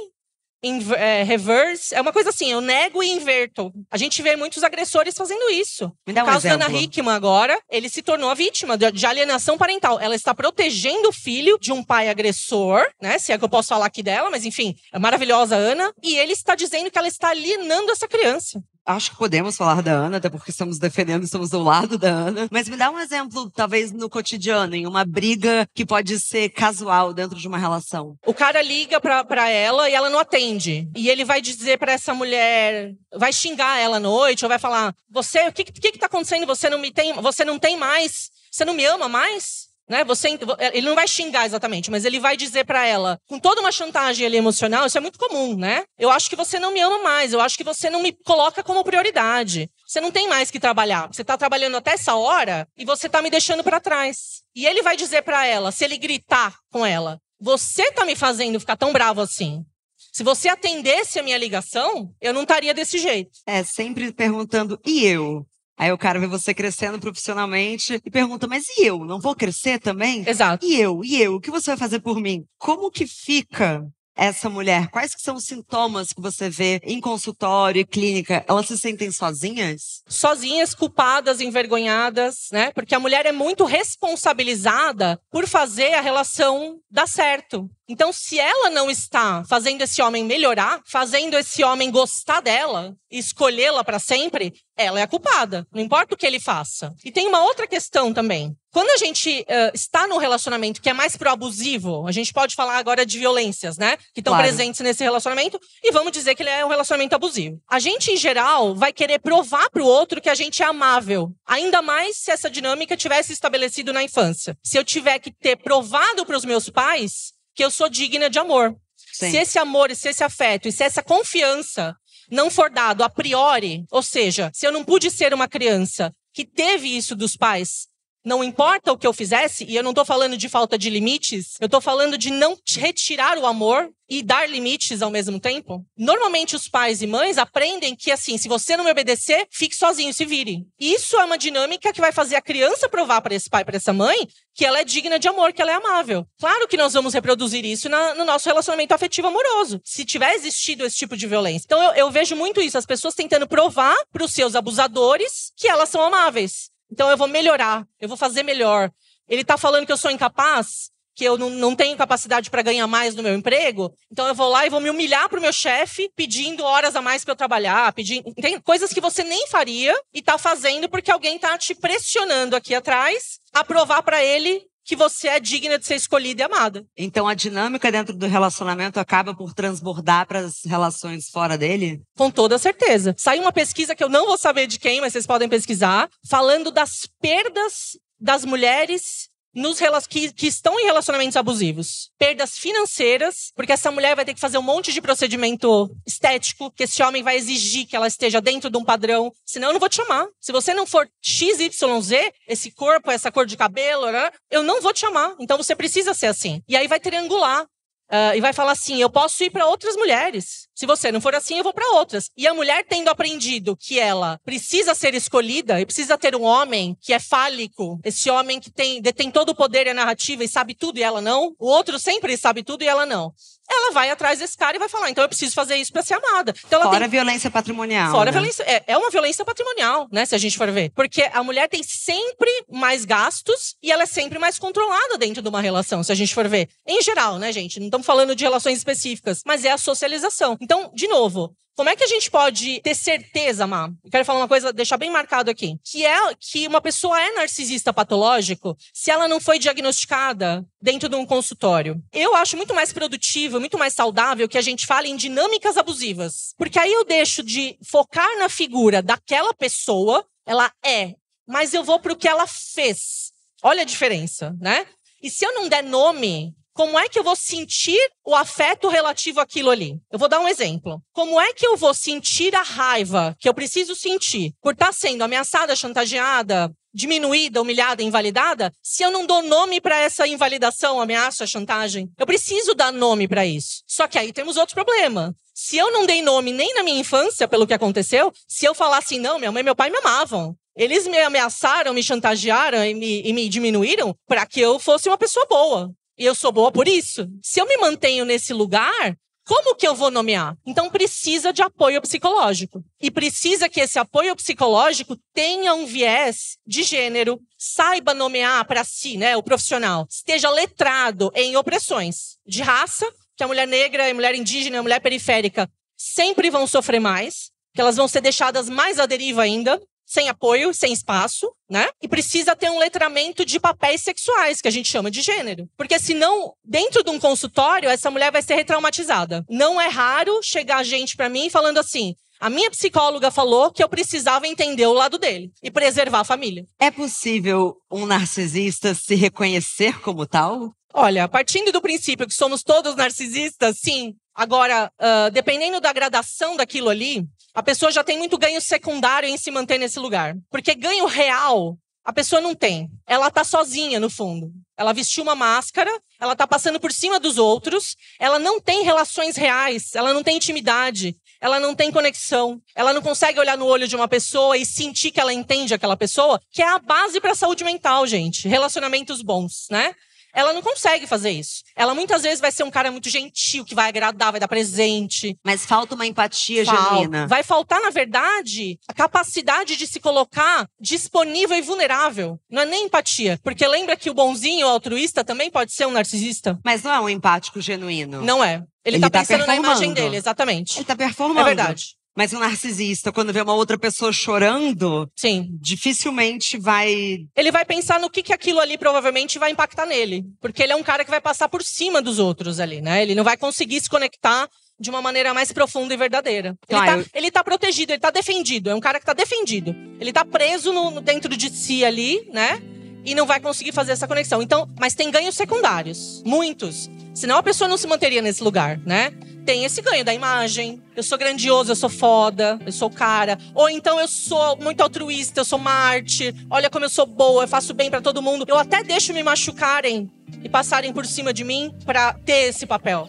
é, 0.97 1.23
reverse, 1.23 1.95
é 1.95 2.00
uma 2.00 2.12
coisa 2.12 2.31
assim, 2.31 2.50
eu 2.50 2.61
nego 2.61 3.03
e 3.03 3.11
inverto. 3.11 3.73
A 3.91 3.97
gente 3.97 4.21
vê 4.23 4.37
muitos 4.37 4.65
agressores 4.65 5.15
fazendo 5.17 5.50
isso. 5.50 5.93
Me 6.07 6.12
dá 6.12 6.23
um 6.23 6.27
caso 6.27 6.47
exemplo. 6.47 6.59
da 6.59 6.67
Ana 6.67 6.79
Hickman 6.79 7.15
agora, 7.15 7.59
ele 7.71 7.88
se 7.88 8.03
tornou 8.03 8.31
a 8.31 8.35
vítima 8.35 8.77
de, 8.77 8.91
de, 8.91 9.07
alienação 9.07 9.57
parental. 9.57 10.00
Ela 10.00 10.15
está 10.15 10.35
protegendo 10.35 11.09
o 11.09 11.12
filho 11.12 11.59
de 11.61 11.73
um 11.73 11.83
pai 11.85 12.09
agressor, 12.09 12.85
né? 13.00 13.19
Se 13.19 13.33
é 13.33 13.38
que 13.38 13.45
eu 13.45 13.49
posso 13.49 13.69
falar 13.69 13.87
aqui 13.87 14.03
dela, 14.03 14.31
mas 14.31 14.45
enfim, 14.45 14.75
é 14.93 14.99
maravilhosa 14.99 15.57
Ana. 15.57 15.93
E 16.03 16.17
ele 16.17 16.33
está 16.33 16.55
dizendo 16.55 16.91
que 16.91 16.99
ela 16.99 17.09
está 17.09 17.29
alienando 17.29 17.93
essa 17.93 18.09
criança. 18.09 18.62
Acho 18.88 19.11
que 19.11 19.16
podemos 19.16 19.57
falar 19.57 19.83
da 19.83 19.92
Ana, 19.92 20.16
até 20.16 20.30
porque 20.30 20.50
estamos 20.50 20.78
defendendo, 20.78 21.23
estamos 21.23 21.50
do 21.50 21.62
lado 21.62 21.99
da 21.99 22.09
Ana. 22.09 22.49
Mas 22.50 22.68
me 22.68 22.76
dá 22.76 22.90
um 22.90 22.99
exemplo, 22.99 23.50
talvez 23.50 23.92
no 23.92 24.09
cotidiano, 24.09 24.75
em 24.75 24.87
uma 24.87 25.04
briga 25.04 25.68
que 25.75 25.85
pode 25.85 26.18
ser 26.18 26.49
casual 26.49 27.12
dentro 27.12 27.38
de 27.38 27.47
uma 27.47 27.59
relação. 27.59 28.16
O 28.26 28.33
cara 28.33 28.62
liga 28.62 28.99
pra, 29.00 29.23
pra 29.23 29.49
ela 29.50 29.90
e 29.90 29.95
ela 29.95 30.09
não 30.09 30.18
atende. 30.18 30.88
E 30.97 31.09
ele 31.11 31.25
vai 31.25 31.40
dizer 31.40 31.78
para 31.78 31.92
essa 31.92 32.14
mulher, 32.14 32.95
vai 33.14 33.33
xingar 33.33 33.78
ela 33.78 33.99
à 33.99 34.00
noite, 34.00 34.45
ou 34.45 34.49
vai 34.49 34.59
falar: 34.59 34.95
Você, 35.11 35.47
o 35.49 35.52
que, 35.52 35.64
que, 35.64 35.92
que 35.92 35.99
tá 35.99 36.07
acontecendo? 36.07 36.47
Você 36.47 36.71
não 36.71 36.78
me 36.78 36.90
tem, 36.90 37.12
você 37.14 37.45
não 37.45 37.59
tem 37.59 37.76
mais? 37.76 38.30
Você 38.50 38.64
não 38.64 38.75
me 38.75 38.85
ama 38.87 39.09
mais? 39.09 39.67
Né? 39.88 40.04
Você, 40.04 40.38
ele 40.73 40.87
não 40.87 40.95
vai 40.95 41.09
xingar 41.09 41.47
exatamente, 41.47 41.90
mas 41.90 42.04
ele 42.04 42.21
vai 42.21 42.37
dizer 42.37 42.64
para 42.64 42.87
ela, 42.87 43.18
com 43.26 43.38
toda 43.38 43.61
uma 43.61 43.73
chantagem 43.73 44.26
ali 44.26 44.37
emocional, 44.37 44.87
isso 44.87 44.99
é 44.99 45.00
muito 45.00 45.18
comum, 45.18 45.57
né? 45.57 45.85
Eu 45.99 46.11
acho 46.11 46.28
que 46.28 46.37
você 46.37 46.59
não 46.59 46.73
me 46.73 46.80
ama 46.80 47.02
mais, 47.02 47.33
eu 47.33 47.40
acho 47.40 47.57
que 47.57 47.64
você 47.64 47.88
não 47.88 48.02
me 48.02 48.12
coloca 48.12 48.62
como 48.62 48.85
prioridade. 48.85 49.71
Você 49.87 50.00
não 50.00 50.11
tem 50.11 50.28
mais 50.28 50.50
que 50.50 50.61
trabalhar. 50.61 51.09
Você 51.09 51.23
está 51.23 51.37
trabalhando 51.38 51.76
até 51.76 51.92
essa 51.92 52.14
hora 52.14 52.68
e 52.76 52.85
você 52.85 53.07
está 53.07 53.23
me 53.23 53.30
deixando 53.30 53.64
para 53.64 53.80
trás. 53.80 54.42
E 54.54 54.66
ele 54.66 54.83
vai 54.83 54.97
dizer 54.97 55.23
para 55.23 55.47
ela, 55.47 55.73
se 55.73 55.85
ele 55.85 55.97
gritar 55.97 56.59
com 56.71 56.85
ela, 56.85 57.18
você 57.40 57.85
está 57.85 58.04
me 58.04 58.14
fazendo 58.14 58.61
ficar 58.61 58.76
tão 58.76 58.92
bravo 58.92 59.21
assim. 59.21 59.64
Se 60.12 60.23
você 60.23 60.49
atendesse 60.49 61.18
a 61.18 61.23
minha 61.23 61.38
ligação, 61.38 62.12
eu 62.21 62.33
não 62.33 62.42
estaria 62.42 62.75
desse 62.75 62.99
jeito. 62.99 63.30
É, 63.47 63.62
sempre 63.62 64.12
perguntando, 64.12 64.80
e 64.85 65.04
eu? 65.04 65.47
Aí 65.78 65.92
o 65.92 65.99
cara 65.99 66.18
vê 66.18 66.26
você 66.26 66.52
crescendo 66.52 66.99
profissionalmente 66.99 68.02
e 68.04 68.11
pergunta: 68.11 68.49
Mas 68.49 68.64
e 68.76 68.85
eu? 68.85 69.04
Não 69.04 69.20
vou 69.20 69.35
crescer 69.35 69.78
também? 69.78 70.28
Exato. 70.28 70.66
E 70.66 70.78
eu? 70.78 71.02
E 71.04 71.23
eu? 71.23 71.37
O 71.37 71.40
que 71.40 71.50
você 71.50 71.70
vai 71.70 71.78
fazer 71.78 72.00
por 72.00 72.20
mim? 72.20 72.44
Como 72.58 72.90
que 72.90 73.06
fica 73.06 73.87
essa 74.18 74.50
mulher? 74.50 74.88
Quais 74.88 75.14
que 75.14 75.22
são 75.22 75.37
os 75.37 75.44
sintomas 75.44 76.12
que 76.12 76.20
você 76.20 76.50
vê 76.50 76.80
em 76.82 77.00
consultório 77.00 77.80
e 77.80 77.87
clínica? 77.87 78.44
Elas 78.48 78.66
se 78.66 78.76
sentem 78.76 79.12
sozinhas? 79.12 80.02
Sozinhas, 80.08 80.75
culpadas, 80.75 81.40
envergonhadas, 81.40 82.48
né? 82.50 82.72
Porque 82.72 82.94
a 82.94 83.00
mulher 83.00 83.25
é 83.25 83.32
muito 83.32 83.64
responsabilizada 83.64 85.20
por 85.30 85.46
fazer 85.46 85.94
a 85.94 86.00
relação 86.00 86.80
dar 86.90 87.06
certo. 87.06 87.70
Então, 87.88 88.12
se 88.12 88.38
ela 88.38 88.68
não 88.68 88.90
está 88.90 89.42
fazendo 89.48 89.80
esse 89.80 90.02
homem 90.02 90.22
melhorar, 90.22 90.82
fazendo 90.84 91.38
esse 91.38 91.64
homem 91.64 91.90
gostar 91.90 92.40
dela, 92.40 92.94
escolhê-la 93.10 93.82
para 93.82 93.98
sempre, 93.98 94.52
ela 94.76 95.00
é 95.00 95.04
a 95.04 95.08
culpada. 95.08 95.66
Não 95.72 95.80
importa 95.82 96.14
o 96.14 96.18
que 96.18 96.26
ele 96.26 96.38
faça. 96.38 96.94
E 97.02 97.10
tem 97.10 97.26
uma 97.26 97.42
outra 97.42 97.66
questão 97.66 98.12
também. 98.12 98.54
Quando 98.78 98.90
a 98.90 98.97
gente 98.97 99.40
uh, 99.40 99.75
está 99.75 100.06
num 100.06 100.18
relacionamento 100.18 100.80
que 100.80 100.88
é 100.88 100.92
mais 100.92 101.16
pro 101.16 101.28
abusivo, 101.28 102.06
a 102.06 102.12
gente 102.12 102.32
pode 102.32 102.54
falar 102.54 102.78
agora 102.78 103.04
de 103.04 103.18
violências, 103.18 103.76
né? 103.76 103.97
Que 104.14 104.20
estão 104.20 104.35
claro. 104.35 104.47
presentes 104.47 104.78
nesse 104.78 105.02
relacionamento, 105.02 105.58
e 105.82 105.90
vamos 105.90 106.12
dizer 106.12 106.37
que 106.37 106.44
ele 106.44 106.50
é 106.50 106.64
um 106.64 106.68
relacionamento 106.68 107.12
abusivo. 107.12 107.61
A 107.68 107.80
gente, 107.80 108.12
em 108.12 108.16
geral, 108.16 108.76
vai 108.76 108.92
querer 108.92 109.18
provar 109.18 109.68
pro 109.70 109.85
outro 109.85 110.20
que 110.20 110.28
a 110.28 110.35
gente 110.37 110.62
é 110.62 110.66
amável. 110.66 111.32
Ainda 111.44 111.82
mais 111.82 112.18
se 112.18 112.30
essa 112.30 112.49
dinâmica 112.49 112.97
tivesse 112.97 113.32
estabelecido 113.32 113.92
na 113.92 114.04
infância. 114.04 114.56
Se 114.62 114.78
eu 114.78 114.85
tiver 114.85 115.18
que 115.18 115.32
ter 115.32 115.56
provado 115.56 116.25
para 116.25 116.37
os 116.37 116.44
meus 116.44 116.70
pais 116.70 117.32
que 117.56 117.64
eu 117.64 117.73
sou 117.73 117.88
digna 117.88 118.30
de 118.30 118.38
amor. 118.38 118.76
Sim. 119.12 119.32
Se 119.32 119.38
esse 119.38 119.58
amor, 119.58 119.92
se 119.97 120.08
esse 120.11 120.23
afeto 120.23 120.68
e 120.68 120.73
se 120.73 120.85
essa 120.85 121.02
confiança 121.02 121.97
não 122.30 122.49
for 122.49 122.70
dado 122.70 123.02
a 123.02 123.11
priori, 123.11 123.85
ou 123.90 124.04
seja, 124.04 124.52
se 124.54 124.64
eu 124.64 124.70
não 124.70 124.85
pude 124.85 125.11
ser 125.11 125.35
uma 125.35 125.49
criança 125.49 126.14
que 126.32 126.44
teve 126.44 126.97
isso 126.97 127.16
dos 127.16 127.37
pais 127.37 127.88
não 128.28 128.44
importa 128.44 128.92
o 128.92 128.99
que 128.99 129.06
eu 129.06 129.12
fizesse, 129.14 129.64
e 129.64 129.75
eu 129.75 129.82
não 129.82 129.92
estou 129.92 130.04
falando 130.04 130.37
de 130.37 130.50
falta 130.50 130.76
de 130.76 130.90
limites, 130.90 131.56
eu 131.58 131.64
estou 131.64 131.80
falando 131.80 132.18
de 132.18 132.30
não 132.30 132.58
retirar 132.76 133.38
o 133.38 133.47
amor 133.47 133.90
e 134.06 134.23
dar 134.23 134.47
limites 134.49 135.00
ao 135.00 135.11
mesmo 135.11 135.40
tempo. 135.40 135.82
Normalmente 135.97 136.54
os 136.54 136.68
pais 136.68 137.00
e 137.00 137.06
mães 137.06 137.38
aprendem 137.38 137.97
que 137.97 138.11
assim, 138.11 138.37
se 138.37 138.47
você 138.47 138.76
não 138.76 138.85
me 138.85 138.90
obedecer, 138.90 139.47
fique 139.50 139.75
sozinho, 139.75 140.12
se 140.12 140.26
vire. 140.26 140.66
Isso 140.78 141.16
é 141.16 141.25
uma 141.25 141.38
dinâmica 141.38 141.90
que 141.90 142.02
vai 142.02 142.12
fazer 142.12 142.37
a 142.37 142.42
criança 142.42 142.87
provar 142.87 143.23
para 143.23 143.35
esse 143.35 143.49
pai, 143.49 143.64
para 143.64 143.76
essa 143.76 143.94
mãe, 143.94 144.28
que 144.54 144.64
ela 144.64 144.80
é 144.80 144.85
digna 144.85 145.18
de 145.18 145.28
amor, 145.28 145.54
que 145.54 145.62
ela 145.62 145.73
é 145.73 145.75
amável. 145.75 146.26
Claro 146.38 146.68
que 146.68 146.76
nós 146.76 146.92
vamos 146.92 147.14
reproduzir 147.14 147.64
isso 147.64 147.88
na, 147.88 148.14
no 148.14 148.26
nosso 148.26 148.47
relacionamento 148.47 148.92
afetivo 148.92 149.28
amoroso, 149.28 149.80
se 149.82 150.04
tiver 150.04 150.35
existido 150.35 150.85
esse 150.85 150.97
tipo 150.97 151.16
de 151.16 151.26
violência. 151.26 151.64
Então 151.64 151.82
eu, 151.82 151.92
eu 151.94 152.11
vejo 152.11 152.37
muito 152.37 152.61
isso, 152.61 152.76
as 152.76 152.87
pessoas 152.87 153.14
tentando 153.14 153.49
provar 153.49 153.97
para 154.12 154.25
os 154.25 154.32
seus 154.32 154.54
abusadores 154.54 155.50
que 155.56 155.66
elas 155.66 155.88
são 155.88 156.02
amáveis. 156.02 156.70
Então 156.90 157.11
eu 157.11 157.16
vou 157.16 157.28
melhorar, 157.28 157.87
eu 158.00 158.09
vou 158.09 158.16
fazer 158.16 158.42
melhor. 158.42 158.90
Ele 159.28 159.42
está 159.42 159.57
falando 159.57 159.87
que 159.87 159.92
eu 159.92 159.97
sou 159.97 160.11
incapaz, 160.11 160.90
que 161.18 161.25
eu 161.25 161.37
não, 161.37 161.50
não 161.50 161.75
tenho 161.75 161.97
capacidade 161.97 162.49
para 162.49 162.62
ganhar 162.62 162.87
mais 162.87 163.16
no 163.16 163.25
meu 163.25 163.35
emprego, 163.35 163.92
então 164.11 164.28
eu 164.28 164.35
vou 164.37 164.49
lá 164.49 164.64
e 164.64 164.71
vou 164.71 164.80
me 164.80 164.88
humilhar 164.88 165.28
para 165.28 165.40
o 165.40 165.42
meu 165.42 165.52
chefe 165.52 166.09
pedindo 166.14 166.62
horas 166.62 166.95
a 166.95 167.02
mais 167.02 167.25
para 167.25 167.33
eu 167.33 167.37
trabalhar, 167.37 167.92
pedindo 167.92 168.33
tem 168.35 168.61
coisas 168.61 168.92
que 168.92 169.01
você 169.01 169.24
nem 169.24 169.48
faria 169.48 169.92
e 170.14 170.20
está 170.20 170.38
fazendo 170.38 170.88
porque 170.88 171.11
alguém 171.11 171.35
está 171.35 171.59
te 171.59 171.74
pressionando 171.74 172.55
aqui 172.55 172.72
atrás 172.72 173.40
a 173.53 173.64
provar 173.64 174.01
para 174.05 174.22
ele 174.22 174.64
que 174.88 174.96
você 174.96 175.29
é 175.29 175.38
digna 175.38 175.79
de 175.79 175.85
ser 175.85 175.96
escolhida 175.96 176.40
e 176.40 176.44
amada. 176.46 176.87
Então 176.96 177.29
a 177.29 177.35
dinâmica 177.35 177.92
dentro 177.92 178.16
do 178.16 178.27
relacionamento 178.27 178.98
acaba 178.98 179.35
por 179.35 179.53
transbordar 179.53 180.27
para 180.27 180.38
as 180.38 180.64
relações 180.64 181.29
fora 181.29 181.59
dele? 181.59 182.01
Com 182.16 182.31
toda 182.31 182.57
certeza. 182.57 183.14
Saiu 183.18 183.42
uma 183.42 183.53
pesquisa 183.53 183.94
que 183.94 184.03
eu 184.03 184.09
não 184.09 184.27
vou 184.27 184.38
saber 184.38 184.66
de 184.66 184.79
quem, 184.79 185.03
mas 185.03 185.12
vocês 185.12 185.27
podem 185.27 185.46
pesquisar, 185.46 186.09
falando 186.27 186.70
das 186.70 187.07
perdas 187.20 187.98
das 188.18 188.46
mulheres 188.46 189.29
nos 189.59 189.79
que, 190.09 190.33
que 190.33 190.47
estão 190.47 190.79
em 190.79 190.85
relacionamentos 190.85 191.37
abusivos. 191.37 192.11
Perdas 192.18 192.57
financeiras, 192.57 193.53
porque 193.55 193.73
essa 193.73 193.90
mulher 193.90 194.14
vai 194.14 194.25
ter 194.25 194.35
que 194.35 194.40
fazer 194.40 194.59
um 194.59 194.62
monte 194.62 194.92
de 194.92 195.01
procedimento 195.01 195.90
estético, 196.07 196.71
que 196.71 196.85
esse 196.85 197.03
homem 197.03 197.23
vai 197.23 197.37
exigir 197.37 197.87
que 197.87 197.97
ela 197.97 198.07
esteja 198.07 198.40
dentro 198.40 198.71
de 198.71 198.79
um 198.79 198.85
padrão, 198.85 199.33
senão 199.44 199.68
eu 199.68 199.73
não 199.73 199.81
vou 199.81 199.88
te 199.88 199.97
chamar. 199.97 200.27
Se 200.40 200.53
você 200.53 200.73
não 200.73 200.87
for 200.87 201.09
XYZ, 201.21 202.33
esse 202.47 202.71
corpo, 202.71 203.11
essa 203.11 203.31
cor 203.31 203.44
de 203.44 203.57
cabelo, 203.57 204.11
né, 204.11 204.31
eu 204.51 204.62
não 204.62 204.81
vou 204.81 204.92
te 204.92 205.01
chamar. 205.01 205.35
Então 205.40 205.57
você 205.57 205.75
precisa 205.75 206.14
ser 206.14 206.27
assim. 206.27 206.62
E 206.68 206.77
aí 206.77 206.87
vai 206.87 207.01
triangular. 207.01 207.66
Uh, 208.11 208.35
e 208.35 208.40
vai 208.40 208.55
falar 208.55 208.73
assim: 208.73 209.01
eu 209.03 209.11
posso 209.11 209.44
ir 209.44 209.51
para 209.51 209.66
outras 209.66 209.94
mulheres. 209.94 210.67
Se 210.79 210.87
você 210.87 211.11
não 211.11 211.21
for 211.21 211.35
assim, 211.35 211.59
eu 211.59 211.64
vou 211.64 211.75
para 211.75 211.91
outras. 211.97 212.31
E 212.37 212.47
a 212.47 212.55
mulher 212.55 212.85
tendo 212.88 213.09
aprendido 213.09 213.77
que 213.77 213.99
ela 213.99 214.38
precisa 214.45 214.95
ser 214.95 215.12
escolhida 215.12 215.81
e 215.81 215.85
precisa 215.85 216.17
ter 216.17 216.37
um 216.37 216.45
homem 216.45 216.97
que 217.01 217.12
é 217.12 217.19
fálico, 217.19 217.99
esse 218.05 218.31
homem 218.31 218.61
que 218.61 218.71
tem, 218.71 219.03
detém 219.03 219.29
todo 219.29 219.49
o 219.49 219.57
poder 219.57 219.88
e 219.88 219.91
a 219.91 219.95
narrativa 219.95 220.45
e 220.45 220.49
sabe 220.49 220.77
tudo 220.77 221.01
e 221.01 221.03
ela 221.03 221.21
não, 221.21 221.53
o 221.59 221.67
outro 221.67 221.99
sempre 221.99 222.37
sabe 222.37 222.62
tudo 222.62 222.85
e 222.85 222.87
ela 222.87 223.05
não 223.05 223.35
ela 223.71 223.93
vai 223.93 224.11
atrás 224.11 224.38
desse 224.38 224.57
cara 224.57 224.77
e 224.77 224.79
vai 224.79 224.88
falar, 224.88 225.11
então 225.11 225.23
eu 225.23 225.29
preciso 225.29 225.55
fazer 225.55 225.77
isso 225.77 225.93
para 225.93 226.03
ser 226.03 226.14
amada. 226.14 226.55
Então, 226.67 226.81
Fora 226.81 226.97
tem... 226.97 227.05
a 227.05 227.09
violência 227.09 227.51
patrimonial. 227.51 228.11
Fora 228.11 228.25
né? 228.25 228.31
a 228.31 228.33
violência. 228.33 228.62
É, 228.62 228.83
é 228.87 228.97
uma 228.97 229.11
violência 229.11 229.45
patrimonial, 229.45 230.09
né? 230.11 230.25
Se 230.25 230.35
a 230.35 230.38
gente 230.38 230.57
for 230.57 230.71
ver. 230.71 230.91
Porque 230.95 231.23
a 231.33 231.43
mulher 231.43 231.69
tem 231.69 231.83
sempre 231.83 232.51
mais 232.71 233.05
gastos 233.05 233.77
e 233.83 233.93
ela 233.93 234.05
é 234.05 234.07
sempre 234.07 234.38
mais 234.38 234.59
controlada 234.59 235.19
dentro 235.19 235.43
de 235.43 235.49
uma 235.49 235.61
relação, 235.61 236.03
se 236.03 236.11
a 236.11 236.14
gente 236.14 236.35
for 236.35 236.49
ver. 236.49 236.69
Em 236.87 237.03
geral, 237.03 237.38
né, 237.38 237.53
gente? 237.53 237.79
Não 237.79 237.87
estamos 237.87 238.07
falando 238.07 238.35
de 238.35 238.43
relações 238.43 238.79
específicas, 238.79 239.43
mas 239.45 239.64
é 239.64 239.71
a 239.71 239.79
socialização. 239.79 240.57
Então, 240.68 240.92
de 240.94 241.09
novo, 241.09 241.57
como 241.74 241.88
é 241.88 241.96
que 241.96 242.04
a 242.04 242.07
gente 242.07 242.31
pode 242.31 242.83
ter 242.83 242.94
certeza, 242.94 243.66
Má? 243.66 243.88
Eu 244.04 244.11
quero 244.11 244.24
falar 244.26 244.40
uma 244.40 244.48
coisa, 244.48 244.70
deixar 244.70 244.98
bem 244.98 245.11
marcado 245.11 245.50
aqui. 245.50 245.78
Que 245.83 246.04
é 246.04 246.35
que 246.38 246.66
uma 246.66 246.78
pessoa 246.78 247.18
é 247.18 247.33
narcisista 247.33 247.90
patológico 247.90 248.76
se 248.92 249.11
ela 249.11 249.26
não 249.26 249.40
foi 249.40 249.59
diagnosticada 249.59 250.62
dentro 250.78 251.09
de 251.09 251.16
um 251.16 251.24
consultório. 251.24 251.98
Eu 252.12 252.35
acho 252.35 252.54
muito 252.54 252.74
mais 252.74 252.92
produtivo, 252.92 253.59
muito 253.59 253.78
mais 253.78 253.94
saudável 253.94 254.46
que 254.46 254.59
a 254.59 254.61
gente 254.61 254.87
fale 254.87 255.09
em 255.09 255.16
dinâmicas 255.16 255.78
abusivas. 255.78 256.52
Porque 256.59 256.78
aí 256.78 256.92
eu 256.92 257.02
deixo 257.02 257.42
de 257.42 257.78
focar 257.83 258.38
na 258.38 258.50
figura 258.50 259.00
daquela 259.00 259.54
pessoa, 259.54 260.22
ela 260.44 260.70
é, 260.85 261.14
mas 261.46 261.72
eu 261.72 261.83
vou 261.83 261.98
para 261.98 262.12
o 262.12 262.16
que 262.16 262.28
ela 262.28 262.46
fez. 262.46 263.33
Olha 263.62 263.81
a 263.81 263.87
diferença, 263.87 264.54
né? 264.61 264.87
E 265.22 265.31
se 265.31 265.46
eu 265.46 265.54
não 265.54 265.66
der 265.66 265.83
nome 265.83 266.54
como 266.79 266.97
é 266.97 267.09
que 267.09 267.19
eu 267.19 267.25
vou 267.25 267.35
sentir 267.35 267.99
o 268.25 268.37
afeto 268.37 268.87
relativo 268.87 269.41
àquilo 269.41 269.69
ali? 269.69 269.99
Eu 270.12 270.17
vou 270.17 270.29
dar 270.29 270.38
um 270.38 270.47
exemplo. 270.47 271.03
Como 271.12 271.41
é 271.41 271.53
que 271.53 271.67
eu 271.67 271.77
vou 271.77 271.93
sentir 271.93 272.55
a 272.55 272.62
raiva 272.62 273.37
que 273.41 273.49
eu 273.49 273.53
preciso 273.53 273.97
sentir 273.97 274.55
por 274.62 274.75
estar 274.75 274.93
sendo 274.93 275.25
ameaçada, 275.25 275.75
chantageada, 275.75 276.71
diminuída, 276.95 277.61
humilhada, 277.61 278.01
invalidada, 278.01 278.73
se 278.81 279.03
eu 279.03 279.11
não 279.11 279.27
dou 279.27 279.43
nome 279.43 279.81
para 279.81 279.99
essa 279.99 280.25
invalidação, 280.29 281.01
ameaça, 281.01 281.49
chantagem? 281.49 282.12
Eu 282.17 282.25
preciso 282.25 282.77
dar 282.77 282.93
nome 282.93 283.27
para 283.27 283.45
isso. 283.45 283.83
Só 283.85 284.07
que 284.07 284.17
aí 284.17 284.33
temos 284.33 284.57
outro 284.57 284.77
problema. 284.77 285.35
Se 285.53 285.77
eu 285.77 285.91
não 285.91 286.07
dei 286.07 286.23
nome 286.23 286.53
nem 286.53 286.75
na 286.75 286.85
minha 286.85 287.01
infância 287.01 287.49
pelo 287.49 287.67
que 287.67 287.75
aconteceu, 287.75 288.33
se 288.47 288.64
eu 288.64 288.73
falar 288.73 288.99
assim, 288.99 289.19
não, 289.19 289.41
minha 289.41 289.51
mãe 289.51 289.62
e 289.62 289.64
meu 289.64 289.75
pai 289.75 289.91
me 289.91 289.99
amavam. 289.99 290.55
Eles 290.77 291.09
me 291.09 291.19
ameaçaram, 291.19 291.93
me 291.93 292.05
chantagearam 292.05 292.85
e 292.85 292.95
me, 292.95 293.23
e 293.23 293.33
me 293.33 293.49
diminuíram 293.49 294.14
para 294.29 294.47
que 294.47 294.61
eu 294.61 294.79
fosse 294.79 295.09
uma 295.09 295.19
pessoa 295.19 295.45
boa. 295.47 295.93
E 296.18 296.24
eu 296.24 296.35
sou 296.35 296.50
boa 296.50 296.72
por 296.72 296.88
isso. 296.88 297.28
Se 297.42 297.61
eu 297.61 297.66
me 297.66 297.76
mantenho 297.76 298.24
nesse 298.24 298.52
lugar, 298.52 299.16
como 299.48 299.74
que 299.74 299.88
eu 299.88 299.94
vou 299.94 300.11
nomear? 300.11 300.57
Então 300.66 300.90
precisa 300.90 301.54
de 301.54 301.62
apoio 301.62 302.02
psicológico. 302.02 302.85
E 303.00 303.11
precisa 303.11 303.66
que 303.66 303.81
esse 303.81 303.98
apoio 303.98 304.37
psicológico 304.37 305.16
tenha 305.33 305.72
um 305.72 305.87
viés 305.87 306.59
de 306.66 306.83
gênero, 306.83 307.40
saiba 307.57 308.12
nomear 308.12 308.66
para 308.66 308.85
si, 308.85 309.16
né, 309.16 309.37
o 309.38 309.42
profissional, 309.42 310.07
esteja 310.11 310.50
letrado 310.50 311.31
em 311.35 311.57
opressões 311.57 312.37
de 312.46 312.61
raça, 312.61 313.11
que 313.37 313.42
a 313.42 313.48
mulher 313.48 313.66
negra, 313.66 314.11
a 314.11 314.14
mulher 314.14 314.35
indígena, 314.35 314.81
a 314.81 314.83
mulher 314.83 315.00
periférica 315.00 315.70
sempre 315.96 316.50
vão 316.50 316.66
sofrer 316.66 317.00
mais, 317.00 317.50
que 317.74 317.81
elas 317.81 317.96
vão 317.96 318.07
ser 318.07 318.20
deixadas 318.20 318.68
mais 318.68 318.98
à 318.98 319.07
deriva 319.07 319.42
ainda, 319.42 319.81
sem 320.09 320.31
apoio, 320.31 320.73
sem 320.73 320.90
espaço, 320.90 321.53
né? 321.71 321.87
E 322.01 322.09
precisa 322.09 322.57
ter 322.57 322.71
um 322.71 322.79
letramento 322.79 323.44
de 323.44 323.61
papéis 323.61 324.03
sexuais, 324.03 324.62
que 324.62 324.68
a 324.68 324.71
gente 324.71 324.88
chama 324.88 325.11
de 325.11 325.21
gênero. 325.21 325.68
Porque 325.77 325.99
senão, 325.99 326.55
dentro 326.64 327.05
de 327.05 327.11
um 327.11 327.21
consultório, 327.21 327.90
essa 327.90 328.11
mulher 328.11 328.33
vai 328.33 328.40
ser 328.40 328.55
retraumatizada. 328.55 329.44
Não 329.51 329.79
é 329.79 329.88
raro 329.88 330.40
chegar 330.42 330.83
gente 330.83 331.14
para 331.14 331.29
mim 331.29 331.51
falando 331.51 331.77
assim: 331.79 332.14
a 332.40 332.49
minha 332.49 332.71
psicóloga 332.71 333.31
falou 333.31 333.71
que 333.71 333.83
eu 333.83 333.88
precisava 333.88 334.47
entender 334.47 334.87
o 334.87 334.94
lado 334.94 335.18
dele 335.18 335.53
e 335.62 335.71
preservar 335.71 336.21
a 336.21 336.25
família. 336.25 336.64
É 336.81 336.90
possível 336.90 337.77
um 337.90 338.07
narcisista 338.07 338.94
se 338.94 339.14
reconhecer 339.14 340.01
como 340.01 340.27
tal? 340.27 340.73
Olha, 340.94 341.29
partindo 341.29 341.71
do 341.71 341.83
princípio 341.83 342.27
que 342.27 342.35
somos 342.35 342.62
todos 342.62 342.97
narcisistas, 342.97 343.79
sim. 343.79 344.14
Agora, 344.38 344.88
uh, 345.01 345.33
dependendo 345.33 345.81
da 345.81 345.92
gradação 345.92 346.55
daquilo 346.55 346.88
ali, 346.88 347.27
a 347.53 347.61
pessoa 347.61 347.90
já 347.90 348.05
tem 348.05 348.16
muito 348.16 348.38
ganho 348.38 348.61
secundário 348.61 349.29
em 349.29 349.37
se 349.37 349.51
manter 349.51 349.79
nesse 349.79 349.98
lugar. 349.98 350.37
Porque 350.48 350.77
ganho 350.77 351.07
real, 351.07 351.77
a 352.05 352.12
pessoa 352.12 352.40
não 352.40 352.55
tem. 352.55 352.88
Ela 353.05 353.33
tá 353.33 353.42
sozinha, 353.42 353.98
no 353.98 354.09
fundo. 354.09 354.53
Ela 354.77 354.92
vestiu 354.92 355.24
uma 355.24 355.35
máscara, 355.35 355.90
ela 356.20 356.37
tá 356.37 356.46
passando 356.46 356.79
por 356.79 356.92
cima 356.92 357.18
dos 357.18 357.37
outros, 357.37 357.96
ela 358.16 358.38
não 358.38 358.61
tem 358.61 358.85
relações 358.85 359.35
reais, 359.35 359.96
ela 359.96 360.14
não 360.14 360.22
tem 360.22 360.37
intimidade, 360.37 361.16
ela 361.40 361.59
não 361.59 361.74
tem 361.74 361.90
conexão, 361.90 362.62
ela 362.77 362.92
não 362.92 363.03
consegue 363.03 363.40
olhar 363.40 363.59
no 363.59 363.66
olho 363.66 363.88
de 363.88 363.96
uma 363.96 364.07
pessoa 364.07 364.57
e 364.57 364.64
sentir 364.64 365.11
que 365.11 365.18
ela 365.18 365.33
entende 365.33 365.74
aquela 365.74 365.96
pessoa, 365.96 366.40
que 366.53 366.62
é 366.62 366.68
a 366.68 366.79
base 366.79 367.20
para 367.20 367.33
a 367.33 367.35
saúde 367.35 367.64
mental, 367.64 368.07
gente. 368.07 368.46
Relacionamentos 368.46 369.20
bons, 369.20 369.66
né? 369.68 369.96
Ela 370.35 370.53
não 370.53 370.62
consegue 370.62 371.07
fazer 371.07 371.31
isso. 371.31 371.62
Ela 371.75 371.95
muitas 371.95 372.23
vezes 372.23 372.41
vai 372.41 372.53
ser 372.53 372.62
um 372.62 372.71
cara 372.71 372.91
muito 372.91 373.09
gentil, 373.09 373.64
que 373.64 373.75
vai 373.75 373.88
agradar, 373.88 374.31
vai 374.33 374.41
dar 374.41 374.49
presente. 374.49 375.37
Mas 375.45 375.64
falta 375.64 375.95
uma 375.95 376.07
empatia 376.07 376.64
genuína. 376.64 377.27
Vai 377.27 377.43
faltar, 377.43 377.81
na 377.81 377.91
verdade, 377.91 378.79
a 378.88 378.93
capacidade 378.95 379.77
de 379.77 379.87
se 379.87 380.01
colocar 380.01 380.69
disponível 380.81 381.57
e 381.57 381.62
vulnerável. 381.62 382.38
Não 382.51 382.62
é 382.62 382.67
nem 382.67 382.87
empatia. 382.87 383.38
Porque 383.43 383.67
lembra 383.67 383.97
que 383.97 384.11
o 384.11 384.14
bonzinho, 384.14 384.67
o 384.67 384.71
altruísta, 384.71 385.25
também 385.25 385.51
pode 385.51 385.73
ser 385.73 385.87
um 385.87 385.91
narcisista? 385.93 386.59
Mas 386.64 386.83
não 386.83 386.93
é 386.93 387.01
um 387.01 387.09
empático 387.09 387.61
genuíno. 387.61 388.23
Não 388.23 388.43
é. 388.43 388.62
Ele, 388.85 388.97
Ele 388.97 389.01
tá 389.01 389.11
tá 389.11 389.19
pensando 389.21 389.47
na 389.47 389.57
imagem 389.57 389.93
dele, 389.93 390.17
exatamente. 390.17 390.79
Ele 390.79 390.85
tá 390.85 390.97
performando. 390.97 391.41
É 391.41 391.45
verdade. 391.45 391.97
Mas 392.18 392.33
um 392.33 392.40
narcisista, 392.40 393.12
quando 393.12 393.33
vê 393.33 393.40
uma 393.40 393.54
outra 393.54 393.78
pessoa 393.78 394.12
chorando, 394.12 395.09
Sim. 395.14 395.50
dificilmente 395.61 396.59
vai. 396.59 397.18
Ele 397.37 397.52
vai 397.52 397.64
pensar 397.64 398.00
no 398.00 398.11
que, 398.11 398.24
que 398.24 398.33
aquilo 398.33 398.59
ali 398.59 398.76
provavelmente 398.76 399.38
vai 399.38 399.52
impactar 399.52 399.87
nele. 399.87 400.24
Porque 400.40 400.61
ele 400.64 400.72
é 400.72 400.76
um 400.76 400.83
cara 400.83 401.04
que 401.04 401.11
vai 401.12 401.20
passar 401.20 401.48
por 401.48 401.62
cima 401.62 402.02
dos 402.02 402.18
outros 402.18 402.59
ali, 402.59 402.81
né? 402.81 403.02
Ele 403.04 403.14
não 403.14 403.22
vai 403.22 403.37
conseguir 403.37 403.81
se 403.81 403.88
conectar 403.88 404.48
de 404.81 404.90
uma 404.90 405.00
maneira 405.00 405.33
mais 405.33 405.52
profunda 405.52 405.94
e 405.94 405.96
verdadeira. 405.96 406.57
Ele, 406.68 406.81
Ah, 406.81 406.85
tá, 406.87 406.98
eu- 406.98 407.07
ele 407.14 407.31
tá 407.31 407.44
protegido, 407.44 407.92
ele 407.92 408.00
tá 408.00 408.11
defendido. 408.11 408.68
É 408.68 408.74
um 408.74 408.81
cara 408.81 408.98
que 408.98 409.07
tá 409.07 409.12
defendido. 409.12 409.72
Ele 410.00 410.12
tá 410.12 410.24
preso 410.24 410.72
no, 410.72 410.90
no- 410.90 411.00
dentro 411.00 411.37
de 411.37 411.48
si 411.50 411.85
ali, 411.85 412.28
né? 412.33 412.61
E 413.09 413.14
não 413.14 413.25
vai 413.25 413.40
conseguir 413.40 413.73
fazer 413.73 413.92
essa 413.92 414.07
conexão. 414.07 414.42
Então, 414.42 414.68
mas 414.79 414.94
tem 414.94 415.11
ganhos 415.11 415.35
secundários. 415.35 416.23
Muitos. 416.27 416.90
Senão 417.14 417.38
a 417.38 417.42
pessoa 417.42 417.66
não 417.66 417.79
se 417.79 417.87
manteria 417.87 418.21
nesse 418.21 418.44
lugar, 418.44 418.79
né? 418.85 419.12
Tem 419.47 419.64
esse 419.64 419.81
ganho 419.81 420.05
da 420.05 420.12
imagem. 420.12 420.83
Eu 420.94 421.03
sou 421.03 421.16
grandioso, 421.16 421.73
eu 421.73 421.77
sou 421.77 421.88
foda, 421.88 422.61
eu 422.66 422.71
sou 422.71 422.90
cara. 422.90 423.38
Ou 423.55 423.71
então 423.71 423.99
eu 423.99 424.07
sou 424.07 424.59
muito 424.59 424.83
altruísta, 424.83 425.40
eu 425.40 425.44
sou 425.47 425.59
mártir. 425.59 426.35
Olha 426.51 426.68
como 426.68 426.85
eu 426.85 426.90
sou 426.90 427.07
boa, 427.07 427.44
eu 427.44 427.49
faço 427.49 427.73
bem 427.73 427.90
pra 427.90 428.03
todo 428.03 428.21
mundo. 428.21 428.44
Eu 428.47 428.59
até 428.59 428.85
deixo 428.85 429.14
me 429.14 429.23
machucarem 429.23 430.12
e 430.44 430.49
passarem 430.51 430.92
por 430.92 431.07
cima 431.07 431.33
de 431.33 431.44
mim 431.44 431.75
pra 431.87 432.12
ter 432.12 432.51
esse 432.51 432.66
papel. 432.66 433.09